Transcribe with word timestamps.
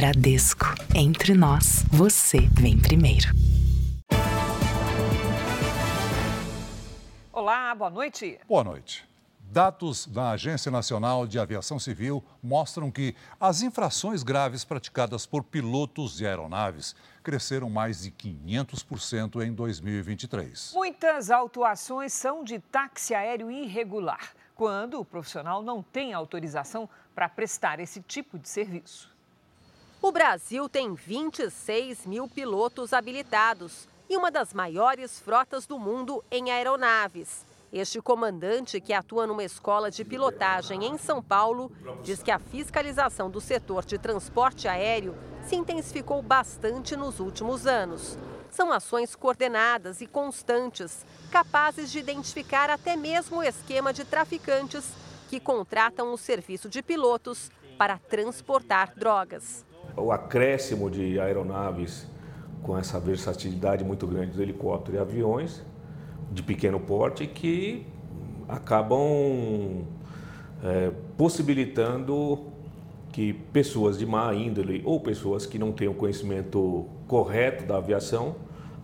Bradesco. 0.00 0.64
Entre 0.94 1.34
nós, 1.34 1.84
você 1.90 2.38
vem 2.58 2.78
primeiro. 2.78 3.28
Olá, 7.30 7.74
boa 7.74 7.90
noite. 7.90 8.40
Boa 8.48 8.64
noite. 8.64 9.06
Dados 9.38 10.06
da 10.06 10.30
Agência 10.30 10.72
Nacional 10.72 11.26
de 11.26 11.38
Aviação 11.38 11.78
Civil 11.78 12.24
mostram 12.42 12.90
que 12.90 13.14
as 13.38 13.60
infrações 13.60 14.22
graves 14.22 14.64
praticadas 14.64 15.26
por 15.26 15.44
pilotos 15.44 16.16
de 16.16 16.26
aeronaves 16.26 16.96
cresceram 17.22 17.68
mais 17.68 18.00
de 18.00 18.10
500% 18.10 19.46
em 19.46 19.52
2023. 19.52 20.72
Muitas 20.72 21.30
autuações 21.30 22.14
são 22.14 22.42
de 22.42 22.58
táxi 22.58 23.14
aéreo 23.14 23.50
irregular, 23.50 24.32
quando 24.54 24.98
o 24.98 25.04
profissional 25.04 25.62
não 25.62 25.82
tem 25.82 26.14
autorização 26.14 26.88
para 27.14 27.28
prestar 27.28 27.80
esse 27.80 28.00
tipo 28.00 28.38
de 28.38 28.48
serviço. 28.48 29.09
O 30.02 30.10
Brasil 30.10 30.66
tem 30.66 30.94
26 30.94 32.06
mil 32.06 32.26
pilotos 32.26 32.94
habilitados 32.94 33.86
e 34.08 34.16
uma 34.16 34.30
das 34.30 34.54
maiores 34.54 35.20
frotas 35.20 35.66
do 35.66 35.78
mundo 35.78 36.24
em 36.30 36.50
aeronaves. 36.50 37.44
Este 37.70 38.00
comandante, 38.00 38.80
que 38.80 38.94
atua 38.94 39.26
numa 39.26 39.44
escola 39.44 39.90
de 39.90 40.02
pilotagem 40.02 40.86
em 40.86 40.96
São 40.96 41.22
Paulo, 41.22 41.70
diz 42.02 42.22
que 42.22 42.30
a 42.30 42.38
fiscalização 42.38 43.30
do 43.30 43.42
setor 43.42 43.84
de 43.84 43.98
transporte 43.98 44.66
aéreo 44.66 45.14
se 45.46 45.54
intensificou 45.54 46.22
bastante 46.22 46.96
nos 46.96 47.20
últimos 47.20 47.66
anos. 47.66 48.16
São 48.50 48.72
ações 48.72 49.14
coordenadas 49.14 50.00
e 50.00 50.06
constantes, 50.06 51.04
capazes 51.30 51.92
de 51.92 51.98
identificar 51.98 52.70
até 52.70 52.96
mesmo 52.96 53.40
o 53.40 53.42
esquema 53.42 53.92
de 53.92 54.06
traficantes 54.06 54.90
que 55.28 55.38
contratam 55.38 56.10
o 56.10 56.16
serviço 56.16 56.70
de 56.70 56.82
pilotos 56.82 57.50
para 57.76 57.98
transportar 57.98 58.94
drogas. 58.96 59.68
O 59.96 60.12
acréscimo 60.12 60.90
de 60.90 61.18
aeronaves 61.18 62.06
com 62.62 62.76
essa 62.76 63.00
versatilidade 63.00 63.84
muito 63.84 64.06
grande 64.06 64.32
dos 64.32 64.40
helicópteros 64.40 64.98
e 64.98 65.02
aviões 65.02 65.62
de 66.30 66.42
pequeno 66.42 66.78
porte 66.78 67.26
que 67.26 67.86
acabam 68.48 69.84
é, 70.62 70.92
possibilitando 71.16 72.46
que 73.12 73.32
pessoas 73.32 73.98
de 73.98 74.06
má 74.06 74.32
índole 74.34 74.82
ou 74.84 75.00
pessoas 75.00 75.46
que 75.46 75.58
não 75.58 75.72
tenham 75.72 75.94
conhecimento 75.94 76.86
correto 77.08 77.64
da 77.64 77.78
aviação 77.78 78.36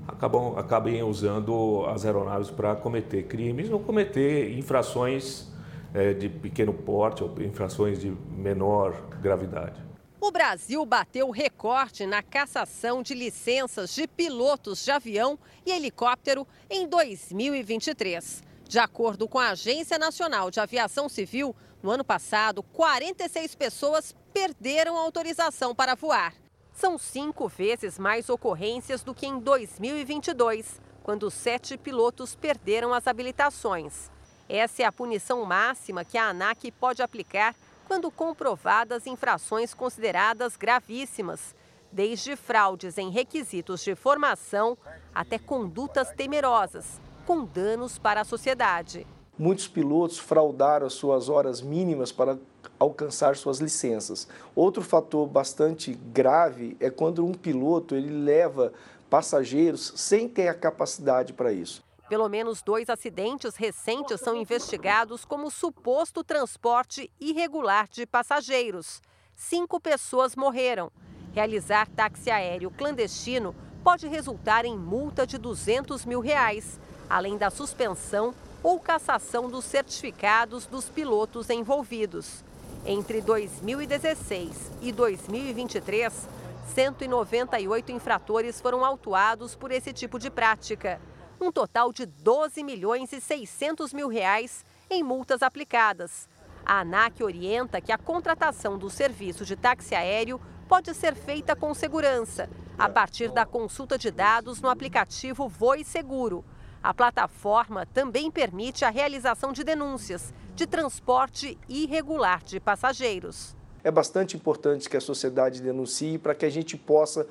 acabam, 0.09 0.59
acabem 0.59 1.03
usando 1.03 1.85
as 1.87 2.05
aeronaves 2.05 2.51
para 2.51 2.75
cometer 2.75 3.25
crimes 3.25 3.71
ou 3.71 3.79
cometer 3.79 4.57
infrações 4.59 5.49
é, 5.95 6.13
de 6.13 6.29
pequeno 6.29 6.73
porte 6.73 7.23
ou 7.23 7.33
infrações 7.41 8.01
de 8.01 8.13
menor 8.31 8.95
gravidade. 9.23 9.86
O 10.27 10.33
Brasil 10.33 10.85
bateu 10.85 11.31
recorde 11.31 12.05
na 12.05 12.21
cassação 12.21 13.01
de 13.01 13.15
licenças 13.15 13.95
de 13.95 14.09
pilotos 14.09 14.85
de 14.85 14.91
avião 14.91 15.39
e 15.65 15.71
helicóptero 15.71 16.45
em 16.69 16.85
2023. 16.89 18.43
De 18.69 18.81
acordo 18.81 19.29
com 19.29 19.39
a 19.39 19.51
Agência 19.51 20.01
Nacional 20.01 20.51
de 20.51 20.59
Aviação 20.59 21.09
Civil, 21.09 21.55
no 21.81 21.93
ano 21.93 22.05
passado, 22.05 22.61
46 22.65 23.55
pessoas 23.55 24.17
perderam 24.35 24.99
a 24.99 25.03
autorização 25.03 25.73
para 25.73 25.95
voar. 25.95 26.35
São 26.73 26.99
cinco 26.99 27.47
vezes 27.47 27.97
mais 27.97 28.29
ocorrências 28.29 29.05
do 29.05 29.15
que 29.15 29.29
em 29.29 29.39
2022, 29.39 30.81
quando 31.05 31.31
sete 31.31 31.79
pilotos 31.79 32.35
perderam 32.35 32.93
as 32.93 33.07
habilitações. 33.07 34.11
Essa 34.49 34.83
é 34.83 34.87
a 34.87 34.93
punição 34.93 35.45
máxima 35.45 36.05
que 36.05 36.19
a 36.19 36.31
ANAC 36.31 36.73
pode 36.73 37.01
aplicar 37.01 37.55
quando 37.87 38.11
comprovadas 38.11 39.07
infrações 39.07 39.73
consideradas 39.73 40.57
gravíssimas, 40.57 41.55
desde 41.91 42.37
fraudes 42.37 42.99
em 42.99 43.11
requisitos 43.11 43.83
de 43.83 43.95
formação 43.95 44.77
até 45.15 45.39
condutas 45.39 46.11
temerosas, 46.11 47.01
com 47.25 47.45
danos 47.45 47.99
para 47.99 48.21
a 48.21 48.25
sociedade. 48.25 49.07
Muitos 49.39 49.69
pilotos 49.69 50.19
fraudaram 50.19 50.87
as 50.87 50.95
suas 50.95 51.29
horas 51.29 51.61
mínimas 51.61 52.11
para 52.11 52.39
alcançar 52.79 53.37
suas 53.37 53.59
licenças. 53.59 54.27
Outro 54.55 54.83
fator 54.83 55.27
bastante 55.27 55.95
grave 55.95 56.77
é 56.81 56.91
quando 56.91 57.25
um 57.25 57.33
piloto 57.33 57.95
ele 57.95 58.11
leva 58.11 58.73
passageiros 59.09 59.93
sem 59.95 60.29
ter 60.29 60.49
a 60.49 60.55
capacidade 60.55 61.33
para 61.33 61.53
isso. 61.53 61.86
Pelo 62.09 62.29
menos 62.29 62.63
dois 62.63 62.89
acidentes 62.89 63.57
recentes 63.57 64.21
são 64.21 64.37
investigados 64.37 65.25
como 65.25 65.51
suposto 65.51 66.23
transporte 66.23 67.11
irregular 67.21 67.89
de 67.89 68.07
passageiros. 68.07 69.03
Cinco 69.35 69.81
pessoas 69.81 70.37
morreram. 70.37 70.93
Realizar 71.33 71.89
táxi 71.89 72.31
aéreo 72.31 72.71
clandestino 72.71 73.55
pode 73.83 74.07
resultar 74.07 74.65
em 74.65 74.79
multa 74.79 75.27
de 75.27 75.37
200 75.37 76.05
mil 76.07 76.21
reais, 76.21 76.79
além 77.11 77.37
da 77.37 77.51
suspensão 77.51 78.33
ou 78.63 78.79
cassação 78.79 79.51
dos 79.51 79.65
certificados 79.65 80.65
dos 80.65 80.89
pilotos 80.89 81.51
envolvidos. 81.51 82.45
Entre 82.85 83.21
2016 83.21 84.71
e 84.81 84.93
2023, 84.93 86.29
198 86.73 87.91
infratores 87.91 88.61
foram 88.61 88.85
autuados 88.85 89.57
por 89.57 89.73
esse 89.73 89.93
tipo 89.93 90.21
de 90.21 90.31
prática 90.31 91.01
um 91.41 91.53
total 91.53 91.93
de 91.93 92.07
12 92.07 92.63
milhões 92.63 93.13
e 93.13 93.21
600 93.21 93.93
mil 93.93 94.09
reais 94.09 94.65
em 94.91 95.03
multas 95.03 95.43
aplicadas. 95.43 96.29
A 96.65 96.81
ANAC 96.81 97.23
orienta 97.23 97.81
que 97.81 97.93
a 97.93 97.99
contratação 97.99 98.77
do 98.77 98.91
serviço 98.91 99.45
de 99.45 99.55
táxi 99.55 99.95
aéreo 99.95 100.41
pode 100.69 100.93
ser 100.95 101.15
feita 101.15 101.55
com 101.55 101.73
segurança, 101.73 102.51
a 102.77 102.89
partir 102.89 103.31
da 103.31 103.47
consulta 103.47 103.97
de 103.97 104.11
dados 104.11 104.61
no 104.61 104.69
aplicativo 104.69 105.49
Voe 105.49 105.85
Seguro. 105.85 106.45
A 106.83 106.93
plataforma 106.93 107.87
também 107.87 108.31
permite 108.31 108.85
a 108.85 108.91
realização 108.91 109.53
de 109.53 109.63
denúncias 109.63 110.35
de 110.55 110.67
transporte 110.67 111.59
irregular 111.69 112.43
de 112.43 112.59
passageiros. 112.59 113.55
É 113.85 113.91
bastante 113.91 114.37
importante 114.37 114.89
que 114.89 114.97
a 114.97 115.01
sociedade 115.01 115.63
denuncie 115.63 116.19
para 116.19 116.35
que 116.35 116.45
a 116.45 116.51
gente 116.51 116.77
possa 116.77 117.27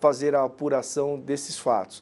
fazer 0.00 0.34
a 0.34 0.44
apuração 0.44 1.18
desses 1.18 1.58
fatos. 1.58 2.00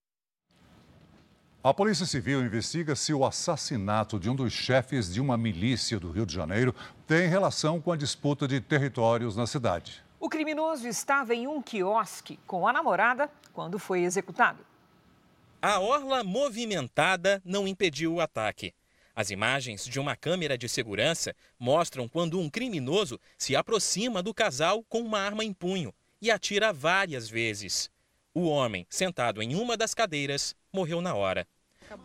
A 1.69 1.75
Polícia 1.75 2.07
Civil 2.07 2.41
investiga 2.41 2.97
se 2.97 3.13
o 3.13 3.27
assassinato 3.27 4.19
de 4.19 4.31
um 4.31 4.35
dos 4.35 4.55
chefes 4.55 5.13
de 5.13 5.21
uma 5.21 5.37
milícia 5.37 6.01
do 6.01 6.11
Rio 6.11 6.25
de 6.25 6.33
Janeiro 6.33 6.75
tem 7.07 7.29
relação 7.29 7.79
com 7.79 7.93
a 7.93 7.97
disputa 7.97 8.49
de 8.49 8.59
territórios 8.59 9.37
na 9.37 9.47
cidade. 9.47 10.03
O 10.19 10.31
criminoso 10.31 10.89
estava 10.89 11.35
em 11.35 11.47
um 11.47 11.61
quiosque 11.61 12.41
com 12.47 12.67
a 12.67 12.73
namorada 12.73 13.31
quando 13.53 13.79
foi 13.79 14.01
executado. 14.01 14.65
A 15.61 15.79
orla 15.79 16.25
movimentada 16.25 17.43
não 17.45 17.69
impediu 17.69 18.15
o 18.15 18.21
ataque. 18.23 18.73
As 19.15 19.29
imagens 19.29 19.85
de 19.85 20.01
uma 20.01 20.17
câmera 20.17 20.57
de 20.57 20.71
segurança 20.71 21.37
mostram 21.59 22.09
quando 22.09 22.41
um 22.41 22.49
criminoso 22.49 23.21
se 23.37 23.55
aproxima 23.55 24.23
do 24.23 24.33
casal 24.33 24.83
com 24.89 25.03
uma 25.03 25.21
arma 25.21 25.45
em 25.45 25.53
punho 25.53 25.93
e 26.19 26.31
atira 26.31 26.73
várias 26.73 27.29
vezes. 27.29 27.91
O 28.33 28.47
homem, 28.47 28.87
sentado 28.89 29.43
em 29.43 29.55
uma 29.55 29.77
das 29.77 29.93
cadeiras, 29.93 30.57
morreu 30.73 31.03
na 31.03 31.15
hora. 31.15 31.47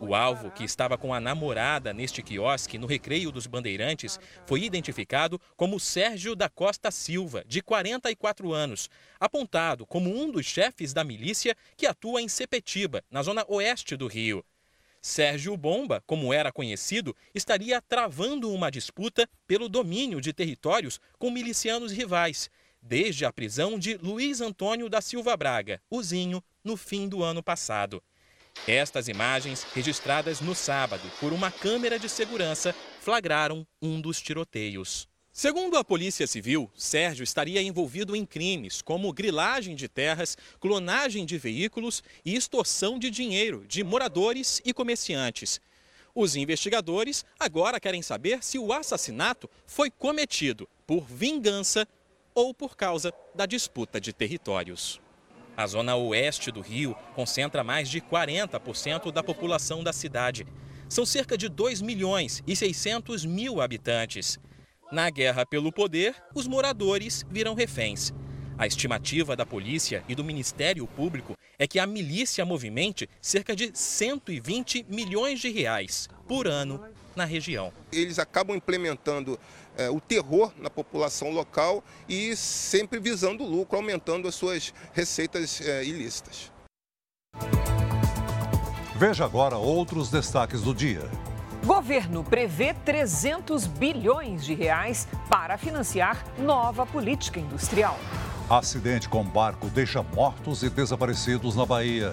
O 0.00 0.14
alvo, 0.14 0.50
que 0.50 0.64
estava 0.64 0.96
com 0.96 1.12
a 1.12 1.20
namorada 1.20 1.92
neste 1.92 2.22
quiosque 2.22 2.78
no 2.78 2.86
Recreio 2.86 3.30
dos 3.30 3.46
Bandeirantes, 3.46 4.18
foi 4.46 4.62
identificado 4.62 5.40
como 5.56 5.80
Sérgio 5.80 6.34
da 6.34 6.48
Costa 6.48 6.90
Silva, 6.90 7.44
de 7.46 7.62
44 7.62 8.52
anos, 8.52 8.90
apontado 9.18 9.86
como 9.86 10.14
um 10.14 10.30
dos 10.30 10.46
chefes 10.46 10.92
da 10.92 11.04
milícia 11.04 11.56
que 11.76 11.86
atua 11.86 12.20
em 12.20 12.28
Sepetiba, 12.28 13.02
na 13.10 13.22
zona 13.22 13.44
oeste 13.48 13.96
do 13.96 14.06
Rio. 14.06 14.44
Sérgio 15.00 15.54
Bomba, 15.54 16.02
como 16.06 16.32
era 16.32 16.50
conhecido, 16.50 17.14
estaria 17.34 17.80
travando 17.82 18.50
uma 18.50 18.70
disputa 18.70 19.28
pelo 19.46 19.68
domínio 19.68 20.18
de 20.18 20.32
territórios 20.32 20.98
com 21.18 21.30
milicianos 21.30 21.92
rivais, 21.92 22.48
desde 22.80 23.24
a 23.24 23.32
prisão 23.32 23.78
de 23.78 23.98
Luiz 23.98 24.40
Antônio 24.40 24.88
da 24.88 25.02
Silva 25.02 25.36
Braga, 25.36 25.80
o 25.90 26.02
Zinho, 26.02 26.42
no 26.62 26.76
fim 26.76 27.06
do 27.06 27.22
ano 27.22 27.42
passado. 27.42 28.02
Estas 28.66 29.08
imagens, 29.08 29.66
registradas 29.74 30.40
no 30.40 30.54
sábado 30.54 31.02
por 31.20 31.34
uma 31.34 31.50
câmera 31.50 31.98
de 31.98 32.08
segurança, 32.08 32.74
flagraram 32.98 33.66
um 33.80 34.00
dos 34.00 34.22
tiroteios. 34.22 35.06
Segundo 35.30 35.76
a 35.76 35.84
Polícia 35.84 36.26
Civil, 36.26 36.70
Sérgio 36.74 37.24
estaria 37.24 37.60
envolvido 37.60 38.16
em 38.16 38.24
crimes 38.24 38.80
como 38.80 39.12
grilagem 39.12 39.74
de 39.74 39.86
terras, 39.86 40.38
clonagem 40.60 41.26
de 41.26 41.36
veículos 41.36 42.02
e 42.24 42.34
extorsão 42.34 42.98
de 42.98 43.10
dinheiro 43.10 43.66
de 43.68 43.84
moradores 43.84 44.62
e 44.64 44.72
comerciantes. 44.72 45.60
Os 46.14 46.34
investigadores 46.34 47.22
agora 47.38 47.78
querem 47.78 48.00
saber 48.00 48.42
se 48.42 48.58
o 48.58 48.72
assassinato 48.72 49.50
foi 49.66 49.90
cometido 49.90 50.66
por 50.86 51.04
vingança 51.04 51.86
ou 52.34 52.54
por 52.54 52.76
causa 52.76 53.12
da 53.34 53.44
disputa 53.44 54.00
de 54.00 54.12
territórios. 54.12 55.03
A 55.56 55.66
zona 55.66 55.94
oeste 55.94 56.50
do 56.50 56.60
Rio 56.60 56.96
concentra 57.14 57.62
mais 57.62 57.88
de 57.88 58.00
40% 58.00 59.12
da 59.12 59.22
população 59.22 59.84
da 59.84 59.92
cidade. 59.92 60.46
São 60.88 61.06
cerca 61.06 61.38
de 61.38 61.48
2 61.48 61.80
milhões 61.80 62.42
e 62.46 62.56
600 62.56 63.24
mil 63.24 63.60
habitantes. 63.60 64.38
Na 64.90 65.08
guerra 65.10 65.46
pelo 65.46 65.72
poder, 65.72 66.14
os 66.34 66.46
moradores 66.46 67.24
viram 67.30 67.54
reféns. 67.54 68.12
A 68.58 68.66
estimativa 68.66 69.34
da 69.34 69.46
polícia 69.46 70.04
e 70.08 70.14
do 70.14 70.24
Ministério 70.24 70.86
Público 70.86 71.36
é 71.58 71.66
que 71.66 71.78
a 71.78 71.86
milícia 71.86 72.44
movimente 72.44 73.08
cerca 73.20 73.54
de 73.54 73.70
120 73.72 74.86
milhões 74.88 75.40
de 75.40 75.50
reais 75.50 76.08
por 76.26 76.46
ano 76.46 76.84
na 77.16 77.24
região. 77.24 77.72
Eles 77.92 78.18
acabam 78.18 78.56
implementando 78.56 79.38
é, 79.76 79.90
o 79.90 80.00
terror 80.00 80.52
na 80.58 80.70
população 80.70 81.30
local 81.30 81.82
e 82.08 82.36
sempre 82.36 82.98
visando 82.98 83.44
o 83.44 83.48
lucro, 83.48 83.76
aumentando 83.76 84.28
as 84.28 84.34
suas 84.34 84.72
receitas 84.92 85.60
é, 85.60 85.84
ilícitas. 85.84 86.52
Veja 88.96 89.24
agora 89.24 89.56
outros 89.56 90.10
destaques 90.10 90.62
do 90.62 90.74
dia. 90.74 91.02
Governo 91.64 92.22
prevê 92.22 92.74
300 92.74 93.66
bilhões 93.66 94.44
de 94.44 94.54
reais 94.54 95.08
para 95.28 95.56
financiar 95.56 96.24
nova 96.38 96.84
política 96.84 97.40
industrial. 97.40 97.98
Acidente 98.48 99.08
com 99.08 99.24
barco 99.24 99.68
deixa 99.68 100.02
mortos 100.02 100.62
e 100.62 100.68
desaparecidos 100.68 101.56
na 101.56 101.64
Bahia. 101.64 102.12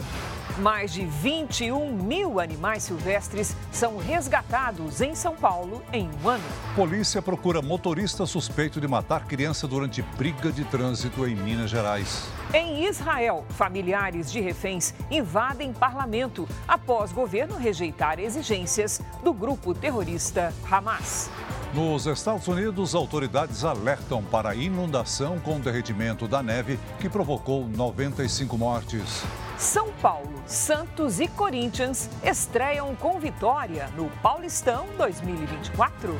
Mais 0.60 0.92
de 0.92 1.06
21 1.06 1.92
mil 1.92 2.40
animais 2.40 2.84
silvestres 2.84 3.56
são 3.72 3.98
resgatados 3.98 5.02
em 5.02 5.16
São 5.16 5.36
Paulo 5.36 5.82
em 5.94 6.10
um 6.24 6.30
ano. 6.30 6.44
Polícia 6.76 7.22
procura 7.22 7.62
motorista 7.62 8.26
suspeito 8.26 8.82
de 8.82 8.88
matar 8.88 9.26
criança 9.26 9.68
durante 9.68 10.02
briga 10.02 10.52
de 10.52 10.66
trânsito 10.66 11.28
em 11.28 11.36
Minas 11.36 11.70
Gerais. 11.70 12.28
Em 12.54 12.86
Israel, 12.86 13.46
familiares 13.50 14.32
de 14.32 14.42
reféns 14.42 14.94
invadem 15.10 15.72
parlamento 15.72 16.48
após 16.68 17.12
governo 17.12 17.56
rejeitar 17.58 18.20
exigências 18.20 19.02
do 19.24 19.34
grupo 19.34 19.74
terrorista 19.74 20.54
Hamas. 20.70 21.30
Nos 21.74 22.06
Estados 22.06 22.50
Unidos, 22.50 22.94
autoridades 22.94 23.64
alertam 23.64 24.22
para 24.22 24.50
a 24.50 24.56
inundação 24.56 25.40
com 25.40 25.58
derretimento 25.58 26.28
da 26.28 26.44
neve 26.44 26.78
que 27.00 27.08
provocou 27.08 27.66
95 27.66 28.58
mortes. 28.58 29.24
São 29.58 29.90
Paulo, 30.02 30.44
Santos 30.46 31.22
e 31.22 31.30
Corinthians 31.30 32.10
estreiam 32.24 32.94
com 32.96 33.18
vitória 33.22 33.88
no 33.96 34.10
Paulistão 34.22 34.86
2024. 34.98 36.14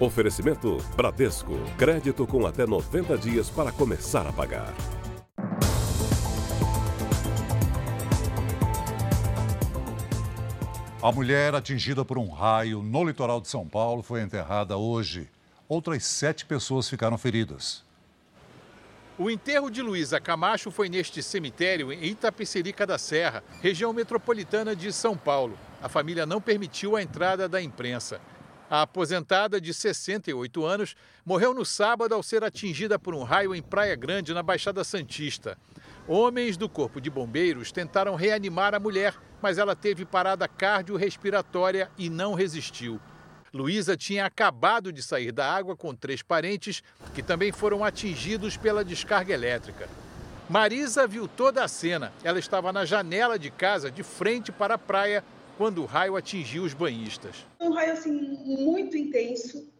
Oferecimento 0.00 0.78
Bradesco. 0.96 1.52
Crédito 1.78 2.26
com 2.26 2.44
até 2.44 2.66
90 2.66 3.16
dias 3.18 3.48
para 3.48 3.70
começar 3.70 4.26
a 4.26 4.32
pagar. 4.32 4.74
A 11.02 11.10
mulher 11.10 11.52
atingida 11.52 12.04
por 12.04 12.16
um 12.16 12.28
raio 12.28 12.80
no 12.80 13.02
litoral 13.02 13.40
de 13.40 13.48
São 13.48 13.66
Paulo 13.66 14.04
foi 14.04 14.22
enterrada 14.22 14.76
hoje. 14.76 15.28
Outras 15.68 16.04
sete 16.04 16.46
pessoas 16.46 16.88
ficaram 16.88 17.18
feridas. 17.18 17.84
O 19.18 19.28
enterro 19.28 19.68
de 19.68 19.82
Luísa 19.82 20.20
Camacho 20.20 20.70
foi 20.70 20.88
neste 20.88 21.20
cemitério 21.20 21.92
em 21.92 22.04
Itapecerica 22.04 22.86
da 22.86 22.98
Serra, 22.98 23.42
região 23.60 23.92
metropolitana 23.92 24.76
de 24.76 24.92
São 24.92 25.16
Paulo. 25.16 25.58
A 25.82 25.88
família 25.88 26.24
não 26.24 26.40
permitiu 26.40 26.94
a 26.94 27.02
entrada 27.02 27.48
da 27.48 27.60
imprensa. 27.60 28.20
A 28.70 28.82
aposentada 28.82 29.60
de 29.60 29.74
68 29.74 30.64
anos 30.64 30.94
morreu 31.26 31.52
no 31.52 31.64
sábado 31.64 32.14
ao 32.14 32.22
ser 32.22 32.44
atingida 32.44 32.96
por 32.96 33.12
um 33.12 33.24
raio 33.24 33.56
em 33.56 33.60
Praia 33.60 33.96
Grande, 33.96 34.32
na 34.32 34.42
Baixada 34.42 34.84
Santista. 34.84 35.58
Homens 36.06 36.56
do 36.56 36.68
Corpo 36.68 37.00
de 37.00 37.10
Bombeiros 37.10 37.72
tentaram 37.72 38.14
reanimar 38.14 38.72
a 38.72 38.78
mulher, 38.78 39.16
mas 39.42 39.58
ela 39.58 39.74
teve 39.74 40.04
parada 40.04 40.46
cardiorrespiratória 40.46 41.90
e 41.98 42.08
não 42.08 42.34
resistiu. 42.34 43.00
Luísa 43.52 43.96
tinha 43.96 44.24
acabado 44.24 44.90
de 44.90 45.02
sair 45.02 45.32
da 45.32 45.52
água 45.52 45.76
com 45.76 45.94
três 45.94 46.22
parentes 46.22 46.82
que 47.14 47.22
também 47.22 47.52
foram 47.52 47.84
atingidos 47.84 48.56
pela 48.56 48.82
descarga 48.82 49.34
elétrica. 49.34 49.88
Marisa 50.48 51.06
viu 51.06 51.28
toda 51.28 51.62
a 51.62 51.68
cena. 51.68 52.12
Ela 52.24 52.38
estava 52.38 52.72
na 52.72 52.84
janela 52.84 53.38
de 53.38 53.50
casa, 53.50 53.90
de 53.90 54.02
frente 54.02 54.50
para 54.50 54.74
a 54.74 54.78
praia, 54.78 55.22
quando 55.58 55.82
o 55.82 55.86
raio 55.86 56.16
atingiu 56.16 56.62
os 56.62 56.72
banhistas. 56.72 57.46
Um 57.60 57.72
raio 57.72 57.92
assim 57.92 58.10
muito 58.10 58.96
intenso. 58.96 59.70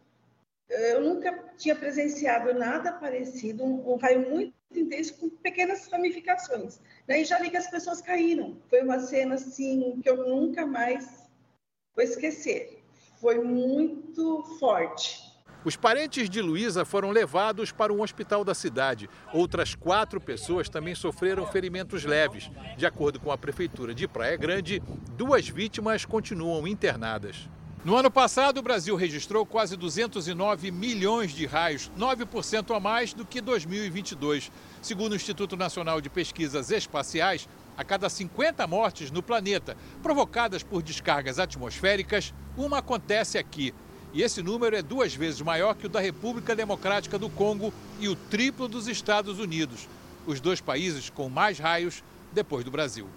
Eu 0.69 1.03
nunca 1.03 1.33
tinha 1.57 1.75
presenciado 1.75 2.53
nada 2.55 2.93
parecido, 2.93 3.65
um, 3.65 3.93
um 3.93 3.97
raio 3.97 4.31
muito 4.31 4.55
intenso 4.79 5.15
com 5.15 5.29
pequenas 5.29 5.89
ramificações. 5.89 6.81
Né? 7.07 7.23
E 7.23 7.25
já 7.25 7.39
vi 7.39 7.51
que 7.51 7.57
as 7.57 7.71
pessoas 7.71 8.01
caíram. 8.01 8.57
Foi 8.69 8.83
uma 8.83 8.99
cena 9.01 9.35
assim 9.35 10.01
que 10.03 10.09
eu 10.09 10.17
nunca 10.29 10.67
mais 10.67 11.29
vou 11.95 12.05
esquecer. 12.05 12.83
Foi 13.21 13.39
muito 13.39 14.43
forte. 14.59 15.33
Os 15.65 15.77
parentes 15.77 16.29
de 16.29 16.43
Luísa 16.43 16.85
foram 16.85 17.11
levados 17.11 17.71
para 17.71 17.93
um 17.93 18.03
hospital 18.03 18.43
da 18.43 18.53
cidade. 18.53 19.09
Outras 19.33 19.77
quatro 19.77 20.21
pessoas 20.21 20.69
também 20.69 20.95
sofreram 20.95 21.47
ferimentos 21.47 22.05
leves. 22.05 22.51
De 22.77 22.85
acordo 22.85 23.21
com 23.21 23.31
a 23.31 23.39
Prefeitura 23.39 23.95
de 23.95 24.09
Praia 24.09 24.37
Grande, 24.37 24.83
duas 25.17 25.49
vítimas 25.49 26.05
continuam 26.05 26.67
internadas. 26.67 27.49
No 27.85 27.97
ano 27.97 28.13
passado, 28.13 28.59
o 28.59 28.63
Brasil 28.63 28.95
registrou 28.95 29.45
quase 29.45 29.77
209 29.77 30.71
milhões 30.71 31.33
de 31.33 31.47
raios, 31.47 31.91
9% 31.99 32.77
a 32.77 32.79
mais 32.79 33.13
do 33.13 33.27
que 33.27 33.41
2022. 33.41 34.53
Segundo 34.81 35.13
o 35.13 35.17
Instituto 35.17 35.57
Nacional 35.57 36.01
de 36.01 36.09
Pesquisas 36.09 36.71
Espaciais, 36.71 37.49
a 37.77 37.83
cada 37.83 38.09
50 38.09 38.65
mortes 38.69 39.11
no 39.11 39.21
planeta 39.21 39.77
provocadas 40.01 40.63
por 40.63 40.81
descargas 40.81 41.41
atmosféricas, 41.41 42.33
uma 42.57 42.79
acontece 42.79 43.37
aqui. 43.37 43.75
E 44.13 44.23
esse 44.23 44.45
número 44.45 44.77
é 44.77 44.83
duas 44.83 45.13
vezes 45.13 45.41
maior 45.41 45.75
que 45.75 45.87
o 45.87 45.91
da 45.91 45.99
República 45.99 46.55
Democrática 46.55 47.19
do 47.19 47.29
Congo 47.29 47.75
e 47.99 48.09
o 48.09 48.15
triplo 48.15 48.69
dos 48.69 48.87
Estados 48.87 49.41
Unidos, 49.41 49.89
os 50.25 50.41
dois 50.41 50.61
países 50.61 51.11
com 51.11 51.29
mais 51.29 51.59
raios 51.59 52.05
depois 52.33 52.65
do 52.65 52.71
Brasil. 52.71 53.09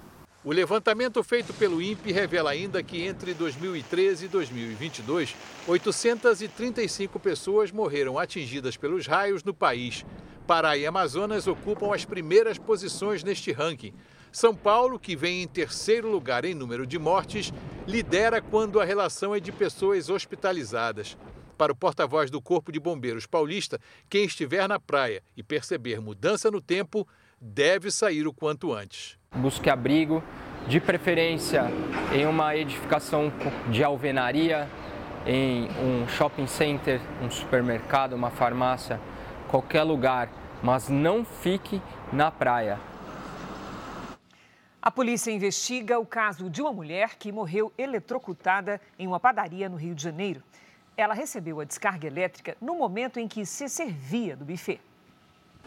O 0.46 0.54
levantamento 0.54 1.24
feito 1.24 1.52
pelo 1.56 1.82
INPE 1.82 2.12
revela 2.12 2.52
ainda 2.52 2.84
que 2.84 3.02
entre 3.02 3.34
2013 3.34 4.26
e 4.26 4.28
2022, 4.28 5.36
835 5.68 7.20
pessoas 7.20 7.72
morreram 7.72 8.20
atingidas 8.20 8.78
pelos 8.78 9.08
raios 9.08 9.44
no 9.44 9.56
país. 9.56 10.06
Pará 10.46 10.78
e 10.78 10.86
Amazonas 10.86 11.48
ocupam 11.48 11.96
as 11.96 12.06
primeiras 12.06 12.60
posições 12.60 13.24
neste 13.24 13.52
ranking. 13.52 13.92
São 14.32 14.54
Paulo, 14.54 15.00
que 15.00 15.16
vem 15.16 15.42
em 15.42 15.48
terceiro 15.48 16.12
lugar 16.12 16.46
em 16.46 16.54
número 16.54 16.86
de 16.86 17.00
mortes, 17.00 17.52
lidera 17.88 18.40
quando 18.40 18.80
a 18.80 18.86
relação 18.86 19.34
é 19.34 19.40
de 19.40 19.52
pessoas 19.52 20.12
hospitalizadas. 20.12 21.18
Para 21.58 21.72
o 21.72 21.75
porta-voz 21.75 22.30
do 22.30 22.40
Corpo 22.40 22.72
de 22.72 22.80
Bombeiros 22.80 23.25
Paulista, 23.25 23.80
quem 24.08 24.25
estiver 24.25 24.68
na 24.68 24.80
praia 24.80 25.24
e 25.36 25.42
perceber 25.42 26.00
mudança 26.00 26.52
no 26.52 26.62
tempo 26.62 27.08
deve 27.42 27.90
sair 27.90 28.28
o 28.28 28.34
quanto 28.34 28.72
antes. 28.72 29.18
Busque 29.36 29.70
abrigo, 29.70 30.24
de 30.68 30.80
preferência 30.80 31.65
em 32.13 32.25
uma 32.25 32.56
edificação 32.56 33.32
de 33.70 33.84
alvenaria, 33.84 34.68
em 35.25 35.68
um 35.80 36.08
shopping 36.08 36.48
center, 36.48 37.01
um 37.22 37.30
supermercado, 37.30 38.13
uma 38.13 38.30
farmácia, 38.30 39.00
qualquer 39.48 39.84
lugar, 39.84 40.30
mas 40.63 40.89
não 40.89 41.25
fique 41.25 41.82
na 42.12 42.32
praia. 42.32 42.80
A 44.82 44.92
polícia 44.92 45.32
investiga 45.32 46.00
o 46.00 46.06
caso 46.06 46.50
de 46.50 46.62
uma 46.62 46.72
mulher 46.72 47.15
que 47.18 47.32
morreu 47.32 47.74
eletrocutada 47.77 48.80
em 48.98 49.08
uma 49.08 49.20
padaria 49.20 49.68
no 49.68 49.75
Rio 49.75 49.96
de 49.96 50.04
Janeiro. 50.04 50.44
Ela 50.96 51.13
recebeu 51.13 51.60
a 51.60 51.63
descarga 51.63 52.08
elétrica 52.08 52.56
no 52.62 52.75
momento 52.75 53.20
em 53.20 53.27
que 53.27 53.46
se 53.46 53.68
servia 53.68 54.36
do 54.36 54.46
buffet. 54.46 54.80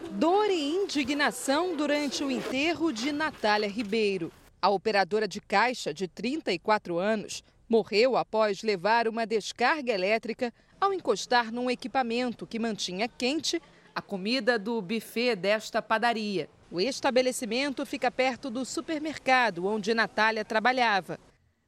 Dor 0.07 0.49
e 0.49 0.75
indignação 0.75 1.75
durante 1.75 2.23
o 2.23 2.31
enterro 2.31 2.91
de 2.93 3.11
Natália 3.11 3.67
Ribeiro. 3.67 4.31
A 4.61 4.69
operadora 4.69 5.27
de 5.27 5.41
caixa, 5.41 5.93
de 5.93 6.07
34 6.07 6.97
anos, 6.97 7.43
morreu 7.67 8.15
após 8.15 8.63
levar 8.63 9.09
uma 9.09 9.27
descarga 9.27 9.91
elétrica 9.91 10.53
ao 10.79 10.93
encostar 10.93 11.51
num 11.51 11.69
equipamento 11.69 12.47
que 12.47 12.57
mantinha 12.57 13.09
quente 13.09 13.61
a 13.93 14.01
comida 14.01 14.57
do 14.57 14.81
buffet 14.81 15.35
desta 15.35 15.81
padaria. 15.81 16.49
O 16.71 16.79
estabelecimento 16.79 17.85
fica 17.85 18.09
perto 18.09 18.49
do 18.49 18.63
supermercado 18.63 19.65
onde 19.65 19.93
Natália 19.93 20.45
trabalhava. 20.45 21.19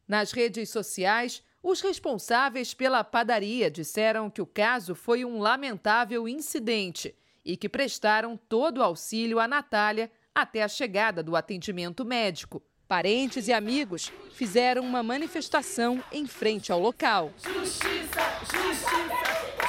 Nas 0.08 0.32
redes 0.32 0.70
sociais, 0.70 1.44
os 1.62 1.82
responsáveis 1.82 2.74
pela 2.74 3.04
padaria 3.04 3.70
disseram 3.70 4.30
que 4.30 4.42
o 4.42 4.48
caso 4.48 4.96
foi 4.96 5.26
um 5.26 5.40
lamentável 5.40 6.30
incidente 6.30 7.14
e 7.46 7.58
que 7.58 7.70
prestaram 7.70 8.38
todo 8.38 8.80
o 8.80 8.84
auxílio 8.84 9.40
a 9.40 9.48
Natália 9.48 10.12
até 10.34 10.64
a 10.64 10.68
chegada 10.68 11.22
do 11.22 11.36
atendimento 11.36 12.06
médico. 12.06 12.62
Parentes 12.88 13.48
e 13.48 13.54
amigos 13.54 14.12
fizeram 14.34 14.84
uma 14.84 15.02
manifestação 15.02 16.04
em 16.12 16.28
frente 16.28 16.72
ao 16.72 16.80
local. 16.80 17.32
Justiça, 17.38 18.22
justiça, 18.42 18.90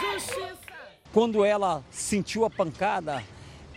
justiça. 0.01 0.73
Quando 1.13 1.45
ela 1.45 1.85
sentiu 1.91 2.45
a 2.45 2.51
pancada, 2.51 3.23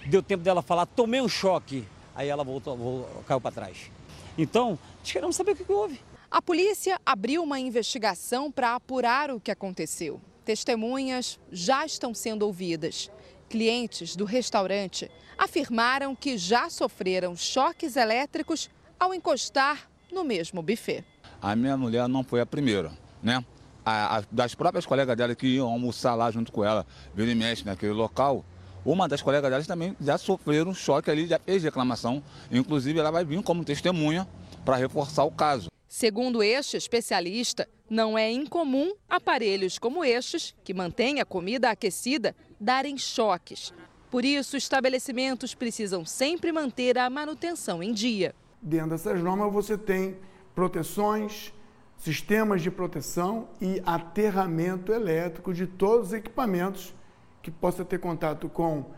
deu 0.08 0.24
tempo 0.24 0.44
dela 0.44 0.62
falar, 0.62 0.86
tomei 0.86 1.22
um 1.22 1.30
choque. 1.30 1.86
Aí 2.16 2.30
ela 2.30 2.44
voltou, 2.44 2.76
voltou 2.76 3.24
caiu 3.28 3.42
para 3.42 3.52
trás. 3.52 3.92
Então, 4.38 4.80
queremos 5.04 5.36
saber 5.36 5.52
o 5.52 5.56
que 5.56 5.72
houve. 5.72 6.00
A 6.32 6.42
polícia 6.42 7.00
abriu 7.06 7.44
uma 7.44 7.60
investigação 7.60 8.52
para 8.52 8.76
apurar 8.76 9.32
o 9.32 9.40
que 9.40 9.52
aconteceu. 9.52 10.20
Testemunhas 10.44 11.40
já 11.52 11.86
estão 11.86 12.14
sendo 12.14 12.46
ouvidas. 12.46 13.12
Clientes 13.50 14.16
do 14.16 14.26
restaurante 14.26 15.10
afirmaram 15.38 16.16
que 16.16 16.38
já 16.38 16.70
sofreram 16.70 17.36
choques 17.36 17.96
elétricos 17.96 18.70
ao 19.00 19.14
encostar 19.14 19.90
no 20.12 20.24
mesmo 20.24 20.62
buffet. 20.62 21.04
A 21.42 21.56
minha 21.56 21.78
mulher 21.78 22.08
não 22.08 22.24
foi 22.24 22.42
a 22.42 22.46
primeira, 22.46 22.92
né? 23.22 23.44
A, 23.86 24.18
a, 24.18 24.24
das 24.32 24.56
próprias 24.56 24.86
colegas 24.86 25.16
dela 25.16 25.36
que 25.36 25.46
iam 25.46 25.70
almoçar 25.70 26.16
lá 26.16 26.32
junto 26.32 26.52
com 26.52 26.64
ela, 26.64 26.88
vira 27.14 27.30
e 27.30 27.36
mexe 27.36 27.64
naquele 27.64 27.94
local, 27.94 28.44
uma 28.86 29.08
das 29.08 29.22
colegas 29.22 29.50
delas 29.50 29.66
também 29.66 29.96
já 30.00 30.16
sofreram 30.16 30.70
um 30.70 30.74
choque 30.74 31.10
ali, 31.10 31.26
já 31.26 31.40
fez 31.40 31.64
reclamação. 31.64 32.22
Inclusive, 32.52 33.00
ela 33.00 33.10
vai 33.10 33.26
vir 33.26 33.42
como 33.42 33.66
testemunha 33.66 34.28
para 34.64 34.76
reforçar 34.76 35.24
o 35.24 35.32
caso. 35.32 35.70
Segundo 35.88 36.44
este 36.44 36.78
especialista, 36.78 37.68
não 37.90 38.16
é 38.16 38.32
incomum 38.32 38.94
aparelhos 39.10 39.80
como 39.80 40.04
estes, 40.04 40.54
que 40.64 40.74
mantêm 40.74 41.20
a 41.20 41.26
comida 41.26 41.70
aquecida, 41.72 42.36
darem 42.60 42.98
choques. 42.98 43.74
Por 44.10 44.24
isso, 44.24 44.56
estabelecimentos 44.56 45.54
precisam 45.54 46.06
sempre 46.06 46.52
manter 46.52 46.98
a 46.98 47.10
manutenção 47.10 47.84
em 47.84 47.94
dia. 47.94 48.34
Dentro 48.62 48.92
dessas 48.92 49.22
normas, 49.22 49.52
você 49.52 49.78
tem 49.78 50.18
proteções, 50.54 51.54
sistemas 51.98 52.62
de 52.62 52.72
proteção 52.72 53.50
e 53.60 53.82
aterramento 53.86 54.92
elétrico 54.92 55.54
de 55.54 55.68
todos 55.68 56.08
os 56.08 56.14
equipamentos 56.14 56.94
que 57.42 57.52
possa 57.52 57.84
ter 57.84 58.00
contato 58.00 58.48
com 58.50 58.92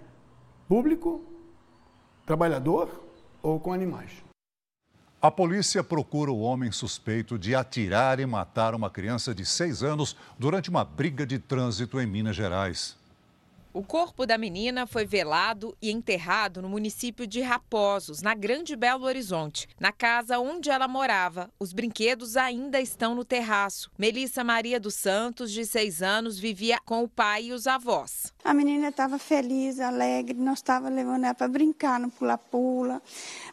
público, 0.68 1.26
trabalhador 2.26 3.04
ou 3.42 3.60
com 3.60 3.74
animais. 3.74 4.12
A 5.20 5.32
polícia 5.32 5.84
procura 5.84 6.32
o 6.32 6.42
homem 6.42 6.72
suspeito 6.72 7.40
de 7.40 7.56
atirar 7.56 8.20
e 8.20 8.26
matar 8.26 8.76
uma 8.76 8.90
criança 8.90 9.34
de 9.34 9.46
seis 9.46 9.82
anos 9.82 10.16
durante 10.38 10.70
uma 10.70 10.86
briga 10.86 11.26
de 11.26 11.40
trânsito 11.40 12.00
em 12.00 12.06
Minas 12.06 12.36
Gerais. 12.36 12.96
O 13.78 13.84
corpo 13.84 14.26
da 14.26 14.40
menina 14.40 14.88
foi 14.88 15.06
velado 15.06 15.78
e 15.80 15.92
enterrado 15.92 16.64
no 16.64 16.68
município 16.68 17.28
de 17.28 17.42
Raposos, 17.42 18.24
na 18.24 18.34
Grande 18.34 18.76
Belo 18.76 19.06
Horizonte. 19.06 19.68
Na 19.80 19.92
casa 19.92 20.40
onde 20.40 20.72
ela 20.72 20.88
morava, 20.88 21.52
os 21.60 21.74
brinquedos 21.74 22.36
ainda 22.36 22.82
estão 22.82 23.14
no 23.14 23.24
terraço. 23.24 23.92
Melissa 23.96 24.44
Maria 24.44 24.80
dos 24.80 24.96
Santos, 24.96 25.52
de 25.52 25.64
seis 25.64 26.02
anos, 26.02 26.40
vivia 26.40 26.80
com 26.84 27.04
o 27.04 27.08
pai 27.08 27.44
e 27.44 27.54
os 27.54 27.68
avós. 27.68 28.34
A 28.44 28.52
menina 28.52 28.88
estava 28.88 29.20
feliz, 29.20 29.80
alegre, 29.80 30.40
nós 30.40 30.58
estávamos 30.58 30.96
levando 30.96 31.26
ela 31.26 31.36
para 31.36 31.48
brincar 31.48 32.00
no 32.00 32.10
pula-pula. 32.10 33.00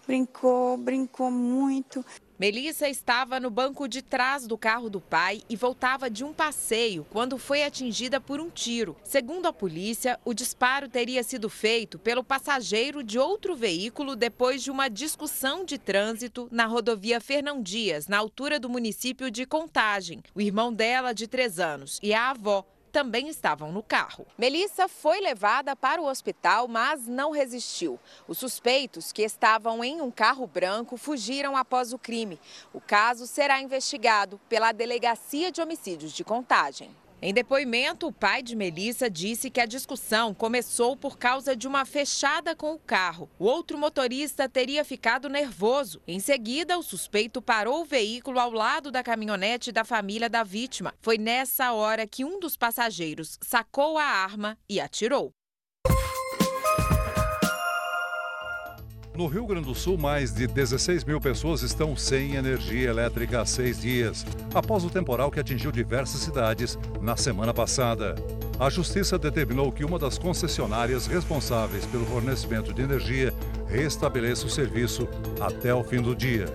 Brincou, 0.07 0.78
brincou 0.78 1.31
muito. 1.31 2.02
Melissa 2.36 2.88
estava 2.88 3.38
no 3.38 3.48
banco 3.48 3.86
de 3.86 4.02
trás 4.02 4.44
do 4.44 4.58
carro 4.58 4.90
do 4.90 5.00
pai 5.00 5.42
e 5.48 5.54
voltava 5.54 6.10
de 6.10 6.24
um 6.24 6.32
passeio 6.32 7.06
quando 7.10 7.38
foi 7.38 7.62
atingida 7.62 8.20
por 8.20 8.40
um 8.40 8.50
tiro. 8.50 8.96
Segundo 9.04 9.46
a 9.46 9.52
polícia, 9.52 10.18
o 10.24 10.34
disparo 10.34 10.88
teria 10.88 11.22
sido 11.22 11.48
feito 11.48 11.96
pelo 11.96 12.24
passageiro 12.24 13.04
de 13.04 13.20
outro 13.20 13.54
veículo 13.54 14.16
depois 14.16 14.64
de 14.64 14.70
uma 14.70 14.88
discussão 14.88 15.64
de 15.64 15.78
trânsito 15.78 16.48
na 16.50 16.66
rodovia 16.66 17.20
Fernão 17.20 17.62
Dias, 17.62 18.08
na 18.08 18.18
altura 18.18 18.58
do 18.58 18.68
município 18.68 19.30
de 19.30 19.46
Contagem. 19.46 20.20
O 20.34 20.40
irmão 20.40 20.72
dela, 20.72 21.12
de 21.12 21.28
três 21.28 21.60
anos, 21.60 22.00
e 22.02 22.12
a 22.12 22.30
avó 22.30 22.66
também 22.94 23.26
estavam 23.26 23.72
no 23.72 23.82
carro. 23.82 24.24
Melissa 24.38 24.86
foi 24.86 25.20
levada 25.20 25.74
para 25.74 26.00
o 26.00 26.06
hospital, 26.06 26.68
mas 26.68 27.08
não 27.08 27.32
resistiu. 27.32 27.98
Os 28.28 28.38
suspeitos, 28.38 29.10
que 29.10 29.22
estavam 29.22 29.82
em 29.82 30.00
um 30.00 30.12
carro 30.12 30.46
branco, 30.46 30.96
fugiram 30.96 31.56
após 31.56 31.92
o 31.92 31.98
crime. 31.98 32.38
O 32.72 32.80
caso 32.80 33.26
será 33.26 33.60
investigado 33.60 34.40
pela 34.48 34.70
Delegacia 34.70 35.50
de 35.50 35.60
Homicídios 35.60 36.12
de 36.12 36.22
Contagem. 36.22 36.88
Em 37.26 37.33
depoimento, 37.33 38.07
o 38.07 38.12
pai 38.12 38.43
de 38.43 38.54
Melissa 38.54 39.09
disse 39.09 39.49
que 39.49 39.59
a 39.59 39.64
discussão 39.64 40.35
começou 40.35 40.95
por 40.95 41.16
causa 41.16 41.57
de 41.57 41.66
uma 41.66 41.87
fechada 41.87 42.54
com 42.54 42.75
o 42.75 42.78
carro. 42.78 43.31
O 43.38 43.47
outro 43.47 43.78
motorista 43.78 44.47
teria 44.47 44.85
ficado 44.85 45.26
nervoso. 45.26 46.02
Em 46.07 46.21
seguida, 46.21 46.78
o 46.78 46.83
suspeito 46.83 47.40
parou 47.40 47.81
o 47.81 47.87
veículo 47.87 48.38
ao 48.38 48.50
lado 48.50 48.90
da 48.90 49.02
caminhonete 49.02 49.73
da 49.73 49.85
família 49.85 50.28
da 50.28 50.43
vítima. 50.43 50.93
Foi 51.00 51.16
nessa 51.16 51.73
hora 51.73 52.07
que 52.07 52.26
um 52.26 52.38
dos 52.38 52.59
passageiros 52.59 53.38
sacou 53.40 53.97
a 53.97 54.04
arma 54.04 54.59
e 54.69 54.78
atirou. 54.78 55.33
No 59.16 59.28
Rio 59.28 59.47
Grande 59.47 59.68
do 59.68 59.76
Sul, 59.76 59.97
mais 59.97 60.35
de 60.35 60.44
16 60.44 61.04
mil 61.04 61.21
pessoas 61.21 61.62
estão 61.62 61.97
sem 61.97 62.35
energia 62.35 62.90
elétrica 62.90 63.40
há 63.40 63.47
seis 63.47 63.80
dias, 63.80 64.26
após 64.52 64.85
o 64.85 64.90
temporal 64.90 65.30
que 65.30 65.38
atingiu 65.38 65.71
diversas 65.71 66.21
cidades 66.21 66.76
na 67.00 67.16
semana 67.16 67.54
passada. 67.54 68.16
A 68.59 68.68
Justiça 68.68 69.16
determinou 69.16 69.71
que 69.71 69.85
uma 69.85 70.00
das 70.00 70.18
concessionárias 70.18 71.06
responsáveis 71.06 71.87
pelo 71.87 72.04
fornecimento 72.06 72.75
de 72.75 72.83
energia 72.83 73.33
restabeleça 73.68 74.47
o 74.47 74.50
serviço 74.50 75.09
até 75.40 75.73
o 75.73 75.85
fim 75.85 76.02
do 76.02 76.16
dia. 76.16 76.47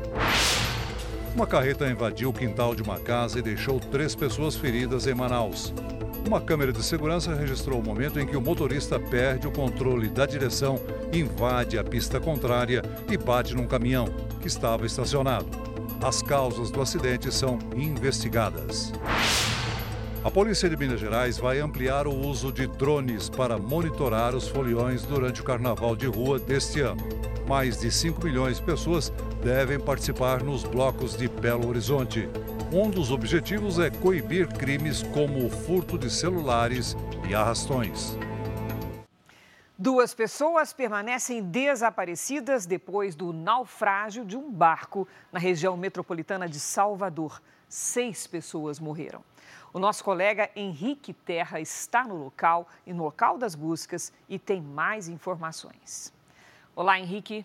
Uma 1.34 1.48
carreta 1.48 1.90
invadiu 1.90 2.30
o 2.30 2.34
quintal 2.34 2.76
de 2.76 2.82
uma 2.84 3.00
casa 3.00 3.40
e 3.40 3.42
deixou 3.42 3.80
três 3.80 4.16
pessoas 4.16 4.58
feridas 4.58 5.08
em 5.08 5.14
Manaus. 5.14 5.74
Uma 6.30 6.40
câmera 6.40 6.72
de 6.72 6.84
segurança 6.84 7.34
registrou 7.34 7.80
o 7.80 7.84
momento 7.84 8.20
em 8.20 8.28
que 8.28 8.38
o 8.38 8.42
motorista 8.42 9.00
perde 9.00 9.48
o 9.48 9.52
controle 9.52 10.08
da 10.08 10.28
direção, 10.28 10.80
invade 11.12 11.76
a 11.76 11.84
pista 11.84 12.20
contrária 12.20 12.84
e 13.10 13.18
bate 13.18 13.56
num 13.56 13.66
caminhão 13.66 14.06
que 14.40 14.48
estava 14.48 14.86
estacionado. 14.86 15.48
As 16.00 16.22
causas 16.22 16.70
do 16.70 16.84
acidente 16.84 17.34
são 17.34 17.58
investigadas. 17.76 18.94
A 20.24 20.30
Polícia 20.30 20.70
de 20.70 20.78
Minas 20.78 21.00
Gerais 21.00 21.40
vai 21.40 21.60
ampliar 21.62 22.06
o 22.06 22.16
uso 22.16 22.52
de 22.52 22.68
drones 22.68 23.28
para 23.28 23.58
monitorar 23.58 24.36
os 24.36 24.48
foliões 24.48 25.02
durante 25.02 25.42
o 25.42 25.44
carnaval 25.44 25.96
de 25.96 26.06
rua 26.06 26.38
deste 26.38 26.80
ano. 26.80 27.02
Mais 27.48 27.80
de 27.80 27.90
5 27.90 28.24
milhões 28.24 28.58
de 28.58 28.64
pessoas 28.64 29.12
devem 29.44 29.80
participar 29.80 30.44
nos 30.44 30.64
blocos 30.64 31.18
de 31.18 31.28
Belo 31.28 31.68
Horizonte. 31.68 32.30
Um 32.72 32.88
dos 32.88 33.10
objetivos 33.10 33.80
é 33.80 33.90
coibir 33.90 34.48
crimes 34.48 35.02
como 35.02 35.44
o 35.44 35.50
furto 35.50 35.98
de 35.98 36.08
celulares 36.08 36.96
e 37.28 37.34
arrastões. 37.34 38.16
Duas 39.76 40.14
pessoas 40.14 40.72
permanecem 40.72 41.42
desaparecidas 41.42 42.68
depois 42.68 43.16
do 43.16 43.34
naufrágio 43.34 44.24
de 44.24 44.38
um 44.38 44.52
barco 44.52 45.08
na 45.32 45.40
região 45.40 45.76
metropolitana 45.76 46.48
de 46.48 46.60
Salvador. 46.60 47.42
Seis 47.68 48.28
pessoas 48.28 48.80
morreram. 48.80 49.24
O 49.74 49.80
nosso 49.80 50.04
colega 50.04 50.52
Henrique 50.56 51.12
Terra 51.12 51.60
está 51.60 52.04
no 52.04 52.18
local 52.18 52.68
e 52.86 52.94
no 52.94 53.04
local 53.04 53.40
das 53.40 53.56
buscas 53.56 54.14
e 54.30 54.38
tem 54.38 54.62
mais 54.62 55.08
informações. 55.08 56.14
Olá, 56.76 57.00
Henrique. 57.00 57.44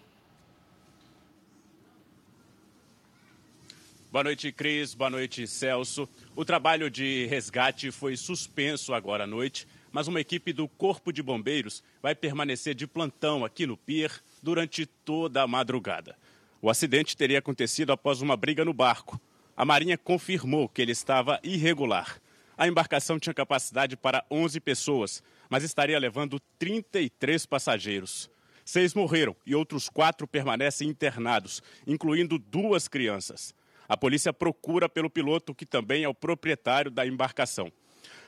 Boa 4.15 4.23
noite, 4.23 4.53
Cris. 4.53 4.95
Boa 4.95 5.11
noite, 5.11 5.45
Celso. 5.45 6.09
O 6.37 6.45
trabalho 6.45 6.89
de 6.89 7.27
resgate 7.27 7.91
foi 7.91 8.17
suspenso 8.17 8.95
agora 8.95 9.25
à 9.25 9.27
noite, 9.27 9.67
mas 9.91 10.07
uma 10.07 10.21
equipe 10.21 10.53
do 10.53 10.69
Corpo 10.69 11.13
de 11.13 11.21
Bombeiros 11.21 11.83
vai 12.01 12.15
permanecer 12.15 12.77
de 12.77 12.87
plantão 12.87 13.45
aqui 13.45 13.67
no 13.67 13.77
pier 13.77 14.13
durante 14.41 14.87
toda 14.87 15.43
a 15.43 15.49
madrugada. 15.49 16.17
O 16.63 16.71
acidente 16.71 17.17
teria 17.17 17.41
acontecido 17.41 17.91
após 17.91 18.23
uma 18.23 18.37
briga 18.37 18.65
no 18.65 18.73
barco. 18.73 19.21
A 19.57 19.65
Marinha 19.65 19.99
confirmou 19.99 20.69
que 20.69 20.81
ele 20.81 20.93
estava 20.93 21.41
irregular. 21.43 22.21
A 22.57 22.69
embarcação 22.69 23.19
tinha 23.19 23.35
capacidade 23.35 23.97
para 23.97 24.25
11 24.31 24.61
pessoas, 24.61 25.25
mas 25.51 25.65
estaria 25.65 25.99
levando 25.99 26.39
33 26.57 27.47
passageiros. 27.47 28.31
Seis 28.65 28.95
morreram 28.95 29.35
e 29.45 29.57
outros 29.57 29.89
quatro 29.89 30.25
permanecem 30.25 30.89
internados, 30.89 31.61
incluindo 31.85 32.39
duas 32.39 32.87
crianças. 32.87 33.53
A 33.89 33.97
polícia 33.97 34.33
procura 34.33 34.89
pelo 34.89 35.11
piloto, 35.11 35.55
que 35.55 35.67
também 35.67 36.05
é 36.05 36.09
o 36.09 36.15
proprietário 36.15 36.91
da 36.91 37.07
embarcação. 37.07 37.71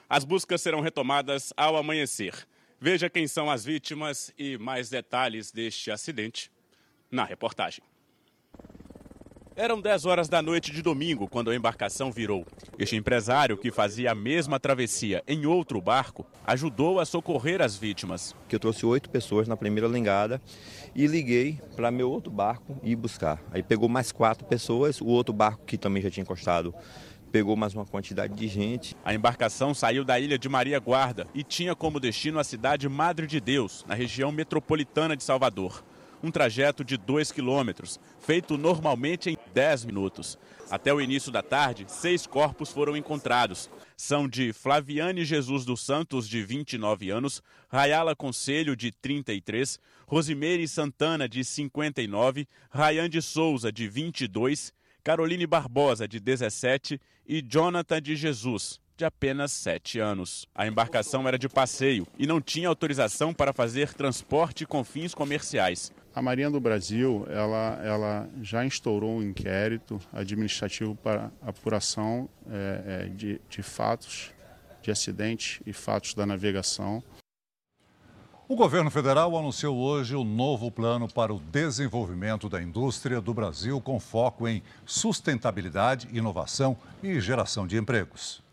As 0.09 0.25
buscas 0.25 0.61
serão 0.61 0.81
retomadas 0.81 1.53
ao 1.57 1.77
amanhecer. 1.77 2.47
Veja 2.81 3.09
quem 3.09 3.27
são 3.27 3.51
as 3.51 3.65
vítimas 3.65 4.33
e 4.39 4.59
mais 4.59 4.91
detalhes 4.91 5.51
deste 5.51 5.91
acidente 5.91 6.51
na 7.11 7.25
reportagem. 7.25 7.83
Eram 9.59 9.81
10 9.81 10.05
horas 10.05 10.29
da 10.29 10.43
noite 10.43 10.71
de 10.71 10.83
domingo 10.83 11.27
quando 11.27 11.51
a 11.51 11.57
embarcação 11.57 12.13
virou. 12.13 12.45
Este 12.79 12.95
empresário, 12.95 13.57
que 13.57 13.71
fazia 13.71 14.13
a 14.13 14.15
mesma 14.15 14.61
travessia 14.61 15.23
em 15.27 15.47
outro 15.47 15.81
barco, 15.81 16.27
ajudou 16.47 17.01
a 17.01 17.07
socorrer 17.07 17.63
as 17.63 17.75
vítimas. 17.75 18.37
Que 18.51 18.57
eu 18.57 18.61
trouxe 18.61 18.85
oito 18.85 19.09
pessoas 19.09 19.49
na 19.49 19.57
primeira 19.57 19.89
lengada 19.89 20.43
e 20.95 21.07
liguei 21.07 21.59
para 21.75 21.91
meu 21.91 22.11
outro 22.11 22.31
barco 22.31 22.79
ir 22.83 22.97
buscar. 22.97 23.43
Aí 23.51 23.63
pegou 23.63 23.89
mais 23.89 24.13
quatro 24.13 24.45
pessoas, 24.45 25.01
o 25.01 25.07
outro 25.07 25.33
barco 25.33 25.65
que 25.65 25.79
também 25.79 26.03
já 26.03 26.11
tinha 26.11 26.23
encostado 26.23 26.75
pegou 27.33 27.57
mais 27.57 27.75
uma 27.75 27.87
quantidade 27.87 28.35
de 28.35 28.49
gente. 28.49 28.95
A 29.03 29.15
embarcação 29.15 29.73
saiu 29.73 30.05
da 30.05 30.21
ilha 30.21 30.39
de 30.39 30.51
Maria 30.51 30.79
Guarda 30.79 31.27
e 31.35 31.43
tinha 31.43 31.75
como 31.75 31.99
destino 31.99 32.39
a 32.39 32.45
cidade 32.45 32.89
Madre 32.91 33.27
de 33.27 33.41
Deus, 33.41 33.87
na 33.89 33.95
região 33.95 34.31
metropolitana 34.31 35.17
de 35.17 35.25
Salvador. 35.25 35.83
Um 36.27 36.31
trajeto 36.31 36.85
de 36.85 36.97
2 36.97 37.31
quilômetros, 37.31 38.01
feito 38.19 38.59
normalmente 38.59 39.31
em 39.31 39.39
10 39.55 39.85
minutos. 39.85 40.37
Até 40.69 40.93
o 40.93 41.01
início 41.01 41.31
da 41.31 41.41
tarde, 41.41 41.87
seis 41.87 42.27
corpos 42.27 42.73
foram 42.73 42.97
encontrados. 42.97 43.71
São 43.97 44.29
de 44.29 44.53
Flaviane 44.53 45.25
Jesus 45.25 45.65
dos 45.65 45.81
Santos, 45.81 46.29
de 46.29 46.43
29 46.43 47.11
anos, 47.11 47.41
Rayala 47.69 48.17
Conselho, 48.17 48.75
de 48.75 48.91
33, 48.91 49.79
Rosimeire 50.09 50.67
Santana, 50.67 51.29
de 51.29 51.45
59, 51.45 52.49
Rayan 52.71 53.09
de 53.09 53.23
Souza, 53.23 53.71
de 53.71 53.87
22, 53.87 54.73
Caroline 55.05 55.47
Barbosa, 55.47 56.09
de 56.09 56.19
17 56.19 57.01
e 57.25 57.41
Jonathan 57.41 58.03
de 58.03 58.17
Jesus, 58.17 58.81
de 58.97 59.05
apenas 59.05 59.53
7 59.53 59.99
anos. 59.99 60.47
A 60.55 60.67
embarcação 60.67 61.27
era 61.29 61.39
de 61.39 61.49
passeio 61.49 62.07
e 62.19 62.27
não 62.27 62.41
tinha 62.41 62.69
autorização 62.69 63.35
para 63.35 63.53
fazer 63.53 63.93
transporte 63.93 64.65
com 64.65 64.83
fins 64.83 65.15
comerciais. 65.15 65.93
A 66.15 66.23
Marinha 66.23 66.51
do 66.51 66.59
Brasil 66.59 67.27
ela, 67.29 67.79
ela 67.85 68.29
já 68.41 68.65
instaurou 68.65 69.19
um 69.19 69.23
inquérito 69.23 70.01
administrativo 70.13 70.95
para 70.97 71.31
apuração 71.43 72.29
é, 72.51 72.83
é, 72.87 73.09
de, 73.09 73.41
de 73.51 73.63
fatos 73.63 74.33
de 74.81 74.91
acidente 74.91 75.61
e 75.67 75.73
fatos 75.73 76.15
da 76.15 76.25
navegação. 76.25 77.03
O 78.49 78.55
governo 78.55 78.89
federal 78.93 79.37
anunciou 79.37 79.77
hoje 79.77 80.15
o 80.15 80.23
novo 80.23 80.71
plano 80.71 81.09
para 81.09 81.35
o 81.35 81.41
desenvolvimento 81.41 82.49
da 82.49 82.63
indústria 82.63 83.21
do 83.21 83.35
Brasil, 83.35 83.81
com 83.81 83.99
foco 83.99 84.47
em 84.47 84.63
sustentabilidade, 84.85 86.09
inovação 86.13 86.77
e 87.03 87.21
geração 87.21 87.67
de 87.67 87.77
empregos. 87.77 88.46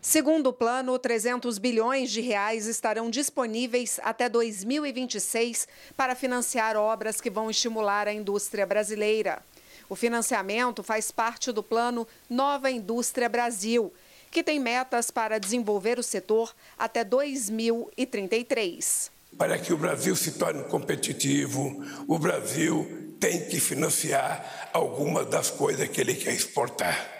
Segundo 0.00 0.48
o 0.48 0.52
plano, 0.52 0.96
300 0.98 1.58
bilhões 1.58 2.10
de 2.10 2.20
reais 2.20 2.66
estarão 2.66 3.10
disponíveis 3.10 3.98
até 4.02 4.28
2026 4.28 5.66
para 5.96 6.14
financiar 6.14 6.76
obras 6.76 7.20
que 7.20 7.28
vão 7.28 7.50
estimular 7.50 8.06
a 8.06 8.12
indústria 8.12 8.64
brasileira. 8.64 9.42
O 9.88 9.96
financiamento 9.96 10.82
faz 10.82 11.10
parte 11.10 11.50
do 11.50 11.62
plano 11.62 12.06
Nova 12.30 12.70
Indústria 12.70 13.28
Brasil, 13.28 13.92
que 14.30 14.44
tem 14.44 14.60
metas 14.60 15.10
para 15.10 15.38
desenvolver 15.38 15.98
o 15.98 16.02
setor 16.02 16.54
até 16.78 17.02
2033. 17.02 19.10
Para 19.36 19.58
que 19.58 19.72
o 19.72 19.76
Brasil 19.76 20.14
se 20.14 20.32
torne 20.32 20.62
competitivo, 20.64 21.82
o 22.06 22.18
Brasil 22.18 23.16
tem 23.18 23.48
que 23.48 23.58
financiar 23.58 24.70
algumas 24.72 25.26
das 25.26 25.50
coisas 25.50 25.88
que 25.88 26.00
ele 26.00 26.14
quer 26.14 26.34
exportar. 26.34 27.17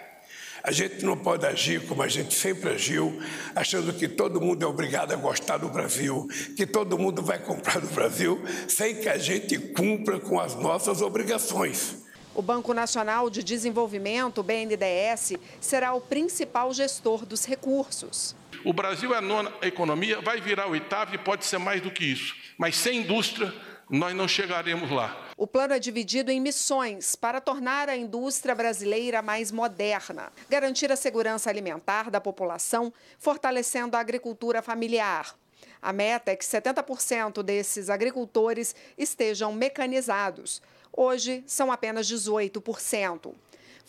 A 0.69 0.71
gente 0.71 1.03
não 1.03 1.17
pode 1.17 1.47
agir 1.47 1.83
como 1.87 2.03
a 2.03 2.07
gente 2.07 2.31
sempre 2.31 2.69
agiu, 2.69 3.19
achando 3.55 3.91
que 3.91 4.07
todo 4.07 4.39
mundo 4.39 4.63
é 4.63 4.67
obrigado 4.67 5.11
a 5.11 5.15
gostar 5.15 5.57
do 5.57 5.67
Brasil, 5.67 6.27
que 6.55 6.63
todo 6.63 6.95
mundo 6.95 7.23
vai 7.23 7.39
comprar 7.39 7.81
do 7.81 7.87
Brasil, 7.87 8.39
sem 8.67 8.93
que 8.97 9.09
a 9.09 9.17
gente 9.17 9.57
cumpra 9.57 10.19
com 10.19 10.39
as 10.39 10.53
nossas 10.53 11.01
obrigações. 11.01 12.03
O 12.35 12.43
Banco 12.43 12.71
Nacional 12.71 13.31
de 13.31 13.41
Desenvolvimento, 13.41 14.43
BNDES, 14.43 15.37
será 15.59 15.95
o 15.95 16.01
principal 16.01 16.71
gestor 16.71 17.25
dos 17.25 17.45
recursos. 17.45 18.35
O 18.63 18.71
Brasil 18.71 19.11
é 19.15 19.17
a 19.17 19.21
nona 19.21 19.51
economia, 19.63 20.21
vai 20.21 20.39
virar 20.39 20.67
oitava 20.67 21.15
e 21.15 21.17
pode 21.17 21.45
ser 21.45 21.57
mais 21.57 21.81
do 21.81 21.89
que 21.89 22.05
isso. 22.05 22.35
Mas 22.59 22.75
sem 22.75 22.99
indústria, 22.99 23.51
nós 23.89 24.15
não 24.15 24.27
chegaremos 24.27 24.91
lá. 24.91 25.29
O 25.35 25.47
plano 25.47 25.73
é 25.73 25.79
dividido 25.79 26.29
em 26.29 26.39
missões 26.39 27.15
para 27.15 27.41
tornar 27.41 27.89
a 27.89 27.97
indústria 27.97 28.53
brasileira 28.53 29.21
mais 29.21 29.51
moderna, 29.51 30.31
garantir 30.47 30.91
a 30.91 30.95
segurança 30.95 31.49
alimentar 31.49 32.11
da 32.11 32.21
população, 32.21 32.93
fortalecendo 33.17 33.97
a 33.97 33.99
agricultura 33.99 34.61
familiar. 34.61 35.35
A 35.81 35.91
meta 35.91 36.31
é 36.31 36.35
que 36.35 36.45
70% 36.45 37.41
desses 37.41 37.89
agricultores 37.89 38.75
estejam 38.97 39.51
mecanizados. 39.53 40.61
Hoje, 40.91 41.43
são 41.47 41.71
apenas 41.71 42.07
18% 42.07 43.33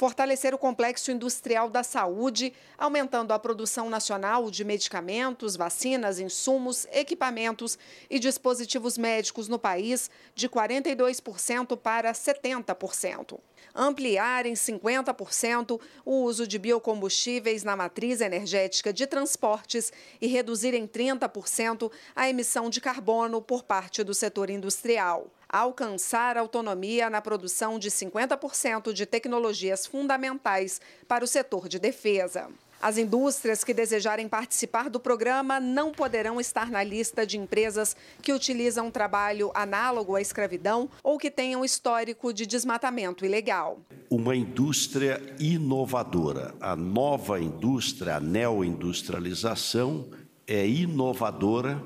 fortalecer 0.00 0.54
o 0.54 0.59
complexo 0.59 1.11
industrial 1.11 1.69
da 1.69 1.83
saúde, 1.83 2.54
aumentando 2.78 3.35
a 3.35 3.38
produção 3.38 3.90
nacional 3.90 4.51
de 4.51 4.64
medicamentos, 4.64 5.57
vacinas, 5.57 6.18
insumos, 6.18 6.87
equipamentos 6.90 7.79
e 8.09 8.18
dispositivos 8.18 8.96
médicos 8.96 9.46
no 9.46 9.59
país 9.59 10.11
de 10.35 10.48
42% 10.48 11.77
para 11.77 12.12
70%. 12.12 13.38
Ampliar 13.75 14.46
em 14.46 14.55
50% 14.55 15.79
o 16.03 16.22
uso 16.22 16.46
de 16.46 16.59
biocombustíveis 16.59 17.62
na 17.62 17.77
matriz 17.77 18.22
energética 18.22 18.94
de 18.94 19.07
transportes 19.07 19.92
e 20.18 20.27
reduzir 20.27 20.72
em 20.72 20.88
30% 20.88 21.92
a 22.16 22.27
emissão 22.27 22.70
de 22.70 22.81
carbono 22.81 23.42
por 23.42 23.62
parte 23.62 24.03
do 24.03 24.14
setor 24.14 24.48
industrial 24.48 25.31
alcançar 25.53 26.37
autonomia 26.37 27.11
na 27.11 27.21
produção 27.21 27.79
de 27.79 27.91
50% 27.91 28.93
de 28.93 29.05
tecnologias 29.05 29.87
fundamentais 29.87 30.81
para 31.09 31.25
o 31.25 31.29
setor 31.29 31.69
de 31.69 31.79
defesa. 31.79 32.49
As 32.83 32.97
indústrias 32.97 33.63
que 33.63 33.75
desejarem 33.75 34.27
participar 34.27 34.89
do 34.89 34.99
programa 34.99 35.61
não 35.61 35.93
poderão 35.93 36.41
estar 36.41 36.71
na 36.71 36.83
lista 36.83 37.27
de 37.27 37.37
empresas 37.37 37.95
que 38.23 38.33
utilizam 38.33 38.91
trabalho 38.91 39.51
análogo 39.55 40.17
à 40.17 40.21
escravidão 40.23 40.89
ou 41.03 41.19
que 41.19 41.31
tenham 41.31 41.63
histórico 41.63 42.33
de 42.33 42.47
desmatamento 42.47 43.27
ilegal. 43.27 43.81
Uma 44.09 44.35
indústria 44.35 45.21
inovadora. 45.39 46.55
A 46.59 46.75
nova 46.75 47.39
indústria, 47.39 48.17
a 48.17 48.21
neoindustrialização, 48.21 50.09
é 50.47 50.67
inovadora, 50.67 51.83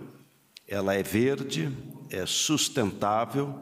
ela 0.68 0.94
é 0.94 1.02
verde, 1.02 1.76
é 2.14 2.26
sustentável, 2.26 3.58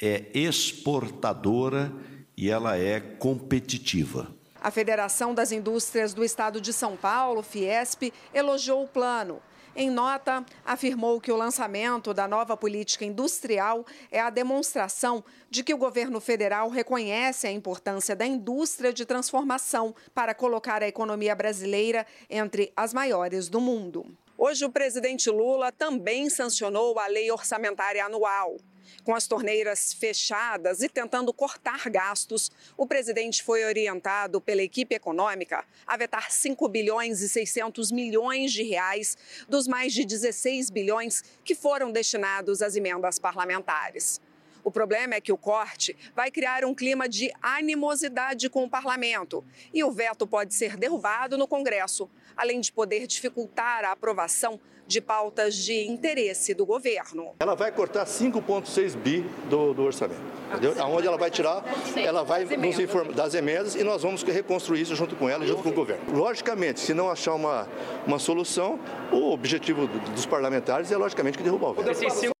é 0.00 0.26
exportadora 0.32 1.92
e 2.36 2.48
ela 2.48 2.76
é 2.76 2.98
competitiva. 2.98 4.34
A 4.60 4.70
Federação 4.70 5.34
das 5.34 5.52
Indústrias 5.52 6.14
do 6.14 6.24
Estado 6.24 6.60
de 6.60 6.72
São 6.72 6.96
Paulo, 6.96 7.42
Fiesp, 7.42 8.12
elogiou 8.32 8.84
o 8.84 8.88
plano. 8.88 9.40
Em 9.76 9.88
nota, 9.88 10.44
afirmou 10.64 11.20
que 11.20 11.30
o 11.30 11.36
lançamento 11.36 12.12
da 12.12 12.26
nova 12.26 12.56
política 12.56 13.04
industrial 13.04 13.86
é 14.10 14.20
a 14.20 14.28
demonstração 14.28 15.22
de 15.48 15.62
que 15.62 15.72
o 15.72 15.78
governo 15.78 16.20
federal 16.20 16.68
reconhece 16.68 17.46
a 17.46 17.52
importância 17.52 18.16
da 18.16 18.26
indústria 18.26 18.92
de 18.92 19.04
transformação 19.04 19.94
para 20.12 20.34
colocar 20.34 20.82
a 20.82 20.88
economia 20.88 21.34
brasileira 21.34 22.04
entre 22.28 22.72
as 22.76 22.92
maiores 22.92 23.48
do 23.48 23.60
mundo. 23.60 24.06
Hoje, 24.42 24.64
o 24.64 24.70
presidente 24.70 25.28
Lula 25.28 25.70
também 25.70 26.30
sancionou 26.30 26.98
a 26.98 27.06
lei 27.08 27.30
orçamentária 27.30 28.02
anual. 28.02 28.56
Com 29.04 29.14
as 29.14 29.26
torneiras 29.26 29.92
fechadas 29.92 30.80
e 30.80 30.88
tentando 30.88 31.30
cortar 31.30 31.90
gastos, 31.90 32.50
o 32.74 32.86
presidente 32.86 33.42
foi 33.42 33.66
orientado 33.66 34.40
pela 34.40 34.62
equipe 34.62 34.94
econômica 34.94 35.62
a 35.86 35.94
vetar 35.94 36.30
5 36.30 36.66
bilhões 36.70 37.20
e 37.20 37.28
600 37.28 37.92
milhões 37.92 38.50
de 38.50 38.62
reais 38.62 39.14
dos 39.46 39.68
mais 39.68 39.92
de 39.92 40.06
16 40.06 40.70
bilhões 40.70 41.22
que 41.44 41.54
foram 41.54 41.92
destinados 41.92 42.62
às 42.62 42.74
emendas 42.76 43.18
parlamentares. 43.18 44.22
O 44.64 44.70
problema 44.70 45.14
é 45.14 45.20
que 45.20 45.32
o 45.32 45.36
corte 45.36 45.96
vai 46.14 46.30
criar 46.30 46.64
um 46.64 46.74
clima 46.74 47.08
de 47.08 47.32
animosidade 47.40 48.48
com 48.48 48.64
o 48.64 48.70
parlamento 48.70 49.44
e 49.72 49.82
o 49.82 49.90
veto 49.90 50.26
pode 50.26 50.54
ser 50.54 50.76
derrubado 50.76 51.38
no 51.38 51.48
Congresso, 51.48 52.10
além 52.36 52.60
de 52.60 52.72
poder 52.72 53.06
dificultar 53.06 53.84
a 53.84 53.92
aprovação 53.92 54.60
de 54.90 55.00
pautas 55.00 55.54
de 55.54 55.86
interesse 55.86 56.52
do 56.52 56.66
governo. 56.66 57.36
Ela 57.38 57.54
vai 57.54 57.70
cortar 57.70 58.04
5,6 58.06 58.96
bi 58.96 59.20
do, 59.48 59.72
do 59.72 59.84
orçamento. 59.84 60.20
Entendeu? 60.48 60.74
Aonde 60.82 61.06
ela 61.06 61.16
vai 61.16 61.30
tirar, 61.30 61.62
ela 61.96 62.24
vai 62.24 62.44
nos 62.44 62.76
informar 62.76 63.14
das 63.14 63.34
emendas 63.34 63.76
e 63.76 63.84
nós 63.84 64.02
vamos 64.02 64.24
reconstruir 64.24 64.80
isso 64.80 64.96
junto 64.96 65.14
com 65.14 65.28
ela, 65.28 65.46
junto 65.46 65.62
com 65.62 65.68
o 65.68 65.72
governo. 65.72 66.12
Logicamente, 66.12 66.80
se 66.80 66.92
não 66.92 67.08
achar 67.08 67.34
uma, 67.34 67.68
uma 68.04 68.18
solução, 68.18 68.80
o 69.12 69.32
objetivo 69.32 69.86
dos 69.86 70.26
parlamentares 70.26 70.90
é 70.90 70.96
logicamente 70.96 71.38
que 71.38 71.44
derrubar 71.44 71.70
o 71.70 71.74
veto. 71.74 72.39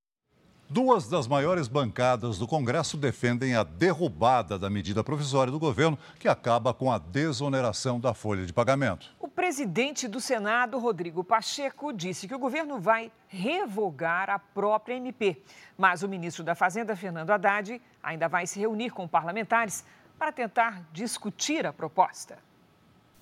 Duas 0.72 1.08
das 1.08 1.26
maiores 1.26 1.66
bancadas 1.66 2.38
do 2.38 2.46
Congresso 2.46 2.96
defendem 2.96 3.56
a 3.56 3.64
derrubada 3.64 4.56
da 4.56 4.70
medida 4.70 5.02
provisória 5.02 5.50
do 5.50 5.58
governo 5.58 5.98
que 6.16 6.28
acaba 6.28 6.72
com 6.72 6.92
a 6.92 6.96
desoneração 6.96 7.98
da 7.98 8.14
folha 8.14 8.46
de 8.46 8.52
pagamento. 8.52 9.12
O 9.18 9.26
presidente 9.26 10.06
do 10.06 10.20
Senado, 10.20 10.78
Rodrigo 10.78 11.24
Pacheco, 11.24 11.92
disse 11.92 12.28
que 12.28 12.34
o 12.36 12.38
governo 12.38 12.78
vai 12.78 13.10
revogar 13.26 14.30
a 14.30 14.38
própria 14.38 14.94
MP. 14.94 15.42
Mas 15.76 16.04
o 16.04 16.08
ministro 16.08 16.44
da 16.44 16.54
Fazenda, 16.54 16.94
Fernando 16.94 17.30
Haddad, 17.30 17.82
ainda 18.00 18.28
vai 18.28 18.46
se 18.46 18.60
reunir 18.60 18.90
com 18.90 19.08
parlamentares 19.08 19.84
para 20.16 20.30
tentar 20.30 20.84
discutir 20.92 21.66
a 21.66 21.72
proposta. 21.72 22.38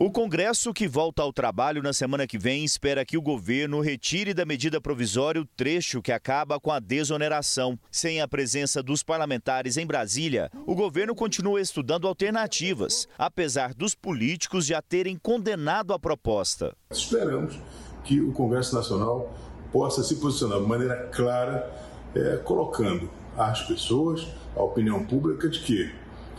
O 0.01 0.13
Congresso, 0.13 0.73
que 0.73 0.87
volta 0.87 1.23
ao 1.23 1.33
trabalho 1.33 1.83
na 1.83 1.93
semana 1.93 2.25
que 2.25 2.39
vem, 2.39 2.65
espera 2.65 3.05
que 3.05 3.19
o 3.19 3.21
governo 3.21 3.81
retire 3.81 4.33
da 4.33 4.45
medida 4.45 4.81
provisória 4.81 5.41
o 5.41 5.45
trecho 5.45 6.01
que 6.01 6.13
acaba 6.13 6.61
com 6.61 6.71
a 6.71 6.79
desoneração. 6.79 7.77
Sem 7.91 8.21
a 8.21 8.29
presença 8.29 8.81
dos 8.81 9.03
parlamentares 9.03 9.77
em 9.77 9.85
Brasília, 9.85 10.53
o 10.65 10.77
governo 10.77 11.17
continua 11.17 11.61
estudando 11.61 12.07
alternativas, 12.07 13.09
apesar 13.19 13.75
dos 13.75 13.97
políticos 13.97 14.67
já 14.67 14.81
terem 14.81 15.19
condenado 15.21 15.93
a 15.93 15.99
proposta. 15.99 16.77
Esperamos 16.93 17.59
que 18.05 18.21
o 18.21 18.31
Congresso 18.31 18.77
Nacional 18.77 19.37
possa 19.73 20.05
se 20.05 20.15
posicionar 20.21 20.61
de 20.61 20.67
maneira 20.69 21.09
clara, 21.09 21.75
é, 22.15 22.37
colocando 22.37 23.11
às 23.37 23.63
pessoas, 23.63 24.29
à 24.55 24.63
opinião 24.63 25.05
pública, 25.05 25.49
de 25.49 25.59
que 25.59 25.93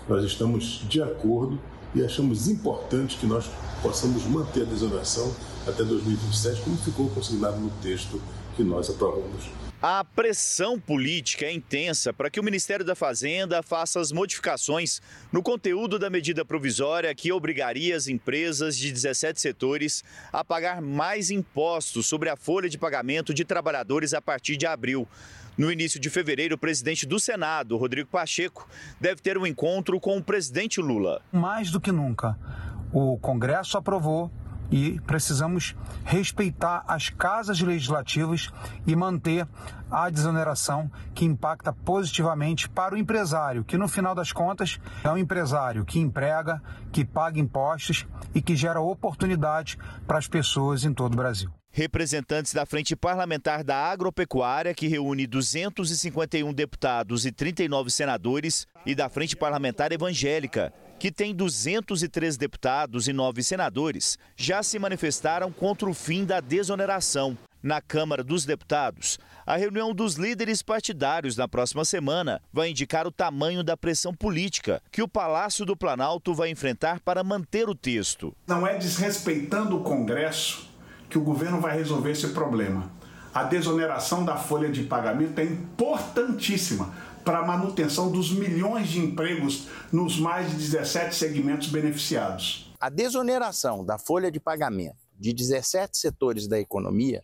nós 0.08 0.24
estamos 0.24 0.88
de 0.88 1.02
acordo 1.02 1.60
e 1.96 2.04
achamos 2.04 2.48
importante 2.48 3.18
que 3.18 3.26
nós 3.26 3.50
possamos 3.82 4.26
manter 4.26 4.64
a 4.64 4.66
desoneração 4.66 5.34
até 5.68 5.84
2027, 5.84 6.62
como 6.62 6.78
ficou 6.78 7.10
consignado 7.10 7.60
no 7.60 7.70
texto 7.82 8.22
que 8.56 8.64
nós 8.64 8.90
aprovamos 8.90 9.50
a 9.82 10.04
pressão 10.04 10.78
política 10.78 11.46
é 11.46 11.54
intensa 11.54 12.12
para 12.12 12.30
que 12.30 12.38
o 12.38 12.44
Ministério 12.44 12.84
da 12.84 12.96
Fazenda 12.96 13.64
faça 13.64 13.98
as 13.98 14.12
modificações 14.12 15.02
no 15.32 15.42
conteúdo 15.42 15.98
da 15.98 16.10
medida 16.10 16.44
provisória 16.44 17.16
que 17.16 17.32
obrigaria 17.32 17.96
as 17.96 18.10
empresas 18.10 18.78
de 18.78 18.92
17 18.92 19.40
setores 19.40 20.04
a 20.34 20.44
pagar 20.44 20.82
mais 20.82 21.32
impostos 21.32 22.08
sobre 22.08 22.28
a 22.28 22.36
folha 22.36 22.68
de 22.68 22.78
pagamento 22.78 23.34
de 23.34 23.46
trabalhadores 23.46 24.14
a 24.14 24.22
partir 24.22 24.58
de 24.58 24.66
abril. 24.66 25.08
No 25.60 25.70
início 25.70 26.00
de 26.00 26.10
fevereiro, 26.10 26.56
o 26.56 26.58
presidente 26.58 27.06
do 27.06 27.20
Senado, 27.20 27.76
Rodrigo 27.76 28.10
Pacheco, 28.10 28.66
deve 28.98 29.22
ter 29.22 29.38
um 29.38 29.46
encontro 29.46 30.00
com 30.00 30.16
o 30.16 30.24
presidente 30.24 30.80
Lula. 30.80 31.22
Mais 31.34 31.70
do 31.70 31.82
que 31.82 31.92
nunca, 31.92 32.40
o 32.94 33.18
Congresso 33.18 33.78
aprovou 33.78 34.32
e 34.72 35.02
precisamos 35.02 35.76
respeitar 36.06 36.86
as 36.88 37.10
casas 37.10 37.60
legislativas 37.60 38.50
e 38.88 38.96
manter 38.96 39.46
a 39.92 40.10
desoneração 40.10 40.90
que 41.14 41.26
impacta 41.26 41.74
positivamente 41.74 42.70
para 42.70 42.96
o 42.96 42.98
empresário, 42.98 43.66
que 43.66 43.78
no 43.78 43.90
final 43.90 44.16
das 44.16 44.32
contas 44.32 44.80
é 45.04 45.10
um 45.10 45.18
empresário 45.18 45.84
que 45.84 46.00
emprega, 46.00 46.62
que 46.90 47.04
paga 47.04 47.38
impostos 47.38 48.08
e 48.34 48.42
que 48.42 48.56
gera 48.56 48.80
oportunidade 48.80 49.78
para 50.08 50.20
as 50.20 50.28
pessoas 50.28 50.86
em 50.86 50.94
todo 50.94 51.16
o 51.16 51.18
Brasil. 51.18 51.52
Representantes 51.72 52.52
da 52.52 52.66
Frente 52.66 52.96
Parlamentar 52.96 53.64
da 53.64 53.76
Agropecuária, 53.76 54.74
que 54.74 54.88
reúne 54.88 55.28
251 55.28 56.52
deputados 56.52 57.26
e 57.26 57.32
39 57.32 57.92
senadores, 57.92 58.66
e 58.86 58.96
da 58.96 59.08
Frente 59.08 59.36
Parlamentar 59.36 59.92
Evangélica, 59.92 60.74
que 60.98 61.12
tem 61.12 61.34
203 61.34 62.38
deputados 62.38 63.08
e 63.08 63.14
9 63.14 63.44
senadores, 63.44 64.18
já 64.36 64.64
se 64.64 64.80
manifestaram 64.80 65.52
contra 65.52 65.90
o 65.90 65.94
fim 65.94 66.26
da 66.26 66.40
desoneração. 66.40 67.38
Na 67.62 67.82
Câmara 67.82 68.24
dos 68.24 68.46
Deputados, 68.46 69.20
a 69.46 69.58
reunião 69.58 69.94
dos 69.94 70.16
líderes 70.16 70.64
partidários 70.64 71.36
na 71.36 71.48
próxima 71.48 71.84
semana 71.84 72.42
vai 72.54 72.70
indicar 72.70 73.06
o 73.06 73.12
tamanho 73.12 73.64
da 73.64 73.76
pressão 73.76 74.14
política 74.14 74.82
que 74.90 75.02
o 75.02 75.08
Palácio 75.08 75.66
do 75.66 75.76
Planalto 75.76 76.34
vai 76.34 76.50
enfrentar 76.50 77.02
para 77.02 77.24
manter 77.24 77.68
o 77.68 77.76
texto. 77.76 78.34
Não 78.48 78.66
é 78.66 78.78
desrespeitando 78.78 79.78
o 79.78 79.84
Congresso 79.84 80.69
que 81.10 81.18
o 81.18 81.22
governo 81.22 81.60
vai 81.60 81.76
resolver 81.76 82.12
esse 82.12 82.30
problema. 82.30 82.92
A 83.34 83.44
desoneração 83.44 84.24
da 84.24 84.38
folha 84.38 84.70
de 84.70 84.84
pagamento 84.84 85.40
é 85.40 85.44
importantíssima 85.44 86.94
para 87.24 87.40
a 87.40 87.46
manutenção 87.46 88.12
dos 88.12 88.32
milhões 88.32 88.90
de 88.90 89.00
empregos 89.00 89.68
nos 89.92 90.20
mais 90.20 90.50
de 90.50 90.58
17 90.58 91.16
segmentos 91.16 91.70
beneficiados. 91.70 92.72
A 92.80 92.90
desoneração 92.90 93.84
da 93.86 93.98
folha 93.98 94.32
de 94.32 94.40
pagamento 94.40 94.98
de 95.18 95.34
17 95.34 95.98
setores 95.98 96.48
da 96.48 96.60
economia 96.60 97.22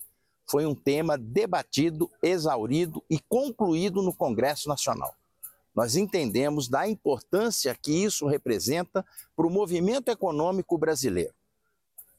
foi 0.48 0.66
um 0.66 0.76
tema 0.76 1.18
debatido, 1.18 2.10
exaurido 2.22 3.04
e 3.10 3.20
concluído 3.28 4.02
no 4.02 4.14
Congresso 4.14 4.70
Nacional. 4.70 5.16
Nós 5.74 5.96
entendemos 5.96 6.70
da 6.70 6.88
importância 6.88 7.76
que 7.76 7.92
isso 7.92 8.28
representa 8.28 9.04
para 9.36 9.48
o 9.48 9.50
movimento 9.50 10.10
econômico 10.10 10.78
brasileiro. 10.78 11.34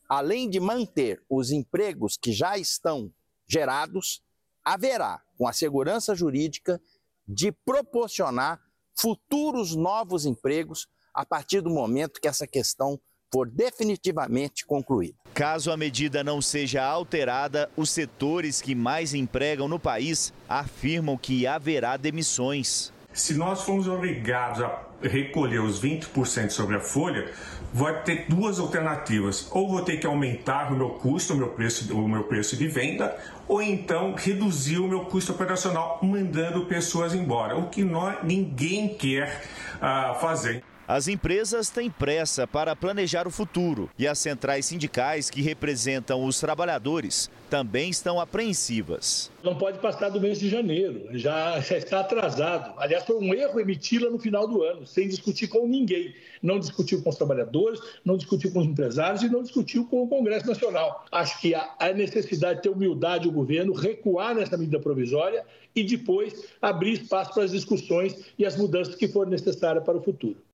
Além 0.09 0.49
de 0.49 0.61
manter 0.61 1.23
os 1.29 1.51
empregos 1.51 2.17
que 2.17 2.33
já 2.33 2.57
estão 2.57 3.13
gerados, 3.49 4.23
haverá, 4.65 5.21
com 5.37 5.47
a 5.49 5.53
segurança 5.53 6.15
jurídica, 6.15 6.81
de 7.27 7.51
proporcionar 7.51 8.61
futuros 8.95 9.75
novos 9.75 10.25
empregos 10.25 10.89
a 11.13 11.25
partir 11.25 11.61
do 11.61 11.71
momento 11.71 12.21
que 12.21 12.29
essa 12.29 12.47
questão 12.47 13.01
for 13.33 13.49
definitivamente 13.49 14.65
concluída. 14.65 15.19
Caso 15.35 15.71
a 15.71 15.77
medida 15.77 16.23
não 16.23 16.41
seja 16.41 16.85
alterada, 16.85 17.71
os 17.77 17.91
setores 17.91 18.63
que 18.63 18.75
mais 18.75 19.13
empregam 19.13 19.69
no 19.69 19.79
país 19.79 20.33
afirmam 20.49 21.17
que 21.17 21.47
haverá 21.47 21.97
demissões. 21.97 22.93
Se 23.17 23.33
nós 23.33 23.63
formos 23.63 23.89
obrigados 23.89 24.63
a 24.63 24.79
recolher 25.03 25.61
os 25.61 25.83
20% 25.83 26.51
sobre 26.51 26.77
a 26.77 26.81
folha, 26.81 27.33
vai 27.73 28.03
ter 28.03 28.27
duas 28.29 28.59
alternativas. 28.59 29.49
Ou 29.53 29.71
vou 29.71 29.81
ter 29.81 29.97
que 29.97 30.07
aumentar 30.07 30.71
o 30.71 30.77
meu 30.77 30.91
custo, 30.91 31.33
o 31.33 31.37
meu 31.37 31.49
preço, 31.49 31.97
o 31.97 32.07
meu 32.07 32.25
preço 32.25 32.59
de 32.59 32.69
venda, 32.69 33.17
ou 33.49 33.63
então 33.63 34.15
reduzir 34.15 34.81
o 34.81 34.87
meu 34.87 35.07
custo 35.07 35.33
operacional 35.33 35.99
mandando 36.03 36.67
pessoas 36.67 37.15
embora, 37.15 37.57
o 37.57 37.71
que 37.71 37.83
nós, 37.83 38.19
ninguém 38.23 38.95
quer 38.95 39.43
uh, 39.77 40.21
fazer. 40.21 40.63
As 40.89 41.09
empresas 41.09 41.69
têm 41.69 41.91
pressa 41.91 42.47
para 42.47 42.77
planejar 42.77 43.27
o 43.27 43.31
futuro 43.31 43.91
e 43.99 44.07
as 44.07 44.21
centrais 44.21 44.67
sindicais 44.67 45.29
que 45.29 45.43
representam 45.43 46.25
os 46.25 46.39
trabalhadores 46.39 47.29
também 47.51 47.91
estão 47.91 48.21
apreensivas. 48.21 49.29
Não 49.43 49.59
pode 49.59 49.81
passar 49.81 50.11
do 50.11 50.21
mês 50.21 50.39
de 50.39 50.49
janeiro, 50.49 51.09
já, 51.19 51.59
está 51.59 51.99
atrasado. 51.99 52.73
Aliás, 52.79 53.05
foi 53.05 53.17
um 53.17 53.35
erro 53.35 53.59
emiti-la 53.59 54.09
no 54.09 54.19
final 54.21 54.47
do 54.47 54.63
ano, 54.63 54.87
sem 54.87 55.09
discutir 55.09 55.49
com 55.49 55.67
ninguém. 55.67 56.15
Não 56.41 56.61
discutiu 56.61 57.03
com 57.03 57.11
os 57.11 57.17
trabalhadores, 57.17 57.81
não 58.05 58.17
discutiu 58.17 58.53
com 58.53 58.61
os 58.61 58.67
empresários 58.67 59.25
e 59.25 59.29
não 59.29 59.43
discutiu 59.43 59.87
com 59.87 60.05
o 60.05 60.09
Congresso 60.09 60.47
Nacional. 60.47 61.05
Acho 61.11 61.41
que 61.41 61.53
há 61.53 61.93
necessidade 61.97 62.59
de 62.59 62.63
ter 62.63 62.69
humildade 62.69 63.27
o 63.27 63.33
governo, 63.33 63.73
recuar 63.73 64.37
nessa 64.37 64.57
medida 64.57 64.79
provisória 64.79 65.45
e 65.75 65.83
depois 65.83 66.45
abrir 66.63 66.93
espaço 66.93 67.35
para 67.35 67.43
as 67.43 67.51
discussões 67.51 68.15
e 68.39 68.47
as 68.47 68.57
mudanças 68.57 68.95
que 68.95 69.09
forem 69.09 69.33
necessárias 69.33 69.83
para 69.83 69.99
o 69.99 70.01
futuro. 70.01 70.46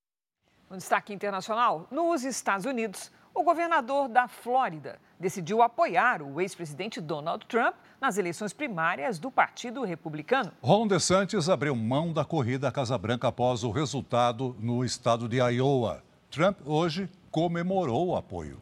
Um 0.73 0.79
destaque 0.79 1.13
internacional: 1.13 1.87
nos 1.91 2.25
Estados 2.25 2.65
Unidos, 2.65 3.13
o 3.35 3.43
governador 3.43 4.09
da 4.09 4.27
Flórida 4.27 4.99
decidiu 5.21 5.61
apoiar 5.61 6.23
o 6.23 6.41
ex-presidente 6.41 6.99
Donald 6.99 7.45
Trump 7.45 7.75
nas 8.01 8.17
eleições 8.17 8.55
primárias 8.55 9.19
do 9.19 9.31
Partido 9.31 9.85
Republicano. 9.85 10.51
Ron 10.63 10.87
DeSantis 10.87 11.51
abriu 11.51 11.77
mão 11.77 12.11
da 12.11 12.25
corrida 12.25 12.69
à 12.69 12.73
Casa 12.73 12.97
Branca 12.97 13.29
após 13.29 13.63
o 13.65 13.71
resultado 13.71 14.57
no 14.59 14.83
estado 14.83 15.29
de 15.29 15.37
Iowa. 15.37 16.03
Trump 16.31 16.59
hoje 16.65 17.11
comemorou 17.31 18.09
o 18.09 18.17
apoio. 18.17 18.59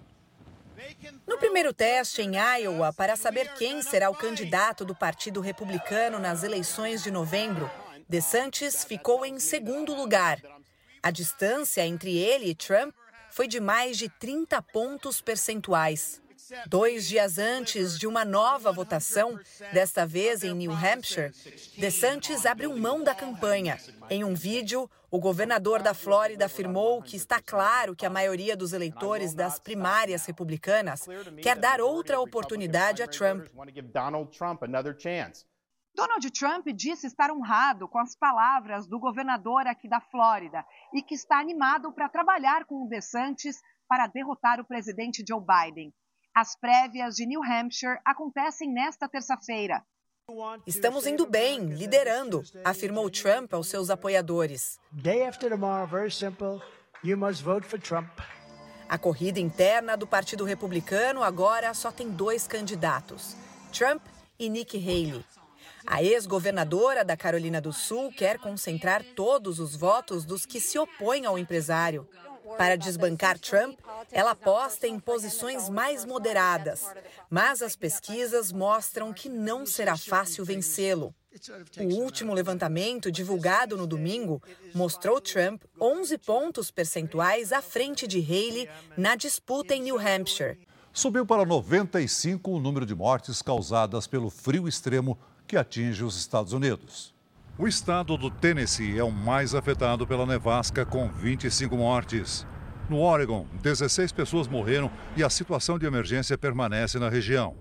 No 1.28 1.38
primeiro 1.38 1.72
teste 1.72 2.22
em 2.22 2.32
Iowa 2.34 2.92
para 2.92 3.14
saber 3.14 3.54
quem 3.54 3.82
será 3.82 4.10
o 4.10 4.16
candidato 4.16 4.84
do 4.84 4.96
Partido 4.96 5.40
Republicano 5.40 6.18
nas 6.18 6.42
eleições 6.42 7.04
de 7.04 7.10
novembro, 7.12 7.70
DeSantis 8.08 8.82
ficou 8.82 9.24
em 9.24 9.38
segundo 9.38 9.94
lugar. 9.94 10.40
A 11.02 11.10
distância 11.10 11.86
entre 11.86 12.16
ele 12.16 12.50
e 12.50 12.54
Trump 12.54 12.94
foi 13.30 13.48
de 13.48 13.60
mais 13.60 13.96
de 13.96 14.08
30 14.08 14.60
pontos 14.62 15.20
percentuais. 15.20 16.20
Dois 16.66 17.06
dias 17.06 17.38
antes 17.38 17.98
de 17.98 18.06
uma 18.06 18.24
nova 18.24 18.72
votação, 18.72 19.38
desta 19.72 20.04
vez 20.04 20.42
em 20.42 20.52
New 20.52 20.72
Hampshire, 20.72 21.32
DeSantis 21.78 22.44
abriu 22.44 22.76
mão 22.76 23.02
da 23.04 23.14
campanha. 23.14 23.78
Em 24.08 24.24
um 24.24 24.34
vídeo, 24.34 24.90
o 25.10 25.20
governador 25.20 25.80
da 25.80 25.94
Flórida 25.94 26.46
afirmou 26.46 27.02
que 27.02 27.16
está 27.16 27.40
claro 27.40 27.94
que 27.94 28.04
a 28.04 28.10
maioria 28.10 28.56
dos 28.56 28.72
eleitores 28.72 29.32
das 29.32 29.58
primárias 29.58 30.26
republicanas 30.26 31.06
quer 31.40 31.56
dar 31.56 31.80
outra 31.80 32.20
oportunidade 32.20 33.02
a 33.02 33.06
Trump. 33.06 33.46
Donald 35.94 36.30
Trump 36.30 36.66
disse 36.74 37.06
estar 37.06 37.30
honrado 37.30 37.88
com 37.88 37.98
as 37.98 38.16
palavras 38.16 38.86
do 38.86 38.98
governador 38.98 39.66
aqui 39.66 39.88
da 39.88 40.00
Flórida 40.00 40.64
e 40.94 41.02
que 41.02 41.14
está 41.14 41.38
animado 41.38 41.92
para 41.92 42.08
trabalhar 42.08 42.64
com 42.64 42.84
o 42.84 42.88
DeSantis 42.88 43.60
para 43.88 44.06
derrotar 44.06 44.60
o 44.60 44.64
presidente 44.64 45.24
Joe 45.26 45.40
Biden. 45.40 45.92
As 46.34 46.56
prévias 46.58 47.16
de 47.16 47.26
New 47.26 47.42
Hampshire 47.42 47.98
acontecem 48.04 48.72
nesta 48.72 49.08
terça-feira. 49.08 49.84
Estamos 50.64 51.08
indo 51.08 51.26
bem, 51.26 51.58
liderando, 51.74 52.44
afirmou 52.64 53.10
Trump 53.10 53.52
aos 53.52 53.66
seus 53.66 53.90
apoiadores. 53.90 54.78
A 58.88 58.98
corrida 58.98 59.40
interna 59.40 59.96
do 59.96 60.06
Partido 60.06 60.44
Republicano 60.44 61.24
agora 61.24 61.74
só 61.74 61.90
tem 61.90 62.10
dois 62.10 62.46
candidatos: 62.46 63.36
Trump 63.72 64.02
e 64.38 64.48
Nikki 64.48 64.78
Haley. 64.78 65.24
A 65.86 66.02
ex-governadora 66.02 67.04
da 67.04 67.16
Carolina 67.16 67.60
do 67.60 67.72
Sul 67.72 68.12
quer 68.12 68.38
concentrar 68.38 69.02
todos 69.16 69.58
os 69.58 69.74
votos 69.74 70.24
dos 70.24 70.44
que 70.44 70.60
se 70.60 70.78
opõem 70.78 71.26
ao 71.26 71.38
empresário. 71.38 72.08
Para 72.58 72.76
desbancar 72.76 73.38
Trump, 73.38 73.78
ela 74.10 74.32
aposta 74.32 74.86
em 74.86 74.98
posições 74.98 75.68
mais 75.68 76.04
moderadas, 76.04 76.84
mas 77.28 77.62
as 77.62 77.76
pesquisas 77.76 78.50
mostram 78.50 79.12
que 79.12 79.28
não 79.28 79.64
será 79.64 79.96
fácil 79.96 80.44
vencê-lo. 80.44 81.14
O 81.78 81.94
último 82.02 82.34
levantamento, 82.34 83.10
divulgado 83.10 83.76
no 83.76 83.86
domingo, 83.86 84.42
mostrou 84.74 85.20
Trump 85.20 85.62
11 85.80 86.18
pontos 86.18 86.70
percentuais 86.72 87.52
à 87.52 87.62
frente 87.62 88.06
de 88.06 88.18
Haley 88.18 88.68
na 88.96 89.14
disputa 89.14 89.74
em 89.74 89.82
New 89.82 89.98
Hampshire. 89.98 90.58
Subiu 90.92 91.24
para 91.24 91.46
95 91.46 92.50
o 92.50 92.58
número 92.58 92.84
de 92.84 92.96
mortes 92.96 93.40
causadas 93.40 94.08
pelo 94.08 94.28
frio 94.28 94.66
extremo 94.66 95.16
que 95.50 95.56
atinge 95.56 96.04
os 96.04 96.16
Estados 96.16 96.52
Unidos. 96.52 97.12
O 97.58 97.66
estado 97.66 98.16
do 98.16 98.30
Tennessee 98.30 98.96
é 98.96 99.02
o 99.02 99.10
mais 99.10 99.52
afetado 99.52 100.06
pela 100.06 100.24
nevasca, 100.24 100.86
com 100.86 101.08
25 101.08 101.76
mortes. 101.76 102.46
No 102.88 103.00
Oregon, 103.00 103.48
16 103.60 104.12
pessoas 104.12 104.46
morreram 104.46 104.88
e 105.16 105.24
a 105.24 105.28
situação 105.28 105.76
de 105.76 105.86
emergência 105.86 106.38
permanece 106.38 107.00
na 107.00 107.08
região. 107.08 107.56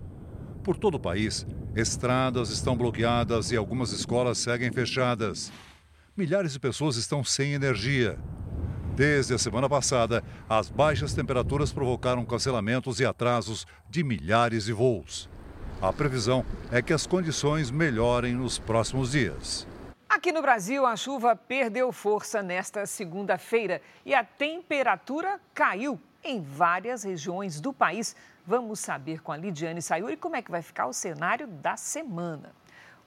Por 0.63 0.77
todo 0.77 0.95
o 0.95 0.99
país, 0.99 1.47
estradas 1.75 2.51
estão 2.51 2.77
bloqueadas 2.77 3.51
e 3.51 3.57
algumas 3.57 3.91
escolas 3.91 4.37
seguem 4.37 4.71
fechadas. 4.71 5.51
Milhares 6.15 6.53
de 6.53 6.59
pessoas 6.59 6.95
estão 6.95 7.23
sem 7.23 7.53
energia. 7.53 8.19
Desde 8.95 9.33
a 9.33 9.39
semana 9.39 9.67
passada, 9.67 10.23
as 10.47 10.69
baixas 10.69 11.15
temperaturas 11.15 11.73
provocaram 11.73 12.23
cancelamentos 12.23 12.99
e 12.99 13.05
atrasos 13.05 13.65
de 13.89 14.03
milhares 14.03 14.65
de 14.65 14.73
voos. 14.73 15.27
A 15.81 15.93
previsão 15.93 16.45
é 16.73 16.81
que 16.81 16.91
as 16.91 17.07
condições 17.07 17.71
melhorem 17.71 18.33
nos 18.33 18.59
próximos 18.59 19.11
dias. 19.11 19.65
Aqui 20.09 20.29
no 20.29 20.41
Brasil, 20.41 20.85
a 20.85 20.97
chuva 20.97 21.37
perdeu 21.37 21.89
força 21.93 22.43
nesta 22.43 22.85
segunda-feira 22.85 23.81
e 24.05 24.13
a 24.13 24.21
temperatura 24.21 25.39
caiu 25.53 25.97
em 26.21 26.41
várias 26.41 27.03
regiões 27.03 27.61
do 27.61 27.71
país. 27.71 28.13
Vamos 28.45 28.81
saber 28.81 29.21
com 29.21 29.31
a 29.31 29.37
Lidiane 29.37 29.81
Sayuri 29.81 30.17
como 30.17 30.35
é 30.35 30.41
que 30.41 30.51
vai 30.51 30.61
ficar 30.61 30.85
o 30.85 30.91
cenário 30.91 31.47
da 31.47 31.77
semana. 31.77 32.51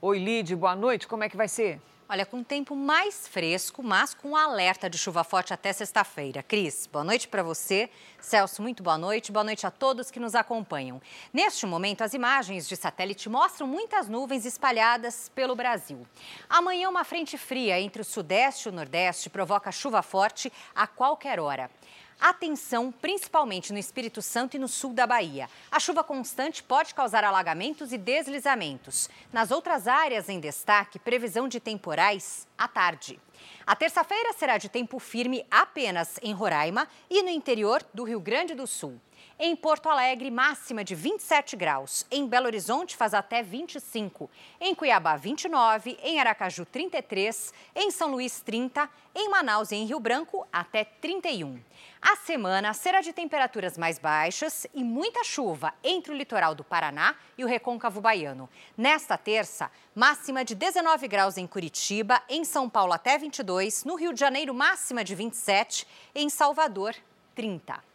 Oi, 0.01 0.17
Lid, 0.17 0.55
boa 0.55 0.75
noite. 0.75 1.07
Como 1.07 1.23
é 1.23 1.29
que 1.29 1.37
vai 1.37 1.47
ser? 1.47 1.79
Olha, 2.09 2.25
com 2.25 2.43
tempo 2.43 2.75
mais 2.75 3.29
fresco, 3.29 3.81
mas 3.81 4.13
com 4.13 4.35
alerta 4.35 4.89
de 4.89 4.97
chuva 4.97 5.23
forte 5.23 5.53
até 5.53 5.71
sexta-feira. 5.71 6.43
Cris, 6.43 6.85
boa 6.85 7.03
noite 7.03 7.29
para 7.29 7.41
você. 7.41 7.89
Celso, 8.19 8.61
muito 8.61 8.83
boa 8.83 8.97
noite. 8.97 9.31
Boa 9.31 9.43
noite 9.43 9.65
a 9.65 9.71
todos 9.71 10.11
que 10.11 10.19
nos 10.19 10.35
acompanham. 10.35 11.01
Neste 11.31 11.65
momento, 11.65 12.03
as 12.03 12.13
imagens 12.13 12.67
de 12.67 12.75
satélite 12.75 13.29
mostram 13.29 13.65
muitas 13.65 14.09
nuvens 14.09 14.45
espalhadas 14.45 15.29
pelo 15.33 15.55
Brasil. 15.55 16.05
Amanhã, 16.49 16.89
uma 16.89 17.05
frente 17.05 17.37
fria 17.37 17.79
entre 17.79 18.01
o 18.01 18.05
sudeste 18.05 18.67
e 18.67 18.69
o 18.69 18.75
nordeste 18.75 19.29
provoca 19.29 19.71
chuva 19.71 20.01
forte 20.01 20.51
a 20.75 20.85
qualquer 20.85 21.39
hora. 21.39 21.71
Atenção, 22.19 22.91
principalmente 22.91 23.73
no 23.73 23.79
Espírito 23.79 24.21
Santo 24.21 24.55
e 24.55 24.59
no 24.59 24.67
sul 24.67 24.93
da 24.93 25.05
Bahia. 25.05 25.49
A 25.71 25.79
chuva 25.79 26.03
constante 26.03 26.63
pode 26.63 26.95
causar 26.95 27.23
alagamentos 27.23 27.91
e 27.91 27.97
deslizamentos. 27.97 29.09
Nas 29.31 29.51
outras 29.51 29.87
áreas 29.87 30.29
em 30.29 30.39
destaque, 30.39 30.99
previsão 30.99 31.47
de 31.47 31.59
temporais 31.59 32.47
à 32.57 32.67
tarde. 32.67 33.19
A 33.65 33.75
terça-feira 33.75 34.33
será 34.33 34.57
de 34.57 34.69
tempo 34.69 34.99
firme 34.99 35.45
apenas 35.49 36.19
em 36.21 36.33
Roraima 36.33 36.87
e 37.09 37.21
no 37.23 37.29
interior 37.29 37.83
do 37.93 38.03
Rio 38.03 38.19
Grande 38.19 38.53
do 38.53 38.67
Sul. 38.67 38.99
Em 39.45 39.57
Porto 39.57 39.89
Alegre, 39.89 40.31
máxima 40.31 40.85
de 40.85 40.95
27 40.95 41.57
graus. 41.57 42.05
Em 42.09 42.25
Belo 42.25 42.45
Horizonte, 42.45 42.95
faz 42.95 43.13
até 43.13 43.43
25. 43.43 44.31
Em 44.57 44.73
Cuiabá, 44.73 45.17
29. 45.17 45.97
Em 46.01 46.17
Aracaju, 46.17 46.65
33. 46.65 47.53
Em 47.75 47.91
São 47.91 48.09
Luís, 48.09 48.39
30. 48.39 48.89
Em 49.13 49.29
Manaus 49.29 49.73
e 49.73 49.75
em 49.75 49.85
Rio 49.85 49.99
Branco, 49.99 50.47
até 50.49 50.85
31. 50.85 51.59
A 52.01 52.15
semana 52.15 52.73
será 52.73 53.01
de 53.01 53.11
temperaturas 53.11 53.77
mais 53.77 53.99
baixas 53.99 54.65
e 54.73 54.81
muita 54.81 55.25
chuva 55.25 55.73
entre 55.83 56.13
o 56.13 56.15
litoral 56.15 56.55
do 56.55 56.63
Paraná 56.63 57.13
e 57.37 57.43
o 57.43 57.47
recôncavo 57.47 57.99
baiano. 57.99 58.49
Nesta 58.77 59.17
terça, 59.17 59.69
máxima 59.93 60.45
de 60.45 60.55
19 60.55 61.05
graus 61.09 61.35
em 61.35 61.45
Curitiba, 61.45 62.23
em 62.29 62.45
São 62.45 62.69
Paulo 62.69 62.93
até 62.93 63.17
22, 63.17 63.83
no 63.83 63.95
Rio 63.95 64.13
de 64.13 64.21
Janeiro, 64.21 64.53
máxima 64.53 65.03
de 65.03 65.13
27, 65.13 65.85
em 66.15 66.29
Salvador, 66.29 66.95
30. 67.35 67.91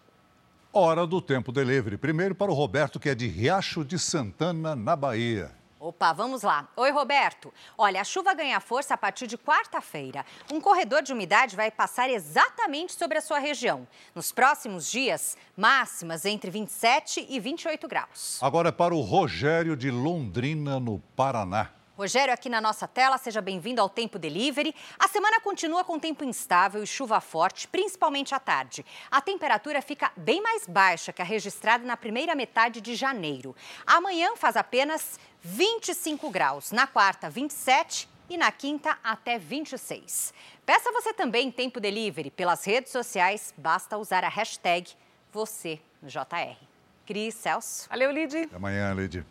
Hora 0.72 1.07
do 1.07 1.22
tempo 1.22 1.50
delivery. 1.50 1.96
Primeiro 1.96 2.35
para 2.35 2.50
o 2.50 2.54
Roberto, 2.54 3.00
que 3.00 3.09
é 3.09 3.14
de 3.14 3.26
Riacho 3.26 3.83
de 3.83 3.98
Santana, 3.98 4.76
na 4.76 4.94
Bahia. 4.94 5.50
Opa, 5.81 6.12
vamos 6.12 6.42
lá. 6.42 6.68
Oi, 6.76 6.90
Roberto. 6.90 7.54
Olha, 7.78 8.02
a 8.02 8.04
chuva 8.04 8.35
ganha 8.35 8.61
força 8.61 8.92
a 8.92 8.96
partir 8.96 9.26
de 9.26 9.38
quarta-feira. 9.38 10.26
Um 10.52 10.61
corredor 10.61 11.02
de 11.02 11.12
umidade 11.12 11.57
vai 11.57 11.70
passar 11.70 12.11
exatamente 12.11 12.92
sobre 12.92 13.16
a 13.16 13.22
sua 13.22 13.38
região. 13.38 13.88
Nos 14.14 14.31
próximos 14.31 14.90
dias, 14.90 15.38
máximas 15.57 16.26
entre 16.26 16.50
27 16.50 17.26
e 17.31 17.40
28 17.40 17.88
graus. 17.88 18.38
Agora 18.42 18.68
é 18.68 18.72
para 18.72 18.94
o 18.94 19.00
Rogério 19.00 19.74
de 19.74 19.90
Londrina, 19.90 20.78
no 20.78 20.98
Paraná. 21.16 21.78
Rogério, 21.98 22.32
aqui 22.32 22.48
na 22.48 22.61
nossa 22.61 22.87
tela, 22.87 23.18
seja 23.18 23.40
bem-vindo 23.40 23.80
ao 23.80 23.88
Tempo 23.88 24.20
Delivery. 24.20 24.72
A 25.00 25.08
semana 25.08 25.40
continua 25.40 25.82
com 25.82 25.98
tempo 25.98 26.22
instável 26.22 26.80
e 26.80 26.87
chuva 26.87 27.20
forte, 27.20 27.66
principalmente 27.66 28.32
à 28.32 28.38
tarde. 28.38 28.87
A 29.11 29.20
temperatura 29.20 29.82
fica 29.82 30.12
bem 30.16 30.40
mais 30.40 30.64
baixa 30.64 31.12
que 31.12 31.20
a 31.20 31.24
registrada 31.24 31.84
na 31.84 31.96
primeira 31.96 32.37
metade 32.37 32.80
de 32.80 32.94
janeiro. 32.94 33.52
Amanhã 33.84 34.37
faz 34.37 34.56
apenas 34.56 35.18
25 35.42 36.30
graus, 36.30 36.70
na 36.70 36.87
quarta, 36.87 37.28
27 37.28 38.08
e 38.30 38.37
na 38.37 38.52
quinta 38.52 38.96
até 39.02 39.37
26. 39.37 40.32
Peça 40.64 40.92
você 40.92 41.12
também 41.12 41.50
Tempo 41.50 41.80
Delivery 41.80 42.30
pelas 42.30 42.64
redes 42.64 42.92
sociais, 42.92 43.52
basta 43.58 43.98
usar 43.98 44.22
a 44.22 44.28
hashtag 44.28 44.88
você 45.32 45.80
no 46.00 46.08
JR. 46.08 46.56
Cris 47.04 47.34
Celso. 47.34 47.88
Valeu, 47.88 48.12
Lid. 48.12 48.37
Até 48.37 48.54
amanhã, 48.54 48.94
Lid. 48.94 49.26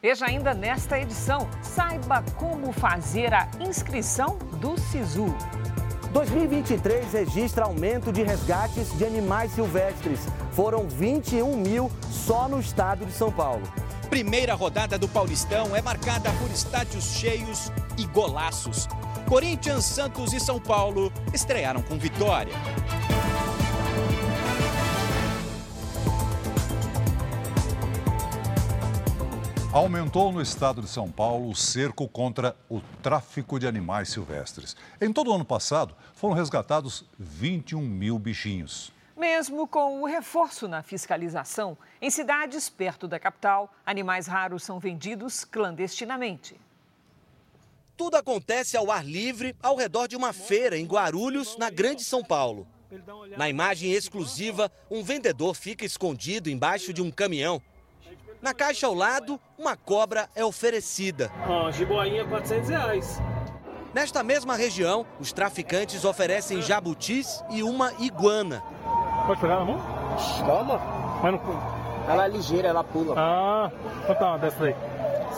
Veja 0.00 0.26
ainda 0.26 0.54
nesta 0.54 0.98
edição. 0.98 1.48
Saiba 1.60 2.22
como 2.36 2.72
fazer 2.72 3.34
a 3.34 3.48
inscrição 3.58 4.38
do 4.60 4.78
SISU. 4.78 5.34
2023 6.12 7.12
registra 7.12 7.64
aumento 7.64 8.12
de 8.12 8.22
resgates 8.22 8.96
de 8.96 9.04
animais 9.04 9.52
silvestres. 9.52 10.20
Foram 10.52 10.88
21 10.88 11.56
mil 11.56 11.90
só 12.10 12.48
no 12.48 12.60
estado 12.60 13.04
de 13.04 13.12
São 13.12 13.32
Paulo. 13.32 13.62
Primeira 14.08 14.54
rodada 14.54 14.96
do 14.96 15.08
Paulistão 15.08 15.74
é 15.74 15.82
marcada 15.82 16.30
por 16.40 16.50
estádios 16.50 17.04
cheios 17.04 17.72
e 17.98 18.06
golaços. 18.06 18.86
Corinthians, 19.28 19.84
Santos 19.84 20.32
e 20.32 20.38
São 20.38 20.60
Paulo 20.60 21.12
estrearam 21.34 21.82
com 21.82 21.98
vitória. 21.98 22.54
Aumentou 29.70 30.32
no 30.32 30.40
estado 30.40 30.80
de 30.80 30.88
São 30.88 31.10
Paulo 31.10 31.50
o 31.50 31.54
cerco 31.54 32.08
contra 32.08 32.56
o 32.70 32.80
tráfico 33.02 33.60
de 33.60 33.66
animais 33.66 34.08
silvestres. 34.08 34.74
Em 34.98 35.12
todo 35.12 35.30
o 35.30 35.34
ano 35.34 35.44
passado, 35.44 35.94
foram 36.14 36.34
resgatados 36.34 37.04
21 37.18 37.82
mil 37.82 38.18
bichinhos. 38.18 38.90
Mesmo 39.14 39.68
com 39.68 40.00
o 40.00 40.06
reforço 40.06 40.66
na 40.66 40.82
fiscalização, 40.82 41.76
em 42.00 42.08
cidades 42.08 42.70
perto 42.70 43.06
da 43.06 43.20
capital, 43.20 43.70
animais 43.84 44.26
raros 44.26 44.62
são 44.62 44.80
vendidos 44.80 45.44
clandestinamente. 45.44 46.58
Tudo 47.94 48.16
acontece 48.16 48.74
ao 48.74 48.90
ar 48.90 49.04
livre 49.04 49.54
ao 49.62 49.76
redor 49.76 50.08
de 50.08 50.16
uma 50.16 50.32
feira 50.32 50.78
em 50.78 50.86
Guarulhos, 50.86 51.58
na 51.58 51.68
Grande 51.68 52.02
São 52.04 52.24
Paulo. 52.24 52.66
Na 53.36 53.50
imagem 53.50 53.92
exclusiva, 53.92 54.72
um 54.90 55.02
vendedor 55.02 55.54
fica 55.54 55.84
escondido 55.84 56.48
embaixo 56.48 56.90
de 56.90 57.02
um 57.02 57.10
caminhão. 57.10 57.60
Na 58.40 58.54
caixa 58.54 58.86
ao 58.86 58.94
lado, 58.94 59.40
uma 59.58 59.76
cobra 59.76 60.28
é 60.34 60.44
oferecida. 60.44 61.30
Ó, 61.48 61.70
jiboinha 61.70 62.24
400 62.24 62.68
reais. 62.68 63.20
Nesta 63.92 64.22
mesma 64.22 64.54
região, 64.54 65.04
os 65.18 65.32
traficantes 65.32 66.04
oferecem 66.04 66.62
jabutis 66.62 67.42
e 67.50 67.62
uma 67.62 67.92
iguana. 67.98 68.62
Pode 69.26 69.40
pegar 69.40 69.58
na 69.58 69.64
mão? 69.64 69.80
Toma. 70.46 70.78
Mas 71.22 71.32
não... 71.32 71.78
Ela 72.08 72.24
é 72.24 72.28
ligeira, 72.28 72.68
ela 72.68 72.84
pula. 72.84 73.14
Ah, 73.18 73.70
quanto 74.06 74.18
tá 74.18 74.28
uma 74.28 74.38
dessa 74.38 74.64
aí? 74.64 74.74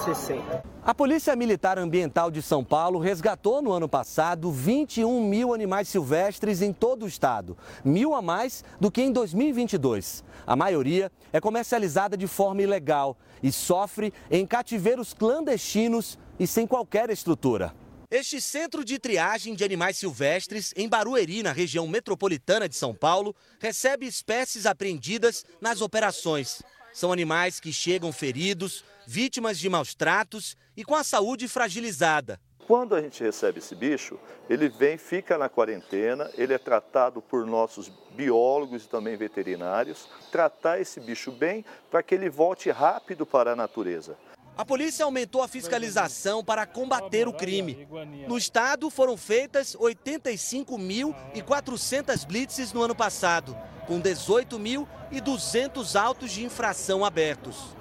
60. 0.04 0.62
A 0.82 0.94
Polícia 0.94 1.36
Militar 1.36 1.78
Ambiental 1.78 2.30
de 2.30 2.40
São 2.40 2.64
Paulo 2.64 2.98
resgatou 2.98 3.60
no 3.60 3.72
ano 3.72 3.88
passado 3.88 4.50
21 4.50 5.22
mil 5.22 5.52
animais 5.52 5.88
silvestres 5.88 6.62
em 6.62 6.72
todo 6.72 7.04
o 7.04 7.08
estado, 7.08 7.56
mil 7.84 8.14
a 8.14 8.22
mais 8.22 8.64
do 8.80 8.90
que 8.90 9.02
em 9.02 9.12
2022. 9.12 10.24
A 10.46 10.56
maioria 10.56 11.12
é 11.32 11.40
comercializada 11.40 12.16
de 12.16 12.26
forma 12.26 12.62
ilegal 12.62 13.16
e 13.42 13.52
sofre 13.52 14.12
em 14.30 14.46
cativeiros 14.46 15.12
clandestinos 15.12 16.18
e 16.38 16.46
sem 16.46 16.66
qualquer 16.66 17.10
estrutura. 17.10 17.74
Este 18.10 18.40
centro 18.40 18.84
de 18.84 18.98
triagem 18.98 19.54
de 19.54 19.62
animais 19.62 19.96
silvestres 19.96 20.74
em 20.76 20.88
Barueri, 20.88 21.44
na 21.44 21.52
região 21.52 21.86
metropolitana 21.86 22.68
de 22.68 22.74
São 22.74 22.92
Paulo, 22.92 23.36
recebe 23.60 24.04
espécies 24.04 24.66
apreendidas 24.66 25.44
nas 25.60 25.80
operações. 25.80 26.60
São 26.92 27.12
animais 27.12 27.60
que 27.60 27.72
chegam 27.72 28.12
feridos, 28.12 28.84
vítimas 29.10 29.58
de 29.58 29.68
maus 29.68 29.92
tratos 29.92 30.56
e 30.76 30.84
com 30.84 30.94
a 30.94 31.02
saúde 31.02 31.48
fragilizada. 31.48 32.40
Quando 32.64 32.94
a 32.94 33.02
gente 33.02 33.24
recebe 33.24 33.58
esse 33.58 33.74
bicho, 33.74 34.16
ele 34.48 34.68
vem, 34.68 34.96
fica 34.96 35.36
na 35.36 35.48
quarentena, 35.48 36.30
ele 36.38 36.54
é 36.54 36.58
tratado 36.58 37.20
por 37.20 37.44
nossos 37.44 37.90
biólogos 38.14 38.84
e 38.84 38.88
também 38.88 39.16
veterinários, 39.16 40.08
tratar 40.30 40.80
esse 40.80 41.00
bicho 41.00 41.32
bem 41.32 41.64
para 41.90 42.04
que 42.04 42.14
ele 42.14 42.30
volte 42.30 42.70
rápido 42.70 43.26
para 43.26 43.54
a 43.54 43.56
natureza. 43.56 44.16
A 44.56 44.64
polícia 44.64 45.04
aumentou 45.04 45.42
a 45.42 45.48
fiscalização 45.48 46.44
para 46.44 46.64
combater 46.64 47.26
o 47.26 47.32
crime. 47.32 47.88
No 48.28 48.38
estado 48.38 48.88
foram 48.90 49.16
feitas 49.16 49.74
85.400 49.74 52.24
blitzes 52.24 52.72
no 52.72 52.82
ano 52.82 52.94
passado, 52.94 53.58
com 53.88 54.00
18.200 54.00 56.00
autos 56.00 56.30
de 56.30 56.44
infração 56.44 57.04
abertos. 57.04 57.79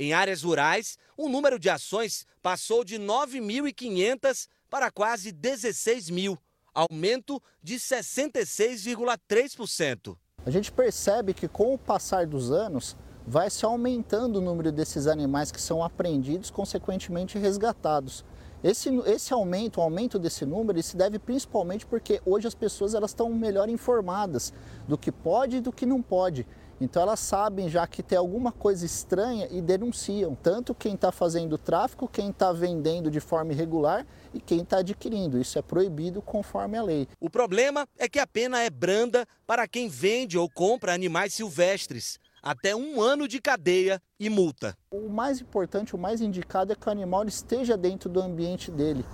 Em 0.00 0.12
áreas 0.12 0.44
rurais, 0.44 0.96
o 1.16 1.28
número 1.28 1.58
de 1.58 1.68
ações 1.68 2.24
passou 2.40 2.84
de 2.84 3.00
9.500 3.00 4.46
para 4.70 4.92
quase 4.92 5.32
16 5.32 6.08
mil, 6.08 6.38
aumento 6.72 7.42
de 7.60 7.74
66,3%. 7.74 10.16
A 10.46 10.50
gente 10.50 10.70
percebe 10.70 11.34
que 11.34 11.48
com 11.48 11.74
o 11.74 11.78
passar 11.78 12.28
dos 12.28 12.52
anos 12.52 12.96
vai 13.26 13.50
se 13.50 13.64
aumentando 13.64 14.36
o 14.36 14.40
número 14.40 14.70
desses 14.70 15.08
animais 15.08 15.50
que 15.50 15.60
são 15.60 15.82
apreendidos, 15.82 16.48
consequentemente 16.48 17.36
resgatados. 17.36 18.24
Esse, 18.62 18.90
esse 19.06 19.32
aumento, 19.32 19.78
o 19.78 19.82
aumento 19.82 20.16
desse 20.16 20.46
número, 20.46 20.80
se 20.80 20.96
deve 20.96 21.18
principalmente 21.18 21.84
porque 21.84 22.22
hoje 22.24 22.46
as 22.46 22.54
pessoas 22.54 22.94
elas 22.94 23.10
estão 23.10 23.28
melhor 23.30 23.68
informadas 23.68 24.52
do 24.86 24.96
que 24.96 25.10
pode 25.10 25.56
e 25.56 25.60
do 25.60 25.72
que 25.72 25.84
não 25.84 26.00
pode. 26.00 26.46
Então 26.80 27.02
elas 27.02 27.20
sabem 27.20 27.68
já 27.68 27.86
que 27.86 28.02
tem 28.02 28.16
alguma 28.16 28.52
coisa 28.52 28.86
estranha 28.86 29.48
e 29.50 29.60
denunciam, 29.60 30.34
tanto 30.34 30.74
quem 30.74 30.94
está 30.94 31.10
fazendo 31.10 31.58
tráfico, 31.58 32.08
quem 32.08 32.30
está 32.30 32.52
vendendo 32.52 33.10
de 33.10 33.20
forma 33.20 33.52
irregular 33.52 34.06
e 34.32 34.40
quem 34.40 34.60
está 34.60 34.78
adquirindo. 34.78 35.40
Isso 35.40 35.58
é 35.58 35.62
proibido 35.62 36.22
conforme 36.22 36.78
a 36.78 36.82
lei. 36.82 37.08
O 37.20 37.28
problema 37.28 37.86
é 37.98 38.08
que 38.08 38.20
a 38.20 38.26
pena 38.26 38.62
é 38.62 38.70
branda 38.70 39.26
para 39.46 39.66
quem 39.66 39.88
vende 39.88 40.38
ou 40.38 40.48
compra 40.48 40.94
animais 40.94 41.34
silvestres 41.34 42.18
até 42.42 42.74
um 42.74 43.00
ano 43.00 43.26
de 43.26 43.40
cadeia 43.40 44.00
e 44.18 44.30
multa. 44.30 44.76
O 44.90 45.08
mais 45.08 45.40
importante, 45.40 45.94
o 45.94 45.98
mais 45.98 46.20
indicado 46.20 46.72
é 46.72 46.76
que 46.76 46.88
o 46.88 46.92
animal 46.92 47.26
esteja 47.26 47.76
dentro 47.76 48.08
do 48.08 48.20
ambiente 48.20 48.70
dele. 48.70 49.04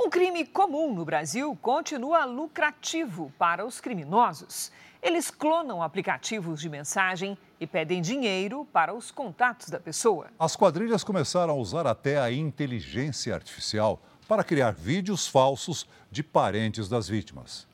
Um 0.00 0.08
crime 0.08 0.46
comum 0.46 0.94
no 0.94 1.04
Brasil 1.04 1.58
continua 1.60 2.24
lucrativo 2.24 3.32
para 3.36 3.66
os 3.66 3.80
criminosos. 3.80 4.70
Eles 5.02 5.28
clonam 5.28 5.82
aplicativos 5.82 6.60
de 6.60 6.68
mensagem 6.68 7.36
e 7.58 7.66
pedem 7.66 8.00
dinheiro 8.00 8.64
para 8.72 8.94
os 8.94 9.10
contatos 9.10 9.70
da 9.70 9.80
pessoa. 9.80 10.28
As 10.38 10.54
quadrilhas 10.54 11.02
começaram 11.02 11.52
a 11.52 11.56
usar 11.56 11.84
até 11.84 12.16
a 12.20 12.30
inteligência 12.30 13.34
artificial 13.34 14.00
para 14.28 14.44
criar 14.44 14.70
vídeos 14.70 15.26
falsos 15.26 15.84
de 16.12 16.22
parentes 16.22 16.88
das 16.88 17.08
vítimas. 17.08 17.66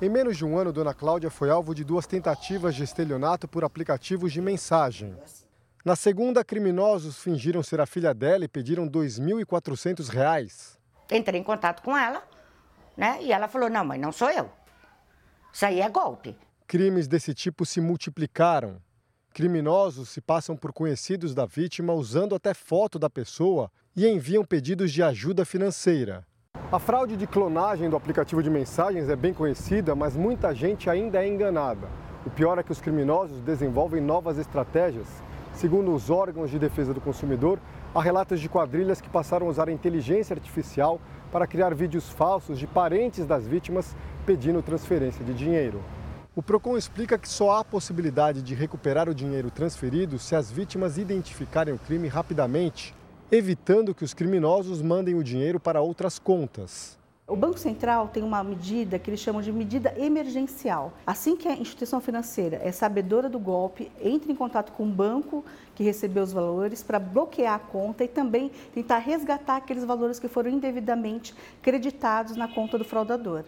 Em 0.00 0.10
menos 0.10 0.36
de 0.36 0.44
um 0.44 0.58
ano, 0.58 0.74
Dona 0.74 0.92
Cláudia 0.92 1.30
foi 1.30 1.48
alvo 1.48 1.74
de 1.74 1.84
duas 1.84 2.06
tentativas 2.06 2.74
de 2.74 2.82
estelionato 2.82 3.48
por 3.48 3.64
aplicativos 3.64 4.30
de 4.30 4.42
mensagem. 4.42 5.16
Na 5.82 5.96
segunda, 5.96 6.44
criminosos 6.44 7.18
fingiram 7.18 7.62
ser 7.62 7.80
a 7.80 7.86
filha 7.86 8.12
dela 8.12 8.44
e 8.44 8.48
pediram 8.48 8.84
R$ 8.84 8.90
2.400. 8.90 10.81
Entrei 11.10 11.40
em 11.40 11.44
contato 11.44 11.82
com 11.82 11.96
ela, 11.96 12.22
né? 12.96 13.18
E 13.20 13.32
ela 13.32 13.48
falou: 13.48 13.68
não, 13.68 13.84
mãe, 13.84 13.98
não 13.98 14.12
sou 14.12 14.30
eu. 14.30 14.50
Isso 15.52 15.66
aí 15.66 15.80
é 15.80 15.88
golpe. 15.88 16.36
Crimes 16.66 17.06
desse 17.06 17.34
tipo 17.34 17.66
se 17.66 17.80
multiplicaram. 17.80 18.80
Criminosos 19.34 20.10
se 20.10 20.20
passam 20.20 20.56
por 20.56 20.72
conhecidos 20.72 21.34
da 21.34 21.46
vítima 21.46 21.92
usando 21.92 22.34
até 22.34 22.52
foto 22.52 22.98
da 22.98 23.08
pessoa 23.08 23.70
e 23.96 24.06
enviam 24.06 24.44
pedidos 24.44 24.92
de 24.92 25.02
ajuda 25.02 25.44
financeira. 25.44 26.26
A 26.70 26.78
fraude 26.78 27.16
de 27.16 27.26
clonagem 27.26 27.90
do 27.90 27.96
aplicativo 27.96 28.42
de 28.42 28.48
mensagens 28.48 29.08
é 29.08 29.16
bem 29.16 29.34
conhecida, 29.34 29.94
mas 29.94 30.16
muita 30.16 30.54
gente 30.54 30.88
ainda 30.88 31.22
é 31.22 31.28
enganada. 31.28 31.88
O 32.24 32.30
pior 32.30 32.58
é 32.58 32.62
que 32.62 32.72
os 32.72 32.80
criminosos 32.80 33.40
desenvolvem 33.40 34.00
novas 34.00 34.38
estratégias. 34.38 35.06
Segundo 35.62 35.94
os 35.94 36.10
órgãos 36.10 36.50
de 36.50 36.58
defesa 36.58 36.92
do 36.92 37.00
consumidor, 37.00 37.60
há 37.94 38.02
relatos 38.02 38.40
de 38.40 38.48
quadrilhas 38.48 39.00
que 39.00 39.08
passaram 39.08 39.46
a 39.46 39.48
usar 39.48 39.68
a 39.68 39.72
inteligência 39.72 40.34
artificial 40.34 41.00
para 41.30 41.46
criar 41.46 41.72
vídeos 41.72 42.08
falsos 42.08 42.58
de 42.58 42.66
parentes 42.66 43.24
das 43.24 43.46
vítimas 43.46 43.94
pedindo 44.26 44.60
transferência 44.60 45.24
de 45.24 45.32
dinheiro. 45.32 45.80
O 46.34 46.42
Procon 46.42 46.76
explica 46.76 47.16
que 47.16 47.28
só 47.28 47.52
há 47.52 47.64
possibilidade 47.64 48.42
de 48.42 48.56
recuperar 48.56 49.08
o 49.08 49.14
dinheiro 49.14 49.52
transferido 49.52 50.18
se 50.18 50.34
as 50.34 50.50
vítimas 50.50 50.98
identificarem 50.98 51.72
o 51.72 51.78
crime 51.78 52.08
rapidamente 52.08 52.92
evitando 53.30 53.94
que 53.94 54.02
os 54.02 54.12
criminosos 54.12 54.82
mandem 54.82 55.14
o 55.14 55.22
dinheiro 55.22 55.60
para 55.60 55.80
outras 55.80 56.18
contas. 56.18 56.98
O 57.32 57.36
Banco 57.36 57.58
Central 57.58 58.08
tem 58.08 58.22
uma 58.22 58.44
medida 58.44 58.98
que 58.98 59.08
eles 59.08 59.18
chamam 59.18 59.40
de 59.40 59.50
medida 59.50 59.94
emergencial. 59.98 60.92
Assim 61.06 61.34
que 61.34 61.48
a 61.48 61.56
instituição 61.56 61.98
financeira 61.98 62.60
é 62.62 62.70
sabedora 62.70 63.26
do 63.26 63.38
golpe, 63.38 63.90
entra 64.02 64.30
em 64.30 64.36
contato 64.36 64.70
com 64.72 64.82
o 64.82 64.92
banco 64.92 65.42
que 65.74 65.82
recebeu 65.82 66.24
os 66.24 66.30
valores 66.30 66.82
para 66.82 66.98
bloquear 66.98 67.54
a 67.54 67.58
conta 67.58 68.04
e 68.04 68.08
também 68.08 68.50
tentar 68.74 68.98
resgatar 68.98 69.56
aqueles 69.56 69.82
valores 69.82 70.18
que 70.18 70.28
foram 70.28 70.50
indevidamente 70.50 71.34
creditados 71.62 72.36
na 72.36 72.46
conta 72.46 72.76
do 72.76 72.84
fraudador. 72.84 73.44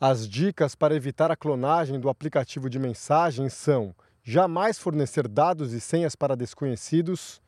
As 0.00 0.26
dicas 0.26 0.74
para 0.74 0.96
evitar 0.96 1.30
a 1.30 1.36
clonagem 1.36 2.00
do 2.00 2.08
aplicativo 2.08 2.70
de 2.70 2.78
mensagens 2.78 3.52
são: 3.52 3.94
jamais 4.24 4.78
fornecer 4.78 5.28
dados 5.28 5.74
e 5.74 5.80
senhas 5.80 6.16
para 6.16 6.34
desconhecidos, 6.34 7.42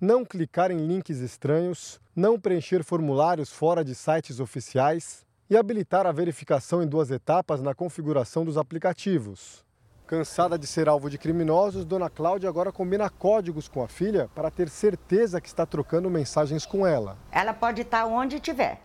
não 0.00 0.24
clicar 0.24 0.70
em 0.70 0.78
links 0.78 1.18
estranhos, 1.18 2.00
não 2.16 2.40
preencher 2.40 2.82
formulários 2.82 3.52
fora 3.52 3.84
de 3.84 3.94
sites 3.94 4.40
oficiais 4.40 5.25
e 5.48 5.56
habilitar 5.56 6.06
a 6.06 6.12
verificação 6.12 6.82
em 6.82 6.86
duas 6.86 7.10
etapas 7.10 7.62
na 7.62 7.74
configuração 7.74 8.44
dos 8.44 8.56
aplicativos. 8.56 9.64
Cansada 10.06 10.56
de 10.58 10.66
ser 10.66 10.88
alvo 10.88 11.10
de 11.10 11.18
criminosos, 11.18 11.84
Dona 11.84 12.08
Cláudia 12.08 12.48
agora 12.48 12.70
combina 12.70 13.10
códigos 13.10 13.66
com 13.66 13.82
a 13.82 13.88
filha 13.88 14.28
para 14.34 14.50
ter 14.50 14.68
certeza 14.68 15.40
que 15.40 15.48
está 15.48 15.66
trocando 15.66 16.08
mensagens 16.08 16.64
com 16.64 16.86
ela. 16.86 17.18
Ela 17.32 17.52
pode 17.52 17.82
estar 17.82 18.06
onde 18.06 18.36
estiver. 18.36 18.80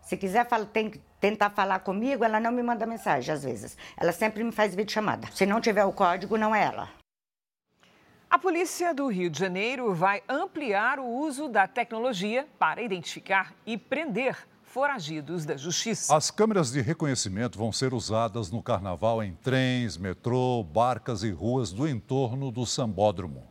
Se 0.00 0.16
quiser 0.16 0.48
fala, 0.48 0.64
tem, 0.66 0.92
tentar 1.20 1.50
falar 1.50 1.80
comigo, 1.80 2.24
ela 2.24 2.40
não 2.40 2.52
me 2.52 2.62
manda 2.62 2.86
mensagem 2.86 3.34
às 3.34 3.42
vezes. 3.42 3.76
Ela 3.96 4.12
sempre 4.12 4.42
me 4.42 4.52
faz 4.52 4.74
videochamada. 4.74 5.28
Se 5.32 5.44
não 5.44 5.60
tiver 5.60 5.84
o 5.84 5.92
código, 5.92 6.38
não 6.38 6.54
é 6.54 6.64
ela. 6.64 6.88
A 8.30 8.38
polícia 8.38 8.92
do 8.92 9.06
Rio 9.06 9.30
de 9.30 9.38
Janeiro 9.38 9.94
vai 9.94 10.22
ampliar 10.28 10.98
o 10.98 11.06
uso 11.06 11.48
da 11.48 11.68
tecnologia 11.68 12.46
para 12.58 12.82
identificar 12.82 13.54
e 13.64 13.78
prender 13.78 14.36
foragidos 14.74 15.46
da 15.46 15.56
justiça. 15.56 16.16
As 16.16 16.32
câmeras 16.32 16.72
de 16.72 16.80
reconhecimento 16.80 17.56
vão 17.56 17.70
ser 17.70 17.94
usadas 17.94 18.50
no 18.50 18.60
carnaval 18.60 19.22
em 19.22 19.32
trens, 19.36 19.96
metrô, 19.96 20.64
barcas 20.64 21.22
e 21.22 21.30
ruas 21.30 21.70
do 21.70 21.86
entorno 21.86 22.50
do 22.50 22.66
sambódromo. 22.66 23.44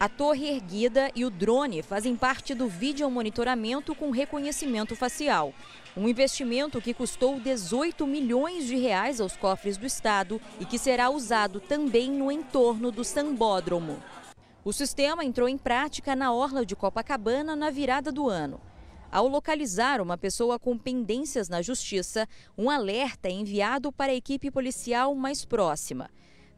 A 0.00 0.08
torre 0.08 0.48
erguida 0.48 1.12
e 1.14 1.24
o 1.24 1.30
drone 1.30 1.80
fazem 1.80 2.16
parte 2.16 2.56
do 2.56 2.66
vídeo 2.66 3.08
monitoramento 3.08 3.94
com 3.94 4.10
reconhecimento 4.10 4.96
facial. 4.96 5.54
Um 5.96 6.08
investimento 6.08 6.82
que 6.82 6.92
custou 6.92 7.38
18 7.38 8.04
milhões 8.04 8.66
de 8.66 8.74
reais 8.74 9.20
aos 9.20 9.36
cofres 9.36 9.76
do 9.76 9.86
estado 9.86 10.40
e 10.58 10.64
que 10.64 10.76
será 10.76 11.08
usado 11.08 11.60
também 11.60 12.10
no 12.10 12.32
entorno 12.32 12.90
do 12.90 13.04
sambódromo. 13.04 13.96
O 14.64 14.72
sistema 14.72 15.24
entrou 15.24 15.48
em 15.48 15.56
prática 15.56 16.16
na 16.16 16.32
orla 16.32 16.66
de 16.66 16.74
Copacabana 16.74 17.54
na 17.54 17.70
virada 17.70 18.10
do 18.10 18.28
ano. 18.28 18.60
Ao 19.12 19.28
localizar 19.28 20.00
uma 20.00 20.16
pessoa 20.16 20.58
com 20.58 20.78
pendências 20.78 21.46
na 21.46 21.60
justiça, 21.60 22.26
um 22.56 22.70
alerta 22.70 23.28
é 23.28 23.30
enviado 23.30 23.92
para 23.92 24.10
a 24.10 24.14
equipe 24.14 24.50
policial 24.50 25.14
mais 25.14 25.44
próxima. 25.44 26.08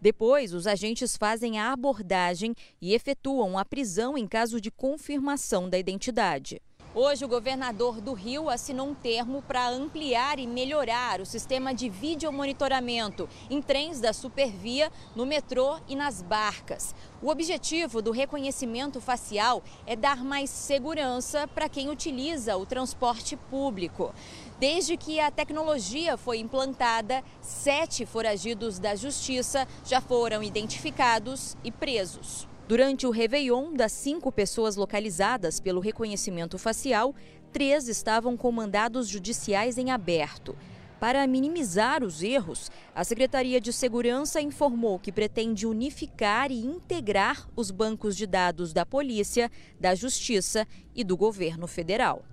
Depois, 0.00 0.54
os 0.54 0.64
agentes 0.64 1.16
fazem 1.16 1.58
a 1.58 1.72
abordagem 1.72 2.54
e 2.80 2.94
efetuam 2.94 3.58
a 3.58 3.64
prisão 3.64 4.16
em 4.16 4.28
caso 4.28 4.60
de 4.60 4.70
confirmação 4.70 5.68
da 5.68 5.76
identidade. 5.76 6.62
Hoje, 6.96 7.24
o 7.24 7.28
governador 7.28 8.00
do 8.00 8.12
Rio 8.12 8.48
assinou 8.48 8.86
um 8.86 8.94
termo 8.94 9.42
para 9.42 9.68
ampliar 9.68 10.38
e 10.38 10.46
melhorar 10.46 11.20
o 11.20 11.26
sistema 11.26 11.74
de 11.74 11.88
videomonitoramento 11.88 13.28
em 13.50 13.60
trens 13.60 13.98
da 13.98 14.12
Supervia, 14.12 14.92
no 15.16 15.26
metrô 15.26 15.76
e 15.88 15.96
nas 15.96 16.22
barcas. 16.22 16.94
O 17.20 17.30
objetivo 17.30 18.00
do 18.00 18.12
reconhecimento 18.12 19.00
facial 19.00 19.60
é 19.84 19.96
dar 19.96 20.22
mais 20.22 20.50
segurança 20.50 21.48
para 21.48 21.68
quem 21.68 21.90
utiliza 21.90 22.56
o 22.56 22.64
transporte 22.64 23.36
público. 23.36 24.14
Desde 24.60 24.96
que 24.96 25.18
a 25.18 25.32
tecnologia 25.32 26.16
foi 26.16 26.38
implantada, 26.38 27.24
sete 27.40 28.06
foragidos 28.06 28.78
da 28.78 28.94
Justiça 28.94 29.66
já 29.84 30.00
foram 30.00 30.44
identificados 30.44 31.56
e 31.64 31.72
presos. 31.72 32.53
Durante 32.66 33.06
o 33.06 33.10
Réveillon, 33.10 33.74
das 33.74 33.92
cinco 33.92 34.32
pessoas 34.32 34.74
localizadas 34.74 35.60
pelo 35.60 35.80
reconhecimento 35.80 36.56
facial, 36.56 37.14
três 37.52 37.88
estavam 37.88 38.38
com 38.38 38.50
mandados 38.50 39.06
judiciais 39.06 39.76
em 39.76 39.90
aberto. 39.90 40.56
Para 40.98 41.26
minimizar 41.26 42.02
os 42.02 42.22
erros, 42.22 42.70
a 42.94 43.04
Secretaria 43.04 43.60
de 43.60 43.70
Segurança 43.70 44.40
informou 44.40 44.98
que 44.98 45.12
pretende 45.12 45.66
unificar 45.66 46.50
e 46.50 46.64
integrar 46.64 47.46
os 47.54 47.70
bancos 47.70 48.16
de 48.16 48.26
dados 48.26 48.72
da 48.72 48.86
Polícia, 48.86 49.50
da 49.78 49.94
Justiça 49.94 50.66
e 50.94 51.04
do 51.04 51.18
governo 51.18 51.66
federal. 51.66 52.24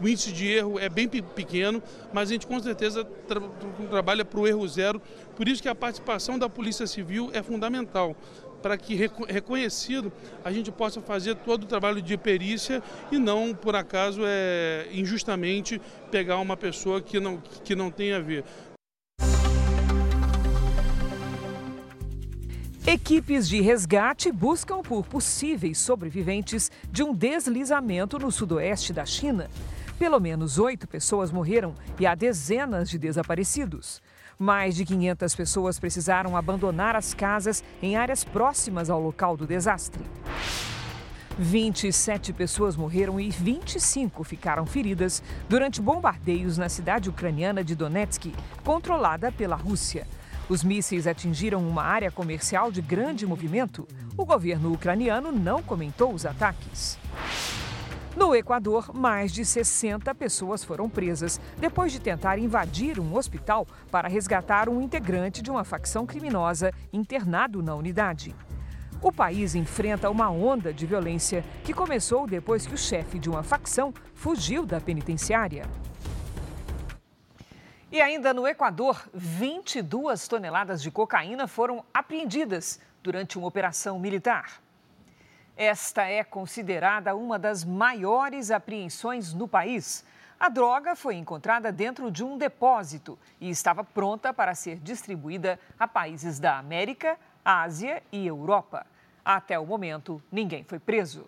O 0.00 0.06
índice 0.06 0.30
de 0.30 0.46
erro 0.46 0.78
é 0.78 0.88
bem 0.88 1.08
pequeno, 1.08 1.82
mas 2.12 2.28
a 2.28 2.32
gente 2.32 2.46
com 2.46 2.60
certeza 2.60 3.04
tra 3.04 3.40
trabalha 3.90 4.24
para 4.24 4.38
o 4.38 4.46
erro 4.46 4.66
zero. 4.68 5.02
Por 5.34 5.48
isso 5.48 5.60
que 5.60 5.68
a 5.68 5.74
participação 5.74 6.38
da 6.38 6.48
Polícia 6.48 6.86
Civil 6.86 7.30
é 7.32 7.42
fundamental 7.42 8.14
para 8.62 8.76
que 8.76 8.94
reconhecido 8.94 10.12
a 10.44 10.52
gente 10.52 10.70
possa 10.70 11.00
fazer 11.00 11.34
todo 11.36 11.64
o 11.64 11.66
trabalho 11.66 12.00
de 12.00 12.16
perícia 12.16 12.82
e 13.10 13.18
não, 13.18 13.54
por 13.54 13.74
acaso, 13.74 14.22
é, 14.24 14.86
injustamente 14.92 15.80
pegar 16.10 16.38
uma 16.38 16.56
pessoa 16.56 17.00
que 17.00 17.18
não, 17.18 17.38
que 17.64 17.74
não 17.74 17.90
tem 17.90 18.12
a 18.12 18.20
ver. 18.20 18.44
Equipes 22.86 23.48
de 23.48 23.60
resgate 23.60 24.32
buscam 24.32 24.80
por 24.80 25.06
possíveis 25.06 25.78
sobreviventes 25.78 26.70
de 26.90 27.02
um 27.02 27.14
deslizamento 27.14 28.18
no 28.18 28.32
sudoeste 28.32 28.92
da 28.92 29.04
China. 29.04 29.48
Pelo 29.98 30.18
menos 30.18 30.58
oito 30.58 30.88
pessoas 30.88 31.30
morreram 31.30 31.74
e 32.00 32.06
há 32.06 32.14
dezenas 32.14 32.88
de 32.88 32.98
desaparecidos. 32.98 34.00
Mais 34.42 34.74
de 34.74 34.86
500 34.86 35.34
pessoas 35.34 35.78
precisaram 35.78 36.34
abandonar 36.34 36.96
as 36.96 37.12
casas 37.12 37.62
em 37.82 37.94
áreas 37.94 38.24
próximas 38.24 38.88
ao 38.88 38.98
local 38.98 39.36
do 39.36 39.46
desastre. 39.46 40.02
27 41.38 42.32
pessoas 42.32 42.74
morreram 42.74 43.20
e 43.20 43.28
25 43.28 44.24
ficaram 44.24 44.64
feridas 44.64 45.22
durante 45.46 45.82
bombardeios 45.82 46.56
na 46.56 46.70
cidade 46.70 47.10
ucraniana 47.10 47.62
de 47.62 47.74
Donetsk, 47.74 48.32
controlada 48.64 49.30
pela 49.30 49.56
Rússia. 49.56 50.06
Os 50.48 50.64
mísseis 50.64 51.06
atingiram 51.06 51.60
uma 51.60 51.82
área 51.82 52.10
comercial 52.10 52.72
de 52.72 52.80
grande 52.80 53.26
movimento. 53.26 53.86
O 54.16 54.24
governo 54.24 54.72
ucraniano 54.72 55.30
não 55.30 55.62
comentou 55.62 56.14
os 56.14 56.24
ataques. 56.24 56.98
No 58.20 58.36
Equador, 58.36 58.94
mais 58.94 59.32
de 59.32 59.46
60 59.46 60.14
pessoas 60.14 60.62
foram 60.62 60.90
presas 60.90 61.40
depois 61.56 61.90
de 61.90 61.98
tentar 61.98 62.38
invadir 62.38 63.00
um 63.00 63.16
hospital 63.16 63.66
para 63.90 64.08
resgatar 64.08 64.68
um 64.68 64.82
integrante 64.82 65.40
de 65.40 65.50
uma 65.50 65.64
facção 65.64 66.04
criminosa 66.04 66.70
internado 66.92 67.62
na 67.62 67.74
unidade. 67.74 68.36
O 69.00 69.10
país 69.10 69.54
enfrenta 69.54 70.10
uma 70.10 70.28
onda 70.28 70.70
de 70.70 70.84
violência 70.84 71.42
que 71.64 71.72
começou 71.72 72.26
depois 72.26 72.66
que 72.66 72.74
o 72.74 72.78
chefe 72.78 73.18
de 73.18 73.30
uma 73.30 73.42
facção 73.42 73.90
fugiu 74.12 74.66
da 74.66 74.82
penitenciária. 74.82 75.64
E 77.90 78.02
ainda 78.02 78.34
no 78.34 78.46
Equador, 78.46 79.02
22 79.14 80.28
toneladas 80.28 80.82
de 80.82 80.90
cocaína 80.90 81.48
foram 81.48 81.82
apreendidas 81.92 82.78
durante 83.02 83.38
uma 83.38 83.48
operação 83.48 83.98
militar. 83.98 84.60
Esta 85.60 86.04
é 86.04 86.24
considerada 86.24 87.14
uma 87.14 87.38
das 87.38 87.66
maiores 87.66 88.50
apreensões 88.50 89.34
no 89.34 89.46
país. 89.46 90.02
A 90.40 90.48
droga 90.48 90.96
foi 90.96 91.16
encontrada 91.16 91.70
dentro 91.70 92.10
de 92.10 92.24
um 92.24 92.38
depósito 92.38 93.18
e 93.38 93.50
estava 93.50 93.84
pronta 93.84 94.32
para 94.32 94.54
ser 94.54 94.78
distribuída 94.78 95.60
a 95.78 95.86
países 95.86 96.40
da 96.40 96.56
América, 96.56 97.18
Ásia 97.44 98.02
e 98.10 98.26
Europa. 98.26 98.86
Até 99.22 99.58
o 99.58 99.66
momento, 99.66 100.22
ninguém 100.32 100.64
foi 100.64 100.78
preso. 100.78 101.26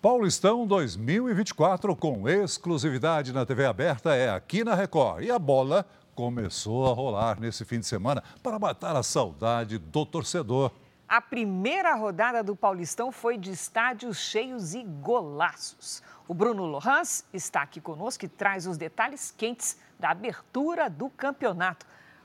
Paulistão 0.00 0.66
2024 0.66 1.94
com 1.94 2.28
exclusividade 2.28 3.32
na 3.32 3.46
TV 3.46 3.66
aberta 3.66 4.16
é 4.16 4.30
aqui 4.30 4.64
na 4.64 4.74
Record. 4.74 5.22
E 5.22 5.30
a 5.30 5.38
bola 5.38 5.86
começou 6.12 6.90
a 6.90 6.92
rolar 6.92 7.38
nesse 7.38 7.64
fim 7.64 7.78
de 7.78 7.86
semana 7.86 8.20
para 8.42 8.58
matar 8.58 8.96
a 8.96 9.02
saudade 9.04 9.78
do 9.78 10.04
torcedor. 10.04 10.72
A 11.12 11.20
primeira 11.20 11.94
rodada 11.94 12.42
do 12.42 12.56
Paulistão 12.56 13.12
foi 13.12 13.36
de 13.36 13.50
estádios 13.50 14.16
cheios 14.16 14.72
e 14.72 14.82
golaços. 14.82 16.02
O 16.26 16.32
Bruno 16.32 16.64
Lohans 16.64 17.26
está 17.34 17.60
aqui 17.60 17.82
conosco 17.82 18.24
e 18.24 18.28
traz 18.28 18.66
os 18.66 18.78
detalhes 18.78 19.30
quentes 19.30 19.76
da 19.98 20.08
abertura 20.08 20.88
do 20.88 21.10
campeonato. 21.10 21.84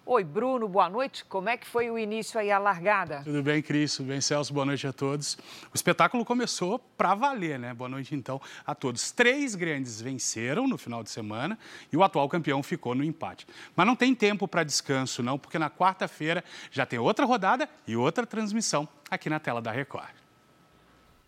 Oi, 0.09 0.23
Bruno, 0.23 0.69
boa 0.69 0.89
noite. 0.89 1.25
Como 1.25 1.49
é 1.49 1.57
que 1.57 1.67
foi 1.67 1.91
o 1.91 1.99
início 1.99 2.39
aí, 2.39 2.49
a 2.49 2.57
largada? 2.57 3.23
Tudo 3.25 3.43
bem, 3.43 3.61
Cris? 3.61 3.97
Tudo 3.97 4.07
bem, 4.07 4.21
Celso? 4.21 4.53
Boa 4.53 4.65
noite 4.65 4.87
a 4.87 4.93
todos. 4.93 5.37
O 5.69 5.75
espetáculo 5.75 6.23
começou 6.23 6.79
para 6.79 7.13
valer, 7.13 7.59
né? 7.59 7.73
Boa 7.73 7.89
noite, 7.89 8.15
então, 8.15 8.41
a 8.65 8.73
todos. 8.73 9.11
Três 9.11 9.53
grandes 9.53 9.99
venceram 9.99 10.65
no 10.65 10.77
final 10.77 11.03
de 11.03 11.09
semana 11.09 11.59
e 11.91 11.97
o 11.97 12.03
atual 12.03 12.29
campeão 12.29 12.63
ficou 12.63 12.95
no 12.95 13.03
empate. 13.03 13.45
Mas 13.75 13.85
não 13.85 13.97
tem 13.97 14.15
tempo 14.15 14.47
para 14.47 14.63
descanso, 14.63 15.21
não, 15.21 15.37
porque 15.37 15.59
na 15.59 15.69
quarta-feira 15.69 16.41
já 16.71 16.85
tem 16.85 16.97
outra 16.97 17.25
rodada 17.25 17.67
e 17.85 17.97
outra 17.97 18.25
transmissão 18.25 18.87
aqui 19.11 19.29
na 19.29 19.41
tela 19.41 19.61
da 19.61 19.73
Record. 19.73 20.26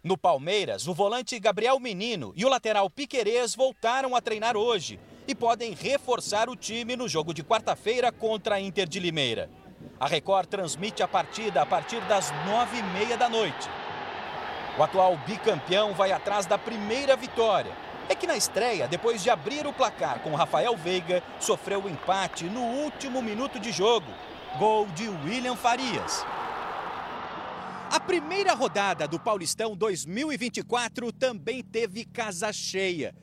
No 0.10 0.18
Palmeiras, 0.18 0.88
o 0.88 0.93
volante 0.95 1.39
Gabriel 1.39 1.80
Menino 1.80 2.34
e 2.36 2.43
o 2.43 2.49
lateral 2.49 2.89
Piquerez 2.89 3.53
voltaram 3.53 4.16
a 4.16 4.20
treinar 4.20 4.57
hoje 4.57 4.99
e 5.28 5.36
podem 5.36 5.76
reforçar 5.76 6.49
o 6.49 6.55
time 6.55 6.95
no 6.95 7.07
jogo 7.07 7.32
de 7.32 7.43
quarta-feira 7.43 8.12
contra 8.12 8.55
a 8.55 8.60
Inter 8.60 8.89
de 8.89 8.99
Limeira. 8.99 9.51
A 9.99 10.07
Record 10.07 10.47
transmite 10.47 11.03
a 11.03 11.07
partida 11.07 11.62
a 11.62 11.66
partir 11.68 12.01
das 12.07 12.32
nove 12.47 12.80
e 12.80 12.82
meia 12.82 13.18
da 13.18 13.30
noite. 13.30 13.70
O 14.80 14.82
atual 14.82 15.16
bicampeão 15.28 15.93
vai 15.93 16.12
atrás 16.12 16.47
da 16.47 16.57
primeira 16.57 17.16
vitória. 17.16 17.72
É 18.10 18.16
que 18.16 18.26
na 18.26 18.36
estreia, 18.36 18.88
depois 18.88 19.22
de 19.22 19.30
abrir 19.30 19.68
o 19.68 19.74
placar 19.74 20.22
com 20.22 20.34
Rafael 20.34 20.76
Veiga, 20.76 21.22
sofreu 21.39 21.84
o 21.84 21.88
empate 21.88 22.45
no 22.45 22.62
último 22.62 23.22
minuto 23.22 23.60
de 23.60 23.72
jogo. 23.72 24.07
Gol 24.57 24.88
de 24.88 25.07
William 25.07 25.55
Farias. 25.55 26.26
A 27.92 28.00
primeira 28.00 28.54
rodada 28.54 29.08
do 29.08 29.20
Paulistão 29.20 29.76
2024 29.76 31.12
também 31.12 31.64
teve 31.64 32.06
casa 32.06 32.54
cheia. 32.54 33.16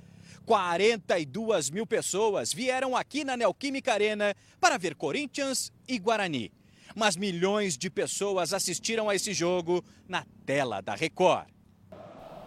42 0.44 1.70
mil 1.70 1.86
pessoas 1.86 2.52
vieram 2.52 2.96
aqui 2.96 3.22
na 3.22 3.36
Neoquímica 3.36 3.92
Arena 3.92 4.34
para 4.60 4.76
ver 4.76 4.96
Corinthians 4.96 5.72
e 5.86 6.00
Guarani. 6.00 6.52
Mas 6.96 7.16
milhões 7.16 7.78
de 7.78 7.88
pessoas 7.88 8.52
assistiram 8.52 9.08
a 9.08 9.14
esse 9.14 9.32
jogo 9.32 9.84
na 10.08 10.26
tela 10.44 10.80
da 10.80 10.96
Record. 10.96 11.46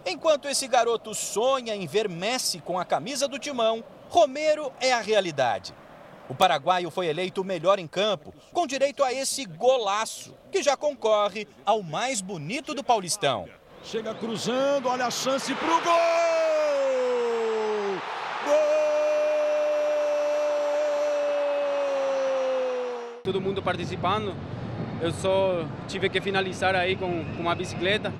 Enquanto 0.04 0.46
esse 0.46 0.68
garoto 0.68 1.14
sonha 1.14 1.74
em 1.74 1.86
ver 1.86 2.06
Messi 2.06 2.60
com 2.60 2.78
a 2.78 2.84
camisa 2.84 3.26
do 3.26 3.38
timão, 3.38 3.82
Romero 4.10 4.70
é 4.78 4.92
a 4.92 5.00
realidade. 5.00 5.74
O 6.30 6.34
paraguaio 6.34 6.92
foi 6.92 7.08
eleito 7.08 7.40
o 7.40 7.44
melhor 7.44 7.80
em 7.80 7.88
campo, 7.88 8.32
com 8.52 8.64
direito 8.64 9.02
a 9.02 9.12
esse 9.12 9.44
golaço, 9.44 10.32
que 10.52 10.62
já 10.62 10.76
concorre 10.76 11.48
ao 11.66 11.82
mais 11.82 12.20
bonito 12.20 12.72
do 12.72 12.84
Paulistão. 12.84 13.48
Chega 13.82 14.14
cruzando, 14.14 14.88
olha 14.88 15.06
a 15.06 15.10
chance 15.10 15.52
para 15.52 15.66
o 15.66 15.80
gol! 15.82 15.90
Todo 23.24 23.40
mundo 23.40 23.60
participando. 23.60 24.32
Eu 25.02 25.10
só 25.10 25.66
tive 25.88 26.08
que 26.08 26.20
finalizar 26.20 26.76
aí 26.76 26.94
com, 26.94 27.24
com 27.34 27.42
uma 27.42 27.56
bicicleta. 27.56 28.14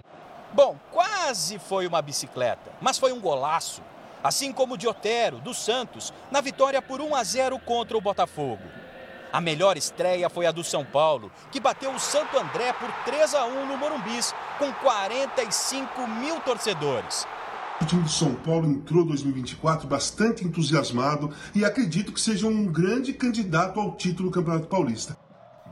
Bom, 0.53 0.77
quase 0.91 1.61
foi 1.61 1.87
uma 1.87 2.03
bicicleta, 2.03 2.73
mas 2.81 2.99
foi 2.99 3.13
um 3.13 3.21
golaço. 3.21 3.81
Assim 4.23 4.53
como 4.53 4.75
o 4.75 4.77
de 4.77 4.87
Otero, 4.87 5.39
do 5.39 5.55
Santos, 5.55 6.13
na 6.31 6.41
vitória 6.43 6.83
por 6.83 7.01
1 7.01 7.15
a 7.15 7.25
0 7.25 7.59
contra 7.61 7.97
o 7.97 8.01
Botafogo. 8.01 8.63
A 9.33 9.41
melhor 9.41 9.77
estreia 9.77 10.29
foi 10.29 10.45
a 10.45 10.51
do 10.51 10.63
São 10.63 10.85
Paulo, 10.85 11.31
que 11.51 11.61
bateu 11.61 11.91
o 11.93 12.01
Santo 12.01 12.39
André 12.39 12.73
por 12.73 12.91
3 13.05 13.35
a 13.35 13.47
1 13.47 13.67
no 13.67 13.77
Morumbis, 13.79 14.35
com 14.59 14.73
45 14.73 16.07
mil 16.07 16.39
torcedores. 16.41 17.27
O 17.81 17.85
time 17.87 18.03
de 18.03 18.13
São 18.13 18.35
Paulo 18.35 18.67
entrou 18.67 19.07
2024 19.07 19.89
bastante 19.89 20.45
entusiasmado 20.45 21.35
e 21.55 21.65
acredito 21.65 22.13
que 22.13 22.21
seja 22.21 22.47
um 22.47 22.67
grande 22.67 23.15
candidato 23.15 23.81
ao 23.81 23.97
título 23.97 24.29
do 24.29 24.35
Campeonato 24.35 24.67
Paulista. 24.67 25.17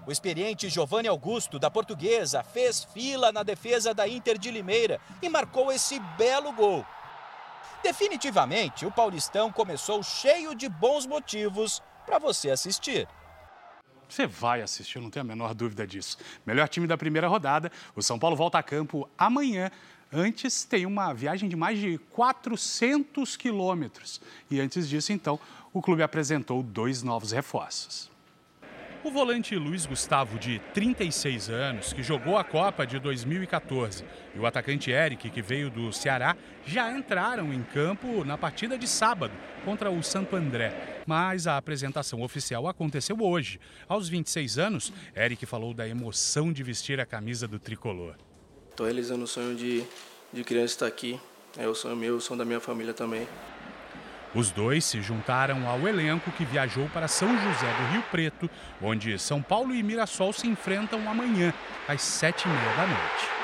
O 0.07 0.11
experiente 0.11 0.71
Giovanni 0.71 1.07
Augusto, 1.07 1.59
da 1.59 1.71
Portuguesa, 1.71 2.43
fez 2.43 2.83
fila 2.83 3.31
na 3.31 3.43
defesa 3.43 3.93
da 3.93 4.09
Inter 4.09 4.39
de 4.39 4.51
Limeira 4.51 4.99
e 5.21 5.29
marcou 5.29 5.71
esse 5.71 6.01
belo 6.17 6.51
gol. 6.53 6.83
Definitivamente, 7.83 8.85
o 8.85 8.91
Paulistão 8.91 9.53
começou 9.53 10.03
cheio 10.03 10.55
de 10.55 10.69
bons 10.69 11.07
motivos 11.07 11.83
para 12.05 12.19
você 12.19 12.51
assistir. 12.51 13.09
Você 14.09 14.27
vai 14.27 14.63
assistir, 14.63 15.01
não 15.01 15.11
tenho 15.11 15.25
a 15.25 15.29
menor 15.29 15.55
dúvida 15.55 15.87
disso. 15.87 16.17
Melhor 16.47 16.69
time 16.69 16.87
da 16.87 16.97
primeira 16.97 17.29
rodada, 17.29 17.71
o 17.95 18.03
São 18.03 18.19
Paulo 18.19 18.35
volta 18.35 18.59
a 18.59 18.63
campo 18.63 19.09
amanhã 19.19 19.71
Antes 20.13 20.65
tem 20.65 20.87
uma 20.87 21.13
viagem 21.13 21.49
de 21.51 21.57
mais 21.57 21.79
de 21.79 21.99
400 21.99 23.37
quilômetros. 23.37 24.21
E 24.51 24.59
antes 24.59 24.89
disso, 24.89 25.13
então, 25.13 25.39
o 25.73 25.83
clube 25.83 26.03
apresentou 26.03 26.63
dois 26.63 27.03
novos 27.03 27.31
reforços. 27.31 28.11
O 29.09 29.11
volante 29.11 29.57
Luiz 29.57 29.87
Gustavo, 29.87 30.39
de 30.39 30.59
36 30.75 31.49
anos, 31.49 31.95
que 31.95 32.03
jogou 32.03 32.37
a 32.37 32.45
Copa 32.45 32.87
de 32.87 32.99
2014, 32.99 34.05
e 34.37 34.39
o 34.39 34.45
atacante 34.45 34.91
Eric, 34.91 35.31
que 35.31 35.41
veio 35.41 35.71
do 35.71 35.91
Ceará, 35.95 36.37
já 36.67 36.93
entraram 36.93 37.51
em 37.51 37.63
campo 37.63 38.23
na 38.23 38.37
partida 38.37 38.77
de 38.77 38.87
sábado 38.87 39.33
contra 39.65 39.91
o 39.91 40.03
Santo 40.03 40.37
André. 40.37 41.03
Mas 41.07 41.47
a 41.47 41.57
apresentação 41.57 42.21
oficial 42.21 42.69
aconteceu 42.69 43.17
hoje. 43.19 43.59
Aos 43.89 44.11
26 44.11 44.59
anos, 44.59 44.93
Eric 45.17 45.47
falou 45.47 45.73
da 45.73 45.89
emoção 45.89 46.53
de 46.53 46.63
vestir 46.63 47.01
a 47.01 47.07
camisa 47.07 47.49
do 47.49 47.59
tricolor. 47.59 48.15
Estou 48.69 48.85
realizando 48.85 49.25
o 49.25 49.27
sonho 49.27 49.57
de, 49.57 49.85
de 50.31 50.45
criança 50.45 50.75
estar 50.75 50.87
aqui. 50.87 51.19
É 51.57 51.67
o 51.67 51.75
sonho 51.75 51.97
meu, 51.97 52.17
o 52.17 52.21
sonho 52.21 52.37
da 52.37 52.45
minha 52.45 52.61
família 52.61 52.93
também. 52.93 53.27
Os 54.35 54.51
dois 54.51 54.85
se 54.85 55.01
juntaram 55.01 55.67
ao 55.67 55.89
elenco 55.89 56.31
que 56.33 56.45
viajou 56.45 56.89
para 56.91 57.09
São 57.09 57.29
José 57.29 57.67
do 57.67 57.93
Rio 57.93 58.03
Preto, 58.11 58.51
onde 58.81 59.19
São 59.19 59.41
Paulo 59.41 59.75
e 59.75 59.83
Mirassol 59.83 60.33
se 60.33 60.47
enfrentam 60.47 61.09
amanhã, 61.09 61.53
às 61.87 62.03
sete 62.03 62.47
e 62.47 62.49
meia 62.49 62.77
da 62.77 62.87
noite. 62.87 63.39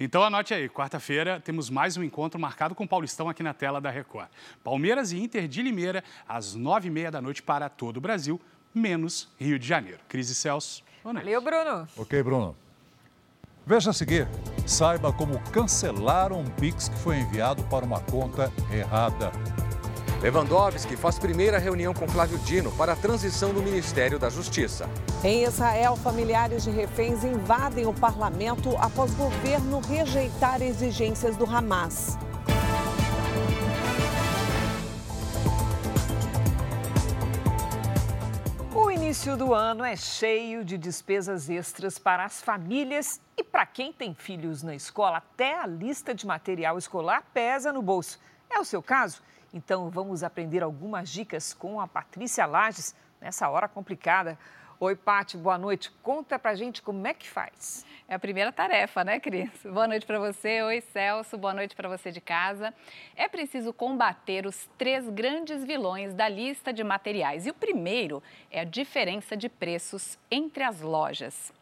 Então 0.00 0.24
anote 0.24 0.52
aí, 0.52 0.68
quarta-feira 0.68 1.40
temos 1.40 1.70
mais 1.70 1.96
um 1.96 2.02
encontro 2.02 2.40
marcado 2.40 2.74
com 2.74 2.82
o 2.82 2.88
Paulistão 2.88 3.28
aqui 3.28 3.44
na 3.44 3.54
tela 3.54 3.80
da 3.80 3.90
Record. 3.90 4.28
Palmeiras 4.64 5.12
e 5.12 5.20
Inter 5.20 5.46
de 5.46 5.62
Limeira, 5.62 6.02
às 6.28 6.56
nove 6.56 6.88
e 6.88 6.90
meia 6.90 7.12
da 7.12 7.22
noite 7.22 7.40
para 7.40 7.68
todo 7.68 7.98
o 7.98 8.00
Brasil, 8.00 8.40
menos 8.74 9.32
Rio 9.38 9.56
de 9.56 9.66
Janeiro. 9.66 10.00
Crise 10.08 10.34
Celso. 10.34 10.82
Valeu, 11.04 11.40
Bruno. 11.40 11.86
Ok, 11.96 12.20
Bruno. 12.24 12.63
Veja 13.66 13.90
a 13.90 13.92
seguir. 13.94 14.28
Saiba 14.66 15.10
como 15.12 15.38
cancelar 15.50 16.32
um 16.32 16.44
Pix 16.44 16.88
que 16.88 16.98
foi 16.98 17.18
enviado 17.18 17.62
para 17.64 17.84
uma 17.84 18.00
conta 18.00 18.52
errada. 18.70 19.32
Lewandowski 20.20 20.96
faz 20.96 21.18
primeira 21.18 21.58
reunião 21.58 21.92
com 21.92 22.08
Flávio 22.08 22.38
Dino 22.38 22.70
para 22.72 22.92
a 22.92 22.96
transição 22.96 23.52
no 23.52 23.62
Ministério 23.62 24.18
da 24.18 24.30
Justiça. 24.30 24.88
Em 25.22 25.44
Israel, 25.44 25.96
familiares 25.96 26.64
de 26.64 26.70
reféns 26.70 27.24
invadem 27.24 27.86
o 27.86 27.92
parlamento 27.92 28.74
após 28.78 29.12
o 29.12 29.16
governo 29.16 29.80
rejeitar 29.80 30.62
exigências 30.62 31.36
do 31.36 31.44
Hamas. 31.44 32.18
Início 39.14 39.36
do 39.36 39.54
ano 39.54 39.84
é 39.84 39.94
cheio 39.94 40.64
de 40.64 40.76
despesas 40.76 41.48
extras 41.48 42.00
para 42.00 42.24
as 42.24 42.42
famílias 42.42 43.20
e 43.36 43.44
para 43.44 43.64
quem 43.64 43.92
tem 43.92 44.12
filhos 44.12 44.60
na 44.60 44.74
escola, 44.74 45.18
até 45.18 45.56
a 45.56 45.68
lista 45.68 46.12
de 46.12 46.26
material 46.26 46.76
escolar 46.76 47.22
pesa 47.32 47.72
no 47.72 47.80
bolso. 47.80 48.18
É 48.50 48.58
o 48.58 48.64
seu 48.64 48.82
caso? 48.82 49.22
Então 49.52 49.88
vamos 49.88 50.24
aprender 50.24 50.64
algumas 50.64 51.08
dicas 51.08 51.54
com 51.54 51.80
a 51.80 51.86
Patrícia 51.86 52.44
Lages 52.44 52.92
nessa 53.20 53.48
hora 53.48 53.68
complicada. 53.68 54.36
Oi, 54.80 54.96
Pati, 54.96 55.36
boa 55.36 55.56
noite. 55.56 55.90
Conta 56.02 56.36
pra 56.36 56.54
gente 56.56 56.82
como 56.82 57.06
é 57.06 57.14
que 57.14 57.28
faz. 57.28 57.86
É 58.08 58.14
a 58.16 58.18
primeira 58.18 58.50
tarefa, 58.50 59.04
né, 59.04 59.20
Cris? 59.20 59.48
Boa 59.62 59.86
noite 59.86 60.04
para 60.04 60.18
você. 60.18 60.62
Oi, 60.62 60.80
Celso. 60.80 61.38
Boa 61.38 61.54
noite 61.54 61.76
para 61.76 61.88
você 61.88 62.10
de 62.10 62.20
casa. 62.20 62.74
É 63.14 63.28
preciso 63.28 63.72
combater 63.72 64.46
os 64.46 64.68
três 64.76 65.08
grandes 65.08 65.64
vilões 65.64 66.12
da 66.12 66.28
lista 66.28 66.72
de 66.72 66.82
materiais. 66.82 67.46
E 67.46 67.50
o 67.50 67.54
primeiro 67.54 68.20
é 68.50 68.60
a 68.60 68.64
diferença 68.64 69.36
de 69.36 69.48
preços 69.48 70.18
entre 70.28 70.64
as 70.64 70.80
lojas. 70.80 71.52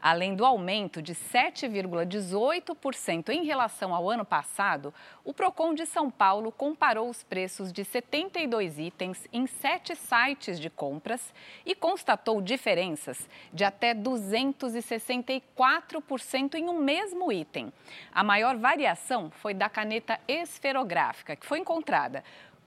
Além 0.00 0.34
do 0.34 0.44
aumento 0.44 1.00
de 1.00 1.14
7,18% 1.14 3.28
em 3.30 3.44
relação 3.44 3.94
ao 3.94 4.10
ano 4.10 4.24
passado, 4.24 4.92
o 5.24 5.32
Procon 5.32 5.72
de 5.74 5.86
São 5.86 6.10
Paulo 6.10 6.50
comparou 6.52 7.08
os 7.08 7.22
preços 7.22 7.72
de 7.72 7.82
72 7.84 8.78
itens 8.78 9.26
em 9.32 9.46
sete 9.46 9.96
sites 9.96 10.60
de 10.60 10.68
compras 10.68 11.32
e 11.64 11.74
constatou 11.74 12.42
diferenças 12.42 13.26
de 13.52 13.64
até 13.64 13.94
264% 13.94 16.54
em 16.54 16.68
um 16.68 16.80
mesmo 16.80 17.32
item. 17.32 17.72
A 18.12 18.22
maior 18.22 18.56
variação 18.56 19.30
foi 19.30 19.54
da 19.54 19.68
caneta 19.68 20.20
esferográfica, 20.28 21.34
que 21.36 21.46
foi 21.46 21.60
encontrada 21.60 22.22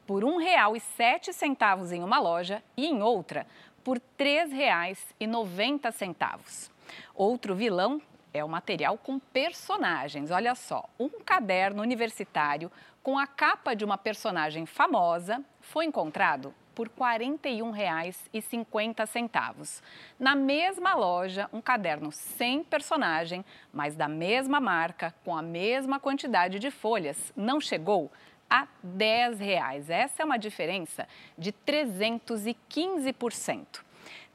por 0.07 0.23
R$ 0.23 0.31
1,07 0.31 1.91
em 1.91 2.01
uma 2.03 2.19
loja 2.19 2.63
e 2.75 2.87
em 2.87 3.03
outra 3.03 3.45
por 3.83 3.97
R$ 3.97 4.03
3,90. 4.17 6.78
Outro 7.13 7.55
vilão 7.55 8.01
é 8.33 8.43
o 8.43 8.49
material 8.49 8.97
com 8.97 9.19
personagens. 9.19 10.31
Olha 10.31 10.55
só, 10.55 10.89
um 10.99 11.09
caderno 11.09 11.81
universitário 11.81 12.69
com 13.01 13.17
a 13.17 13.25
capa 13.25 13.73
de 13.75 13.85
uma 13.85 13.97
personagem 13.97 14.65
famosa 14.65 15.41
foi 15.61 15.85
encontrado 15.85 16.53
por 16.75 16.87
R$ 16.87 16.93
41,50. 16.97 19.81
Na 20.17 20.35
mesma 20.35 20.95
loja, 20.95 21.49
um 21.51 21.59
caderno 21.59 22.09
sem 22.11 22.63
personagem, 22.63 23.43
mas 23.73 23.97
da 23.97 24.07
mesma 24.07 24.61
marca, 24.61 25.13
com 25.25 25.35
a 25.35 25.41
mesma 25.41 25.99
quantidade 25.99 26.59
de 26.59 26.71
folhas, 26.71 27.33
não 27.35 27.59
chegou 27.59 28.09
a 28.49 28.65
10 28.81 29.39
reais. 29.39 29.89
Essa 29.89 30.21
é 30.21 30.25
uma 30.25 30.39
diferença 30.39 31.05
de 31.37 31.51
315%. 31.51 33.88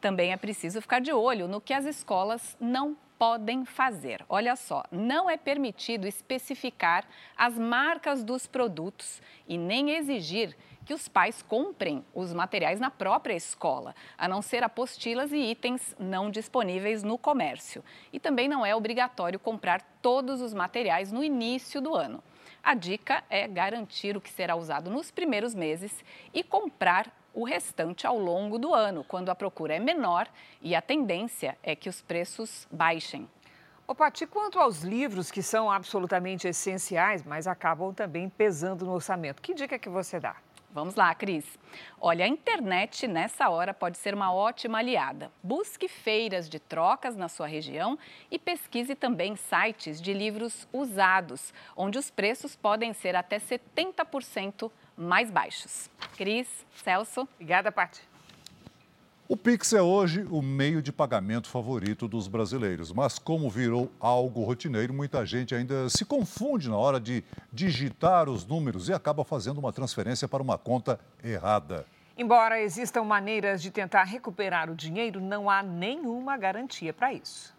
Também 0.05 0.33
é 0.33 0.37
preciso 0.37 0.83
ficar 0.83 1.01
de 1.01 1.15
olho 1.15 1.49
no 1.49 1.63
que 1.63 1.73
as 1.73 1.87
escolas 1.87 2.59
não 2.61 2.95
podem 3.19 3.65
fazer. 3.65 4.23
Olha 4.29 4.55
só, 4.55 4.85
não 4.93 5.31
é 5.31 5.39
permitido 5.39 6.07
especificar 6.07 7.07
as 7.35 7.57
marcas 7.57 8.23
dos 8.23 8.47
produtos 8.47 9.23
e 9.49 9.57
nem 9.57 9.93
exigir 9.93 10.55
que 10.85 10.93
os 10.93 11.09
pais 11.09 11.41
comprem 11.41 12.05
os 12.13 12.35
materiais 12.35 12.79
na 12.79 12.91
própria 12.91 13.33
escola, 13.33 13.95
a 14.19 14.29
não 14.29 14.43
ser 14.43 14.63
apostilas 14.63 15.33
e 15.33 15.39
itens 15.39 15.97
não 15.99 16.31
disponíveis 16.31 17.03
no 17.03 17.17
comércio. 17.17 17.83
E 18.13 18.21
também 18.21 18.47
não 18.47 18.67
é 18.67 18.77
obrigatório 18.77 19.41
comprar 19.41 19.81
todos 20.03 20.43
os 20.43 20.53
materiais 20.53 21.11
no 21.11 21.25
início 21.25 21.81
do 21.81 21.95
ano. 21.95 22.23
A 22.63 22.75
dica 22.75 23.25
é 23.31 23.49
garantir 23.49 24.19
o 24.19 24.21
que 24.21 24.31
será 24.31 24.55
usado 24.55 24.91
nos 24.91 25.11
primeiros 25.11 25.55
meses 25.55 26.05
e 26.35 26.43
comprar 26.43 27.11
o 27.35 27.45
restante 27.45 28.07
ao 28.07 28.19
longo 28.19 28.59
do 28.59 28.73
ano, 28.73 29.05
quando 29.05 29.29
a 29.29 29.35
procura 29.35 29.75
é 29.75 29.79
menor 29.79 30.29
e 30.63 30.75
a 30.75 30.81
tendência 30.81 31.59
é 31.63 31.75
que 31.75 31.89
os 31.89 32.01
preços 32.01 32.67
baixem. 32.71 33.29
Ô, 33.87 33.95
Pati, 33.95 34.27
quanto 34.27 34.59
aos 34.59 34.83
livros 34.83 35.31
que 35.31 35.43
são 35.43 35.71
absolutamente 35.71 36.49
essenciais, 36.49 37.23
mas 37.23 37.47
acabam 37.47 37.93
também 37.93 38.31
pesando 38.31 38.87
no 38.87 38.93
orçamento, 38.93 39.43
que 39.43 39.53
dica 39.53 39.79
que 39.79 39.91
você 39.91 40.19
dá? 40.19 40.37
Vamos 40.75 40.97
lá, 40.97 41.15
Cris. 41.15 41.47
Olha, 42.01 42.25
a 42.25 42.29
internet 42.29 43.07
nessa 43.07 43.49
hora 43.49 43.73
pode 43.73 43.97
ser 43.97 44.13
uma 44.13 44.33
ótima 44.33 44.79
aliada. 44.79 45.31
Busque 45.41 45.87
feiras 45.87 46.49
de 46.49 46.59
trocas 46.59 47.15
na 47.15 47.29
sua 47.29 47.47
região 47.47 47.97
e 48.29 48.41
pesquise 48.41 48.97
também 48.97 49.37
sites 49.37 50.03
de 50.03 50.13
livros 50.13 50.67
usados, 50.73 51.55
onde 51.77 51.97
os 51.97 52.11
preços 52.11 52.57
podem 52.57 52.93
ser 52.93 53.15
até 53.15 53.39
70% 53.39 54.69
mais 54.97 55.31
baixos. 55.31 55.91
Cris, 56.17 56.49
Celso. 56.83 57.29
Obrigada, 57.35 57.71
Paty. 57.73 58.01
O 59.27 59.39
Pix 59.39 59.73
é 59.73 59.81
hoje 59.81 60.27
o 60.31 60.43
meio 60.43 60.83
de 60.83 60.93
pagamento 60.93 61.49
favorito 61.49 62.07
dos 62.07 62.29
brasileiros, 62.29 62.93
mas 62.93 63.19
como 63.19 63.49
virou 63.49 63.91
algo 63.99 64.45
rotineiro, 64.45 64.93
muita 64.93 65.25
gente 65.25 65.55
ainda 65.55 65.89
se 65.89 66.05
confunde 66.05 66.69
na 66.69 66.77
hora 66.77 67.01
de 67.01 67.25
digitar 67.51 68.29
os 68.29 68.45
números 68.45 68.91
e 68.91 68.93
acaba 68.93 69.25
fazendo 69.25 69.59
uma 69.59 69.73
transferência 69.73 70.29
para 70.29 70.43
uma 70.43 70.59
conta 70.59 71.01
errada. 71.23 71.87
Embora 72.19 72.61
existam 72.61 73.03
maneiras 73.03 73.63
de 73.63 73.71
tentar 73.71 74.05
recuperar 74.05 74.71
o 74.71 74.77
dinheiro, 74.77 75.21
não 75.21 75.49
há 75.49 75.63
nenhuma 75.63 76.37
garantia 76.37 76.93
para 76.93 77.15
isso. 77.15 77.55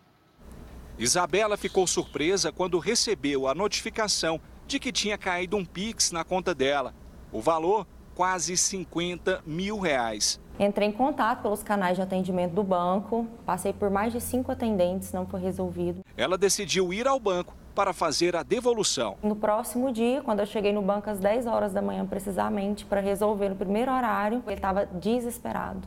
Isabela 0.98 1.58
ficou 1.58 1.86
surpresa 1.88 2.52
quando 2.52 2.80
recebeu 2.80 3.48
a 3.48 3.56
notificação 3.56 4.40
de 4.66 4.80
que 4.80 4.92
tinha 4.92 5.18
caído 5.18 5.58
um 5.58 5.66
Pix 5.66 6.12
na 6.12 6.24
conta 6.24 6.56
dela. 6.56 6.94
O 7.36 7.42
valor, 7.42 7.86
quase 8.16 8.56
50 8.56 9.42
mil 9.46 9.78
reais. 9.78 10.40
Entrei 10.58 10.88
em 10.88 10.92
contato 10.94 11.42
pelos 11.42 11.62
canais 11.62 11.98
de 11.98 12.02
atendimento 12.02 12.54
do 12.54 12.64
banco, 12.64 13.28
passei 13.46 13.74
por 13.74 13.90
mais 13.90 14.14
de 14.14 14.22
cinco 14.22 14.54
atendentes, 14.54 15.12
não 15.12 15.26
foi 15.26 15.42
resolvido. 15.42 16.00
Ela 16.16 16.38
decidiu 16.38 16.94
ir 16.94 17.06
ao 17.06 17.20
banco 17.20 17.54
para 17.76 17.92
fazer 17.92 18.38
a 18.38 18.42
devolução. 18.42 19.18
No 19.22 19.36
próximo 19.36 19.92
dia, 19.92 20.22
quando 20.22 20.40
eu 20.40 20.46
cheguei 20.46 20.72
no 20.72 20.82
banco 20.82 21.10
às 21.10 21.20
10 21.20 21.46
horas 21.46 21.74
da 21.74 21.82
manhã, 21.82 22.06
precisamente, 22.06 22.86
para 22.86 23.02
resolver 23.02 23.50
no 23.50 23.58
primeiro 23.58 23.92
horário, 23.92 24.42
ele 24.48 24.56
estava 24.56 24.86
desesperado. 24.86 25.86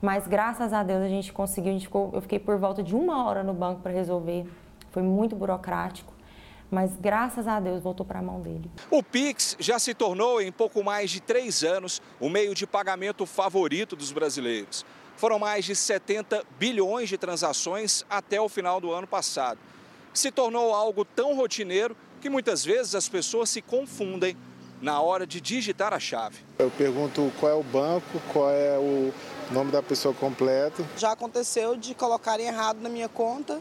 Mas 0.00 0.26
graças 0.26 0.72
a 0.72 0.82
Deus 0.82 1.00
a 1.00 1.08
gente 1.08 1.32
conseguiu, 1.32 1.70
a 1.70 1.74
gente 1.74 1.86
ficou, 1.86 2.10
eu 2.12 2.20
fiquei 2.20 2.40
por 2.40 2.58
volta 2.58 2.82
de 2.82 2.96
uma 2.96 3.24
hora 3.24 3.44
no 3.44 3.54
banco 3.54 3.82
para 3.82 3.92
resolver. 3.92 4.50
Foi 4.90 5.04
muito 5.04 5.36
burocrático 5.36 6.11
mas 6.72 6.96
graças 6.98 7.46
a 7.46 7.60
Deus 7.60 7.82
voltou 7.82 8.04
para 8.06 8.20
a 8.20 8.22
mão 8.22 8.40
dele. 8.40 8.70
O 8.90 9.02
Pix 9.02 9.54
já 9.60 9.78
se 9.78 9.92
tornou, 9.92 10.40
em 10.40 10.50
pouco 10.50 10.82
mais 10.82 11.10
de 11.10 11.20
três 11.20 11.62
anos, 11.62 12.00
o 12.18 12.30
meio 12.30 12.54
de 12.54 12.66
pagamento 12.66 13.26
favorito 13.26 13.94
dos 13.94 14.10
brasileiros. 14.10 14.82
Foram 15.14 15.38
mais 15.38 15.66
de 15.66 15.76
70 15.76 16.42
bilhões 16.58 17.10
de 17.10 17.18
transações 17.18 18.06
até 18.08 18.40
o 18.40 18.48
final 18.48 18.80
do 18.80 18.90
ano 18.90 19.06
passado. 19.06 19.58
Se 20.14 20.32
tornou 20.32 20.74
algo 20.74 21.04
tão 21.04 21.36
rotineiro 21.36 21.94
que 22.22 22.30
muitas 22.30 22.64
vezes 22.64 22.94
as 22.94 23.06
pessoas 23.06 23.50
se 23.50 23.60
confundem 23.60 24.34
na 24.80 24.98
hora 25.00 25.26
de 25.26 25.42
digitar 25.42 25.92
a 25.92 26.00
chave. 26.00 26.38
Eu 26.58 26.70
pergunto 26.70 27.30
qual 27.38 27.52
é 27.52 27.54
o 27.54 27.62
banco, 27.62 28.18
qual 28.32 28.50
é 28.50 28.78
o 28.78 29.12
nome 29.52 29.70
da 29.70 29.82
pessoa 29.82 30.14
completo. 30.14 30.86
Já 30.96 31.12
aconteceu 31.12 31.76
de 31.76 31.94
colocarem 31.94 32.46
errado 32.46 32.80
na 32.80 32.88
minha 32.88 33.10
conta 33.10 33.60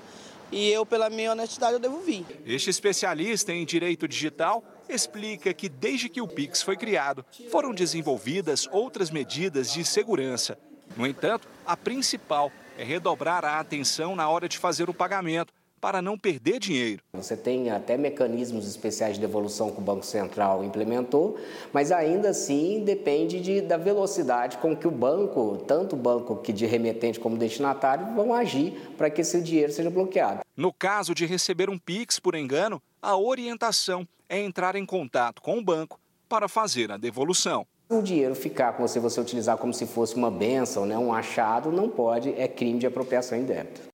e 0.51 0.69
eu, 0.69 0.85
pela 0.85 1.09
minha 1.09 1.31
honestidade, 1.31 1.73
eu 1.73 1.79
devolvi. 1.79 2.25
Este 2.45 2.69
especialista 2.69 3.53
em 3.53 3.65
direito 3.65 4.07
digital 4.07 4.63
explica 4.89 5.53
que 5.53 5.69
desde 5.69 6.09
que 6.09 6.21
o 6.21 6.27
Pix 6.27 6.61
foi 6.61 6.75
criado, 6.75 7.25
foram 7.49 7.73
desenvolvidas 7.73 8.67
outras 8.71 9.09
medidas 9.09 9.71
de 9.71 9.85
segurança. 9.85 10.59
No 10.97 11.07
entanto, 11.07 11.47
a 11.65 11.77
principal 11.77 12.51
é 12.77 12.83
redobrar 12.83 13.45
a 13.45 13.59
atenção 13.59 14.15
na 14.15 14.27
hora 14.27 14.49
de 14.49 14.57
fazer 14.57 14.89
o 14.89 14.93
pagamento 14.93 15.53
para 15.81 16.01
não 16.01 16.17
perder 16.17 16.59
dinheiro. 16.59 17.03
Você 17.13 17.35
tem 17.35 17.71
até 17.71 17.97
mecanismos 17.97 18.67
especiais 18.67 19.15
de 19.15 19.21
devolução 19.21 19.71
que 19.71 19.79
o 19.79 19.81
Banco 19.81 20.05
Central 20.05 20.63
implementou, 20.63 21.39
mas 21.73 21.91
ainda 21.91 22.29
assim 22.29 22.83
depende 22.85 23.41
de, 23.41 23.59
da 23.59 23.77
velocidade 23.77 24.57
com 24.59 24.75
que 24.77 24.87
o 24.87 24.91
banco, 24.91 25.57
tanto 25.67 25.95
o 25.95 25.99
banco 25.99 26.37
que 26.37 26.53
de 26.53 26.67
remetente 26.67 27.19
como 27.19 27.35
destinatário, 27.35 28.13
vão 28.13 28.31
agir 28.31 28.93
para 28.95 29.09
que 29.09 29.21
esse 29.21 29.41
dinheiro 29.41 29.73
seja 29.73 29.89
bloqueado. 29.89 30.41
No 30.55 30.71
caso 30.71 31.15
de 31.15 31.25
receber 31.25 31.69
um 31.69 31.79
Pix 31.79 32.19
por 32.19 32.35
engano, 32.35 32.79
a 33.01 33.17
orientação 33.17 34.07
é 34.29 34.39
entrar 34.39 34.75
em 34.75 34.85
contato 34.85 35.41
com 35.41 35.57
o 35.57 35.63
banco 35.63 35.99
para 36.29 36.47
fazer 36.47 36.91
a 36.91 36.97
devolução. 36.97 37.65
O 37.89 38.01
dinheiro 38.01 38.35
ficar 38.35 38.73
com 38.73 38.87
você, 38.87 39.01
você 39.01 39.19
utilizar 39.19 39.57
como 39.57 39.73
se 39.73 39.85
fosse 39.85 40.15
uma 40.15 40.31
benção, 40.31 40.85
né, 40.85 40.97
um 40.97 41.13
achado, 41.13 41.71
não 41.71 41.89
pode, 41.89 42.33
é 42.37 42.47
crime 42.47 42.79
de 42.79 42.87
apropriação 42.87 43.37
indébita. 43.37 43.90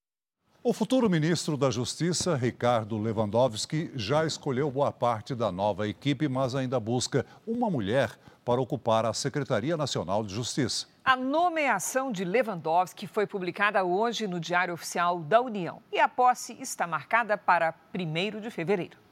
O 0.70 0.74
futuro 0.74 1.10
ministro 1.10 1.56
da 1.56 1.72
Justiça, 1.72 2.36
Ricardo 2.36 2.98
Lewandowski, 2.98 3.90
já 3.96 4.26
escolheu 4.26 4.70
boa 4.70 4.92
parte 4.92 5.34
da 5.34 5.50
nova 5.50 5.88
equipe, 5.88 6.28
mas 6.28 6.56
ainda 6.56 6.78
busca 6.78 7.26
uma 7.48 7.70
mulher 7.70 8.20
para 8.44 8.60
ocupar 8.60 9.06
a 9.06 9.14
Secretaria 9.14 9.78
Nacional 9.78 10.26
de 10.26 10.36
Justiça. 10.36 10.86
A 11.06 11.16
nomeação 11.16 12.12
de 12.12 12.26
Lewandowski 12.26 13.08
foi 13.08 13.26
publicada 13.26 13.86
hoje 13.86 14.28
no 14.28 14.42
Diário 14.42 14.74
Oficial 14.74 15.20
da 15.20 15.40
União 15.40 15.82
e 15.90 16.02
a 16.02 16.10
posse 16.10 16.58
está 16.60 16.86
marcada 16.86 17.38
para 17.38 17.74
1 17.98 18.42
de 18.42 18.52
fevereiro. 18.52 19.07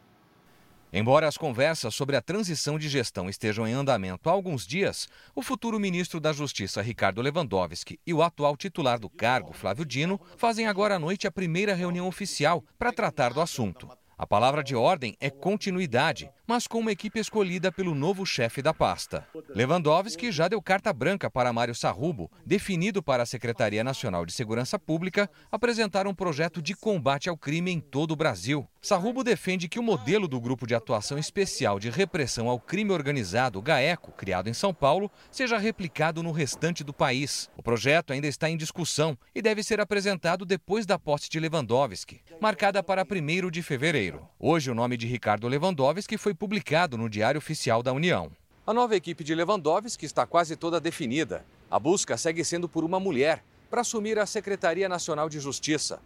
Embora 0.98 1.28
as 1.28 1.38
conversas 1.38 1.94
sobre 1.94 2.16
a 2.16 2.22
transição 2.22 2.80
de 2.80 2.88
gestão 2.88 3.28
estejam 3.28 3.68
em 3.68 3.74
andamento 3.74 4.30
há 4.30 4.32
alguns 4.32 4.66
dias, 4.66 5.10
o 5.36 5.42
futuro 5.42 5.78
ministro 5.78 6.22
da 6.22 6.32
Justiça, 6.32 6.82
Ricardo 6.82 7.22
Lewandowski, 7.22 8.00
e 8.08 8.14
o 8.14 8.24
atual 8.24 8.56
titular 8.56 8.98
do 8.98 9.10
cargo, 9.10 9.52
Flávio 9.52 9.84
Dino, 9.84 10.18
fazem 10.38 10.68
agora 10.68 10.96
à 10.96 11.00
noite 11.00 11.28
a 11.28 11.32
primeira 11.32 11.76
reunião 11.76 12.08
oficial 12.08 12.64
para 12.80 12.94
tratar 12.94 13.34
do 13.34 13.42
assunto. 13.42 13.90
A 14.18 14.26
palavra 14.26 14.64
de 14.64 14.74
ordem 14.74 15.18
é 15.20 15.30
continuidade, 15.30 16.32
mas 16.48 16.68
com 16.68 16.80
uma 16.80 16.92
equipe 16.92 17.20
escolhida 17.20 17.72
pelo 17.72 17.96
novo 17.96 18.26
chefe 18.26 18.62
da 18.62 18.74
pasta. 18.74 19.28
Lewandowski 19.50 20.32
já 20.32 20.48
deu 20.48 20.62
carta 20.62 20.92
branca 20.94 21.30
para 21.30 21.54
Mário 21.54 21.74
Sarrubo, 21.74 22.32
definido 22.46 23.02
para 23.02 23.24
a 23.24 23.26
Secretaria 23.26 23.84
Nacional 23.84 24.26
de 24.26 24.34
Segurança 24.34 24.78
Pública, 24.78 25.30
apresentar 25.52 26.08
um 26.08 26.14
projeto 26.14 26.62
de 26.62 26.76
combate 26.76 27.30
ao 27.30 27.38
crime 27.38 27.72
em 27.72 27.80
todo 27.80 28.12
o 28.12 28.16
Brasil. 28.16 28.68
Sarrubo 28.82 29.24
defende 29.24 29.68
que 29.68 29.80
o 29.80 29.84
modelo 29.84 30.28
do 30.28 30.40
Grupo 30.40 30.68
de 30.68 30.76
Atuação 30.76 31.18
Especial 31.18 31.80
de 31.80 31.90
Repressão 31.90 32.48
ao 32.48 32.60
Crime 32.60 32.92
Organizado, 32.92 33.60
GAECO, 33.60 34.12
criado 34.12 34.48
em 34.48 34.54
São 34.54 34.72
Paulo, 34.72 35.10
seja 35.32 35.58
replicado 35.58 36.22
no 36.22 36.32
restante 36.32 36.84
do 36.84 36.94
país. 36.94 37.50
O 37.58 37.64
projeto 37.64 38.14
ainda 38.14 38.28
está 38.28 38.48
em 38.48 38.56
discussão 38.56 39.18
e 39.34 39.42
deve 39.42 39.64
ser 39.64 39.82
apresentado 39.82 40.46
depois 40.46 40.86
da 40.86 41.00
posse 41.00 41.28
de 41.30 41.40
Lewandowski, 41.40 42.22
marcada 42.40 42.84
para 42.84 43.04
1 43.04 43.50
de 43.50 43.64
fevereiro. 43.64 44.28
Hoje, 44.40 44.70
o 44.70 44.76
nome 44.76 44.98
de 44.98 45.08
Ricardo 45.08 45.48
Lewandowski 45.48 46.16
foi 46.16 46.35
publicado 46.36 46.98
no 46.98 47.10
Diário 47.10 47.40
Oficial 47.40 47.82
da 47.82 47.94
União. 47.94 48.32
A 48.68 48.74
nova 48.74 48.96
equipe 48.96 49.24
de 49.24 49.34
Lewandowski 49.34 50.06
está 50.06 50.26
quase 50.26 50.56
toda 50.56 50.80
definida. 50.80 51.46
A 51.70 51.80
busca 51.80 52.18
segue 52.18 52.44
sendo 52.44 52.68
por 52.68 52.84
uma 52.84 53.00
mulher 53.00 53.44
para 53.70 53.82
assumir 53.82 54.20
a 54.20 54.26
Secretaria 54.26 54.90
Nacional 54.90 55.30
de 55.30 55.40
Justiça. 55.40 56.00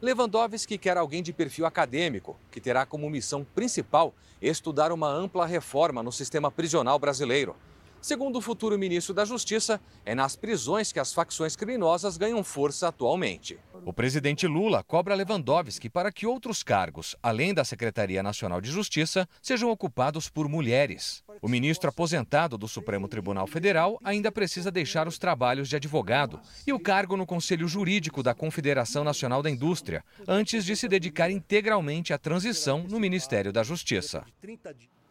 Lewandowski 0.00 0.76
quer 0.76 0.96
alguém 0.96 1.22
de 1.22 1.32
perfil 1.32 1.64
acadêmico, 1.64 2.36
que 2.50 2.60
terá 2.60 2.84
como 2.84 3.08
missão 3.08 3.46
principal 3.54 4.14
estudar 4.42 4.92
uma 4.92 5.08
ampla 5.08 5.46
reforma 5.46 6.02
no 6.02 6.12
sistema 6.12 6.50
prisional 6.50 6.98
brasileiro. 6.98 7.56
Segundo 8.00 8.36
o 8.36 8.40
futuro 8.40 8.78
ministro 8.78 9.12
da 9.12 9.24
Justiça, 9.24 9.80
é 10.04 10.14
nas 10.14 10.36
prisões 10.36 10.92
que 10.92 11.00
as 11.00 11.12
facções 11.12 11.56
criminosas 11.56 12.16
ganham 12.16 12.42
força 12.44 12.88
atualmente. 12.88 13.58
O 13.84 13.92
presidente 13.92 14.46
Lula 14.46 14.82
cobra 14.82 15.14
Lewandowski 15.14 15.90
para 15.90 16.12
que 16.12 16.26
outros 16.26 16.62
cargos, 16.62 17.16
além 17.22 17.52
da 17.52 17.64
Secretaria 17.64 18.22
Nacional 18.22 18.60
de 18.60 18.70
Justiça, 18.70 19.28
sejam 19.42 19.70
ocupados 19.70 20.28
por 20.28 20.48
mulheres. 20.48 21.24
O 21.42 21.48
ministro 21.48 21.88
aposentado 21.88 22.56
do 22.56 22.68
Supremo 22.68 23.08
Tribunal 23.08 23.46
Federal 23.46 23.98
ainda 24.02 24.32
precisa 24.32 24.70
deixar 24.70 25.06
os 25.06 25.18
trabalhos 25.18 25.68
de 25.68 25.76
advogado 25.76 26.40
e 26.66 26.72
o 26.72 26.80
cargo 26.80 27.16
no 27.16 27.26
Conselho 27.26 27.68
Jurídico 27.68 28.22
da 28.22 28.34
Confederação 28.34 29.04
Nacional 29.04 29.42
da 29.42 29.50
Indústria, 29.50 30.04
antes 30.26 30.64
de 30.64 30.76
se 30.76 30.88
dedicar 30.88 31.30
integralmente 31.30 32.12
à 32.12 32.18
transição 32.18 32.84
no 32.88 32.98
Ministério 33.00 33.52
da 33.52 33.62
Justiça. 33.62 34.24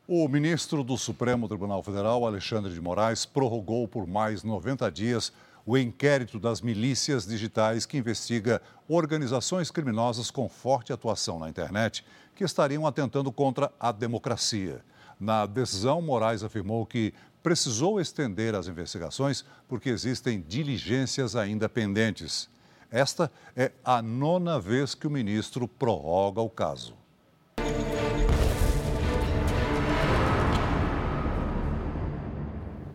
O 0.08 0.28
ministro 0.28 0.84
do 0.84 0.96
Supremo 1.00 1.48
Tribunal 1.48 1.82
Federal, 1.82 2.28
Alexandre 2.28 2.72
de 2.72 2.80
Moraes, 2.80 3.26
prorrogou 3.26 3.88
por 3.88 4.06
mais 4.06 4.44
90 4.44 4.92
dias 4.92 5.34
o 5.66 5.76
inquérito 5.76 6.40
das 6.40 6.62
milícias 6.62 7.26
digitais 7.26 7.88
que 7.88 7.98
investiga 7.98 8.62
organizações 8.88 9.72
criminosas 9.72 10.30
com 10.30 10.48
forte 10.48 10.94
atuação 10.94 11.40
na 11.40 11.50
internet 11.50 12.06
que 12.36 12.44
estariam 12.44 12.86
atentando 12.86 13.32
contra 13.32 13.72
a 13.80 13.92
democracia. 13.92 14.86
Na 15.20 15.48
decisão, 15.48 16.04
Moraes 16.04 16.44
afirmou 16.44 16.86
que 16.86 17.12
precisou 17.42 18.00
estender 18.00 18.54
as 18.54 18.68
investigações 18.68 19.44
porque 19.68 19.90
existem 19.90 20.40
diligências 20.40 21.36
ainda 21.36 21.68
pendentes. 21.68 22.48
Esta 22.92 23.32
é 23.56 23.72
a 23.84 24.04
nona 24.04 24.60
vez 24.60 24.94
que 24.94 25.08
o 25.08 25.12
ministro 25.12 25.68
prorroga 25.68 26.42
o 26.42 26.50
caso. 26.50 27.05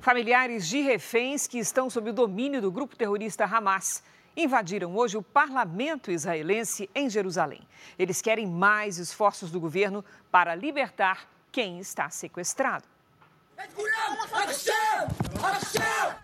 Familiares 0.01 0.66
de 0.66 0.80
reféns 0.80 1.46
que 1.46 1.59
estão 1.59 1.90
sob 1.90 2.09
o 2.09 2.12
domínio 2.12 2.62
do 2.62 2.72
grupo 2.72 2.96
terrorista 2.96 3.44
Hamas 3.44 4.03
invadiram 4.34 4.96
hoje 4.96 5.18
o 5.18 5.22
parlamento 5.22 6.11
israelense 6.11 6.88
em 6.94 7.11
Jerusalém. 7.11 7.61
Eles 7.98 8.22
querem 8.22 8.46
mais 8.46 8.96
esforços 8.96 9.51
do 9.51 9.61
governo 9.61 10.03
para 10.30 10.55
libertar 10.55 11.28
quem 11.53 11.78
está 11.78 12.09
sequestrado. 12.09 12.84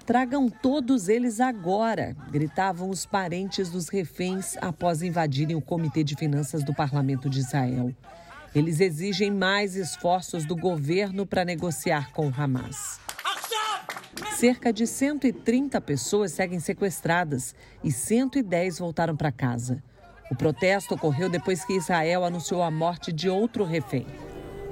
Tragam 0.07 0.49
todos 0.49 1.11
eles 1.11 1.39
agora, 1.39 2.17
gritavam 2.31 2.89
os 2.89 3.05
parentes 3.05 3.69
dos 3.69 3.91
reféns 3.91 4.57
após 4.57 5.03
invadirem 5.03 5.55
o 5.55 5.61
Comitê 5.61 6.03
de 6.03 6.17
Finanças 6.17 6.65
do 6.65 6.75
Parlamento 6.75 7.29
de 7.29 7.41
Israel. 7.41 7.95
Eles 8.55 8.81
exigem 8.81 9.31
mais 9.31 9.77
esforços 9.77 10.47
do 10.47 10.57
governo 10.57 11.27
para 11.27 11.45
negociar 11.45 12.11
com 12.13 12.27
o 12.27 12.35
Hamas. 12.35 13.05
Cerca 14.37 14.73
de 14.73 14.87
130 14.87 15.81
pessoas 15.81 16.33
seguem 16.33 16.61
sequestradas 16.61 17.55
e 17.83 17.91
110 17.91 18.79
voltaram 18.79 19.17
para 19.17 19.33
casa. 19.33 19.83
O 20.31 20.37
protesto 20.37 20.95
ocorreu 20.95 21.29
depois 21.29 21.65
que 21.65 21.75
Israel 21.75 22.25
anunciou 22.25 22.63
a 22.63 22.71
morte 22.71 23.13
de 23.13 23.29
outro 23.29 23.65
refém. 23.65 24.07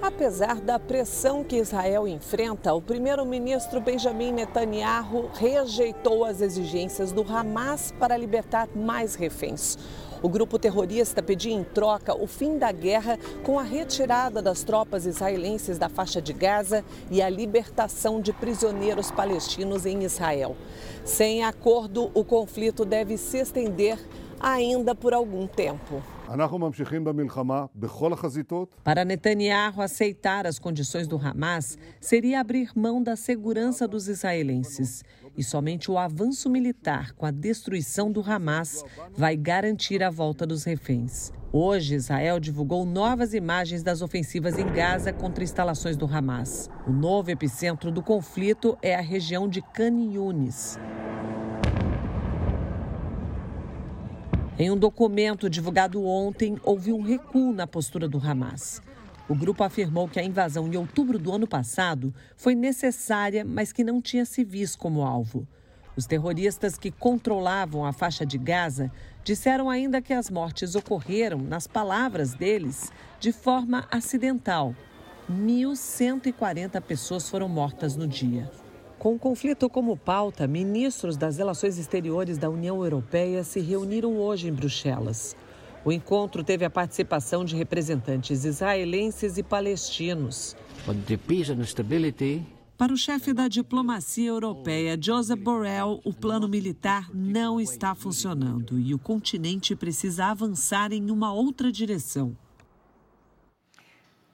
Apesar 0.02 0.60
da 0.60 0.78
pressão 0.78 1.42
que 1.42 1.56
Israel 1.56 2.06
enfrenta, 2.06 2.74
o 2.74 2.82
primeiro-ministro 2.82 3.80
Benjamin 3.80 4.32
Netanyahu 4.32 5.30
rejeitou 5.32 6.26
as 6.26 6.42
exigências 6.42 7.10
do 7.10 7.22
Hamas 7.22 7.90
para 7.98 8.14
libertar 8.14 8.68
mais 8.76 9.14
reféns. 9.14 9.78
O 10.24 10.28
grupo 10.30 10.58
terrorista 10.58 11.22
pedia 11.22 11.52
em 11.52 11.62
troca 11.62 12.18
o 12.18 12.26
fim 12.26 12.56
da 12.56 12.72
guerra 12.72 13.18
com 13.42 13.58
a 13.58 13.62
retirada 13.62 14.40
das 14.40 14.64
tropas 14.64 15.04
israelenses 15.04 15.76
da 15.76 15.90
faixa 15.90 16.18
de 16.22 16.32
Gaza 16.32 16.82
e 17.10 17.20
a 17.20 17.28
libertação 17.28 18.22
de 18.22 18.32
prisioneiros 18.32 19.10
palestinos 19.10 19.84
em 19.84 20.02
Israel. 20.02 20.56
Sem 21.04 21.44
acordo, 21.44 22.10
o 22.14 22.24
conflito 22.24 22.86
deve 22.86 23.18
se 23.18 23.36
estender 23.36 23.98
ainda 24.40 24.94
por 24.94 25.12
algum 25.12 25.46
tempo. 25.46 26.02
Para 28.82 29.04
Netanyahu 29.04 29.82
aceitar 29.82 30.46
as 30.46 30.58
condições 30.58 31.06
do 31.06 31.16
Hamas 31.16 31.76
seria 32.00 32.40
abrir 32.40 32.70
mão 32.74 33.02
da 33.02 33.14
segurança 33.14 33.86
dos 33.86 34.08
israelenses. 34.08 35.04
E 35.36 35.44
somente 35.44 35.90
o 35.90 35.98
avanço 35.98 36.48
militar 36.48 37.12
com 37.12 37.26
a 37.26 37.30
destruição 37.30 38.10
do 38.10 38.22
Hamas 38.22 38.82
vai 39.14 39.36
garantir 39.36 40.02
a 40.02 40.10
volta 40.10 40.46
dos 40.46 40.64
reféns. 40.64 41.30
Hoje, 41.52 41.94
Israel 41.94 42.40
divulgou 42.40 42.84
novas 42.84 43.34
imagens 43.34 43.82
das 43.82 44.00
ofensivas 44.00 44.58
em 44.58 44.66
Gaza 44.66 45.12
contra 45.12 45.44
instalações 45.44 45.96
do 45.96 46.06
Hamas. 46.06 46.68
O 46.86 46.90
novo 46.90 47.30
epicentro 47.30 47.92
do 47.92 48.02
conflito 48.02 48.76
é 48.82 48.94
a 48.94 49.00
região 49.00 49.46
de 49.46 49.60
Khan 49.60 50.00
Yunis. 50.00 50.78
Em 54.56 54.70
um 54.70 54.76
documento 54.76 55.50
divulgado 55.50 56.04
ontem, 56.04 56.56
houve 56.62 56.92
um 56.92 57.02
recuo 57.02 57.52
na 57.52 57.66
postura 57.66 58.06
do 58.06 58.18
Hamas. 58.18 58.80
O 59.28 59.34
grupo 59.34 59.64
afirmou 59.64 60.06
que 60.06 60.20
a 60.20 60.22
invasão 60.22 60.68
em 60.68 60.76
outubro 60.76 61.18
do 61.18 61.32
ano 61.32 61.44
passado 61.44 62.14
foi 62.36 62.54
necessária, 62.54 63.44
mas 63.44 63.72
que 63.72 63.82
não 63.82 64.00
tinha 64.00 64.24
civis 64.24 64.76
como 64.76 65.02
alvo. 65.02 65.44
Os 65.96 66.06
terroristas 66.06 66.78
que 66.78 66.92
controlavam 66.92 67.84
a 67.84 67.92
faixa 67.92 68.24
de 68.24 68.38
Gaza 68.38 68.92
disseram 69.24 69.68
ainda 69.68 70.00
que 70.00 70.12
as 70.12 70.30
mortes 70.30 70.76
ocorreram, 70.76 71.38
nas 71.38 71.66
palavras 71.66 72.34
deles, 72.34 72.92
de 73.18 73.32
forma 73.32 73.88
acidental. 73.90 74.72
1.140 75.28 76.80
pessoas 76.80 77.28
foram 77.28 77.48
mortas 77.48 77.96
no 77.96 78.06
dia. 78.06 78.48
Com 79.04 79.16
o 79.16 79.18
conflito 79.18 79.68
como 79.68 79.98
pauta, 79.98 80.46
ministros 80.46 81.18
das 81.18 81.36
Relações 81.36 81.76
Exteriores 81.76 82.38
da 82.38 82.48
União 82.48 82.82
Europeia 82.82 83.44
se 83.44 83.60
reuniram 83.60 84.16
hoje 84.16 84.48
em 84.48 84.52
Bruxelas. 84.54 85.36
O 85.84 85.92
encontro 85.92 86.42
teve 86.42 86.64
a 86.64 86.70
participação 86.70 87.44
de 87.44 87.54
representantes 87.54 88.46
israelenses 88.46 89.36
e 89.36 89.42
palestinos. 89.42 90.56
Para 92.78 92.94
o 92.94 92.96
chefe 92.96 93.34
da 93.34 93.46
diplomacia 93.46 94.30
europeia, 94.30 94.96
Joseph 94.98 95.38
Borrell, 95.38 96.00
o 96.02 96.14
plano 96.14 96.48
militar 96.48 97.10
não 97.12 97.60
está 97.60 97.94
funcionando 97.94 98.80
e 98.80 98.94
o 98.94 98.98
continente 98.98 99.76
precisa 99.76 100.28
avançar 100.28 100.94
em 100.94 101.10
uma 101.10 101.30
outra 101.30 101.70
direção. 101.70 102.34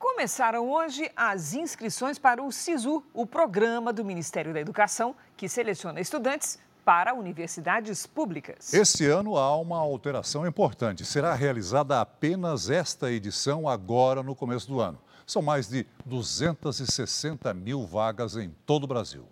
Começaram 0.00 0.72
hoje 0.72 1.12
as 1.14 1.52
inscrições 1.52 2.18
para 2.18 2.42
o 2.42 2.50
SISU, 2.50 3.04
o 3.12 3.26
programa 3.26 3.92
do 3.92 4.02
Ministério 4.02 4.50
da 4.50 4.58
Educação 4.58 5.14
que 5.36 5.46
seleciona 5.46 6.00
estudantes 6.00 6.58
para 6.82 7.12
universidades 7.12 8.06
públicas. 8.06 8.72
Este 8.72 9.04
ano 9.04 9.36
há 9.36 9.54
uma 9.58 9.76
alteração 9.76 10.46
importante. 10.46 11.04
Será 11.04 11.34
realizada 11.34 12.00
apenas 12.00 12.70
esta 12.70 13.12
edição 13.12 13.68
agora 13.68 14.22
no 14.22 14.34
começo 14.34 14.66
do 14.68 14.80
ano. 14.80 14.98
São 15.26 15.42
mais 15.42 15.68
de 15.68 15.86
260 16.06 17.52
mil 17.52 17.86
vagas 17.86 18.36
em 18.36 18.56
todo 18.64 18.84
o 18.84 18.86
Brasil. 18.86 19.26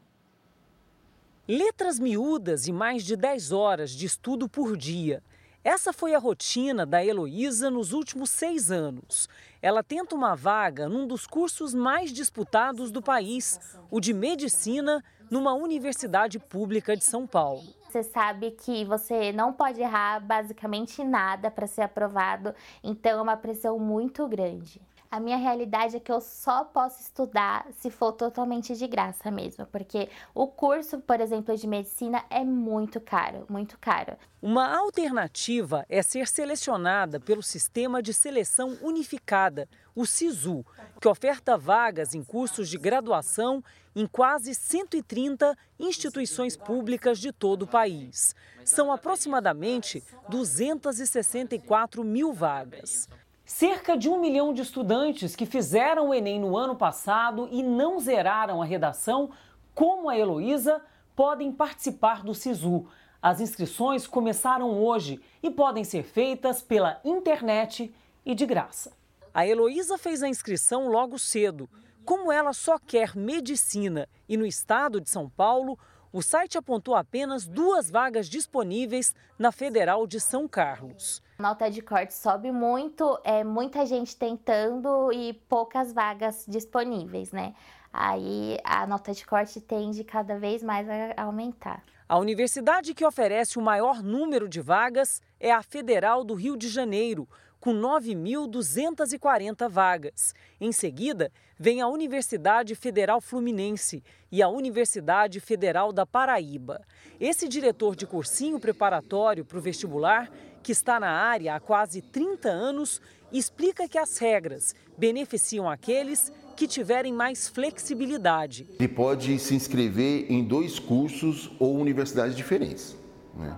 Letras 1.48 1.98
miúdas 1.98 2.66
e 2.66 2.72
mais 2.72 3.04
de 3.04 3.16
10 3.16 3.52
horas 3.52 3.90
de 3.90 4.04
estudo 4.04 4.46
por 4.46 4.76
dia. 4.76 5.22
Essa 5.64 5.92
foi 5.92 6.14
a 6.14 6.18
rotina 6.18 6.86
da 6.86 7.04
Heloísa 7.04 7.68
nos 7.68 7.92
últimos 7.92 8.30
seis 8.30 8.70
anos. 8.70 9.28
Ela 9.60 9.82
tenta 9.82 10.14
uma 10.14 10.36
vaga 10.36 10.88
num 10.88 11.06
dos 11.06 11.26
cursos 11.26 11.74
mais 11.74 12.12
disputados 12.12 12.92
do 12.92 13.02
país, 13.02 13.58
o 13.90 14.00
de 14.00 14.14
medicina, 14.14 15.04
numa 15.28 15.52
universidade 15.52 16.38
pública 16.38 16.96
de 16.96 17.04
São 17.04 17.26
Paulo. 17.26 17.64
Você 17.88 18.02
sabe 18.02 18.52
que 18.52 18.84
você 18.84 19.32
não 19.32 19.52
pode 19.52 19.80
errar 19.80 20.20
basicamente 20.20 21.02
nada 21.02 21.50
para 21.50 21.66
ser 21.66 21.82
aprovado, 21.82 22.54
então 22.82 23.18
é 23.18 23.22
uma 23.22 23.36
pressão 23.36 23.78
muito 23.78 24.26
grande. 24.28 24.80
A 25.10 25.18
minha 25.18 25.38
realidade 25.38 25.96
é 25.96 26.00
que 26.00 26.12
eu 26.12 26.20
só 26.20 26.64
posso 26.64 27.00
estudar 27.00 27.66
se 27.78 27.90
for 27.90 28.12
totalmente 28.12 28.76
de 28.76 28.86
graça 28.86 29.30
mesmo, 29.30 29.64
porque 29.66 30.10
o 30.34 30.46
curso, 30.46 30.98
por 30.98 31.18
exemplo, 31.18 31.56
de 31.56 31.66
medicina 31.66 32.22
é 32.28 32.44
muito 32.44 33.00
caro, 33.00 33.46
muito 33.48 33.78
caro. 33.78 34.18
Uma 34.42 34.76
alternativa 34.78 35.86
é 35.88 36.02
ser 36.02 36.28
selecionada 36.28 37.18
pelo 37.18 37.42
Sistema 37.42 38.02
de 38.02 38.12
Seleção 38.12 38.76
Unificada, 38.82 39.66
o 39.96 40.04
SISU, 40.04 40.62
que 41.00 41.08
oferta 41.08 41.56
vagas 41.56 42.14
em 42.14 42.22
cursos 42.22 42.68
de 42.68 42.76
graduação 42.76 43.64
em 43.96 44.06
quase 44.06 44.54
130 44.54 45.56
instituições 45.78 46.54
públicas 46.54 47.18
de 47.18 47.32
todo 47.32 47.62
o 47.62 47.66
país. 47.66 48.36
São 48.62 48.92
aproximadamente 48.92 50.04
264 50.28 52.04
mil 52.04 52.32
vagas. 52.32 53.08
Cerca 53.48 53.96
de 53.96 54.10
um 54.10 54.20
milhão 54.20 54.52
de 54.52 54.60
estudantes 54.60 55.34
que 55.34 55.46
fizeram 55.46 56.10
o 56.10 56.14
Enem 56.14 56.38
no 56.38 56.54
ano 56.54 56.76
passado 56.76 57.48
e 57.50 57.62
não 57.62 57.98
zeraram 57.98 58.60
a 58.60 58.64
redação, 58.66 59.30
como 59.74 60.10
a 60.10 60.18
Heloísa, 60.18 60.82
podem 61.16 61.50
participar 61.50 62.22
do 62.22 62.34
SISU. 62.34 62.86
As 63.22 63.40
inscrições 63.40 64.06
começaram 64.06 64.78
hoje 64.78 65.18
e 65.42 65.50
podem 65.50 65.82
ser 65.82 66.02
feitas 66.02 66.60
pela 66.60 67.00
internet 67.02 67.90
e 68.24 68.34
de 68.34 68.44
graça. 68.44 68.92
A 69.32 69.46
Heloísa 69.46 69.96
fez 69.96 70.22
a 70.22 70.28
inscrição 70.28 70.86
logo 70.86 71.18
cedo. 71.18 71.70
Como 72.04 72.30
ela 72.30 72.52
só 72.52 72.78
quer 72.78 73.16
medicina 73.16 74.06
e 74.28 74.36
no 74.36 74.44
estado 74.44 75.00
de 75.00 75.08
São 75.08 75.26
Paulo, 75.26 75.78
o 76.12 76.20
site 76.20 76.58
apontou 76.58 76.94
apenas 76.94 77.46
duas 77.46 77.88
vagas 77.88 78.28
disponíveis 78.28 79.14
na 79.38 79.50
Federal 79.50 80.06
de 80.06 80.20
São 80.20 80.46
Carlos. 80.46 81.22
Nota 81.40 81.70
de 81.70 81.80
corte 81.80 82.14
sobe 82.14 82.50
muito, 82.50 83.16
é 83.22 83.44
muita 83.44 83.86
gente 83.86 84.16
tentando 84.16 85.12
e 85.12 85.34
poucas 85.48 85.92
vagas 85.92 86.44
disponíveis, 86.48 87.30
né? 87.30 87.54
Aí 87.92 88.58
a 88.64 88.84
nota 88.88 89.12
de 89.12 89.24
corte 89.24 89.60
tende 89.60 90.02
cada 90.02 90.36
vez 90.36 90.64
mais 90.64 90.88
a 90.90 91.22
aumentar. 91.22 91.84
A 92.08 92.18
universidade 92.18 92.92
que 92.92 93.06
oferece 93.06 93.56
o 93.56 93.62
maior 93.62 94.02
número 94.02 94.48
de 94.48 94.60
vagas 94.60 95.22
é 95.38 95.52
a 95.52 95.62
Federal 95.62 96.24
do 96.24 96.34
Rio 96.34 96.56
de 96.56 96.68
Janeiro, 96.68 97.28
com 97.60 97.72
9.240 97.72 99.68
vagas. 99.68 100.34
Em 100.60 100.72
seguida, 100.72 101.30
vem 101.56 101.80
a 101.80 101.86
Universidade 101.86 102.74
Federal 102.74 103.20
Fluminense 103.20 104.02
e 104.30 104.42
a 104.42 104.48
Universidade 104.48 105.38
Federal 105.38 105.92
da 105.92 106.04
Paraíba. 106.04 106.80
Esse 107.20 107.48
diretor 107.48 107.94
de 107.94 108.06
cursinho 108.06 108.58
preparatório 108.60 109.44
para 109.44 109.58
o 109.58 109.60
vestibular, 109.60 110.30
que 110.62 110.72
está 110.72 110.98
na 110.98 111.10
área 111.10 111.54
há 111.54 111.60
quase 111.60 112.02
30 112.02 112.48
anos, 112.48 113.00
explica 113.32 113.88
que 113.88 113.98
as 113.98 114.18
regras 114.18 114.74
beneficiam 114.96 115.68
aqueles 115.68 116.32
que 116.56 116.66
tiverem 116.66 117.12
mais 117.12 117.48
flexibilidade. 117.48 118.66
Ele 118.78 118.88
pode 118.88 119.38
se 119.38 119.54
inscrever 119.54 120.26
em 120.30 120.42
dois 120.42 120.78
cursos 120.78 121.50
ou 121.58 121.78
universidades 121.78 122.36
diferentes. 122.36 122.96
Né? 123.38 123.56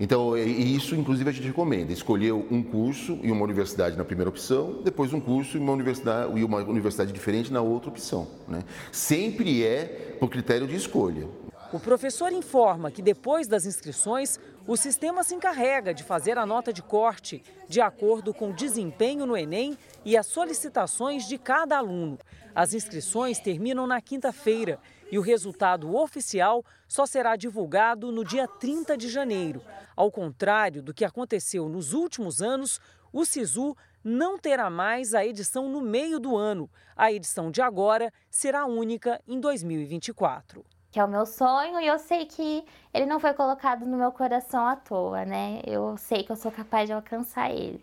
Então, 0.00 0.36
isso 0.36 0.96
inclusive 0.96 1.28
a 1.28 1.32
gente 1.32 1.46
recomenda, 1.46 1.92
escolher 1.92 2.32
um 2.32 2.62
curso 2.62 3.18
e 3.22 3.30
uma 3.30 3.44
universidade 3.44 3.96
na 3.96 4.04
primeira 4.04 4.30
opção, 4.30 4.80
depois 4.82 5.12
um 5.12 5.20
curso 5.20 5.58
e 5.58 5.60
uma 5.60 5.72
universidade, 5.72 6.38
e 6.38 6.42
uma 6.42 6.58
universidade 6.58 7.12
diferente 7.12 7.52
na 7.52 7.60
outra 7.60 7.90
opção. 7.90 8.26
Né? 8.48 8.64
Sempre 8.90 9.62
é 9.64 10.16
por 10.18 10.30
critério 10.30 10.66
de 10.66 10.74
escolha. 10.74 11.28
O 11.72 11.78
professor 11.78 12.32
informa 12.32 12.90
que 12.90 13.00
depois 13.00 13.46
das 13.46 13.64
inscrições, 13.64 14.40
o 14.66 14.76
sistema 14.76 15.22
se 15.22 15.36
encarrega 15.36 15.94
de 15.94 16.02
fazer 16.02 16.36
a 16.36 16.44
nota 16.44 16.72
de 16.72 16.82
corte, 16.82 17.44
de 17.68 17.80
acordo 17.80 18.34
com 18.34 18.50
o 18.50 18.52
desempenho 18.52 19.24
no 19.24 19.36
Enem 19.36 19.78
e 20.04 20.16
as 20.16 20.26
solicitações 20.26 21.28
de 21.28 21.38
cada 21.38 21.78
aluno. 21.78 22.18
As 22.52 22.74
inscrições 22.74 23.38
terminam 23.38 23.86
na 23.86 24.00
quinta-feira 24.00 24.80
e 25.12 25.18
o 25.18 25.22
resultado 25.22 25.94
oficial 25.94 26.64
só 26.88 27.06
será 27.06 27.36
divulgado 27.36 28.10
no 28.10 28.24
dia 28.24 28.48
30 28.48 28.96
de 28.96 29.08
janeiro. 29.08 29.62
Ao 29.94 30.10
contrário 30.10 30.82
do 30.82 30.92
que 30.92 31.04
aconteceu 31.04 31.68
nos 31.68 31.92
últimos 31.92 32.42
anos, 32.42 32.80
o 33.12 33.24
SISU 33.24 33.76
não 34.02 34.36
terá 34.36 34.68
mais 34.68 35.14
a 35.14 35.24
edição 35.24 35.68
no 35.68 35.80
meio 35.80 36.18
do 36.18 36.36
ano. 36.36 36.68
A 36.96 37.12
edição 37.12 37.48
de 37.48 37.62
agora 37.62 38.12
será 38.28 38.66
única 38.66 39.20
em 39.28 39.38
2024. 39.38 40.64
Que 40.90 40.98
é 40.98 41.04
o 41.04 41.08
meu 41.08 41.24
sonho 41.24 41.80
e 41.80 41.86
eu 41.86 41.98
sei 41.98 42.26
que 42.26 42.64
ele 42.92 43.06
não 43.06 43.20
foi 43.20 43.32
colocado 43.32 43.86
no 43.86 43.96
meu 43.96 44.10
coração 44.10 44.66
à 44.66 44.74
toa, 44.74 45.24
né? 45.24 45.60
Eu 45.64 45.96
sei 45.96 46.24
que 46.24 46.32
eu 46.32 46.36
sou 46.36 46.50
capaz 46.50 46.88
de 46.88 46.92
alcançar 46.92 47.50
ele. 47.50 47.82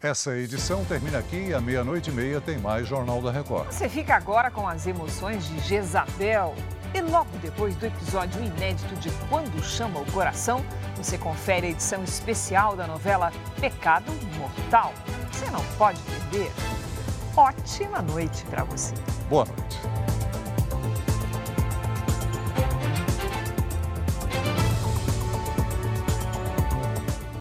Essa 0.00 0.36
edição 0.36 0.84
termina 0.84 1.18
aqui 1.18 1.48
e 1.48 1.54
à 1.54 1.60
meia-noite 1.60 2.08
e 2.08 2.12
meia 2.12 2.40
tem 2.40 2.56
mais 2.56 2.86
Jornal 2.86 3.20
da 3.20 3.32
Record. 3.32 3.66
Você 3.72 3.88
fica 3.88 4.14
agora 4.14 4.50
com 4.50 4.66
as 4.66 4.86
emoções 4.86 5.46
de 5.48 5.58
Jezabel. 5.58 6.54
E 6.94 7.02
logo 7.02 7.28
depois 7.42 7.76
do 7.76 7.84
episódio 7.84 8.42
inédito 8.42 8.94
de 8.96 9.10
Quando 9.28 9.62
Chama 9.62 10.00
o 10.00 10.10
Coração, 10.12 10.64
você 10.96 11.18
confere 11.18 11.66
a 11.66 11.70
edição 11.70 12.02
especial 12.02 12.76
da 12.76 12.86
novela 12.86 13.30
Pecado 13.60 14.10
Mortal. 14.38 14.94
Você 15.30 15.50
não 15.50 15.62
pode 15.76 16.00
perder. 16.00 16.50
Ótima 17.36 18.00
noite 18.00 18.44
para 18.46 18.64
você. 18.64 18.94
Boa 19.28 19.44
noite. 19.44 20.27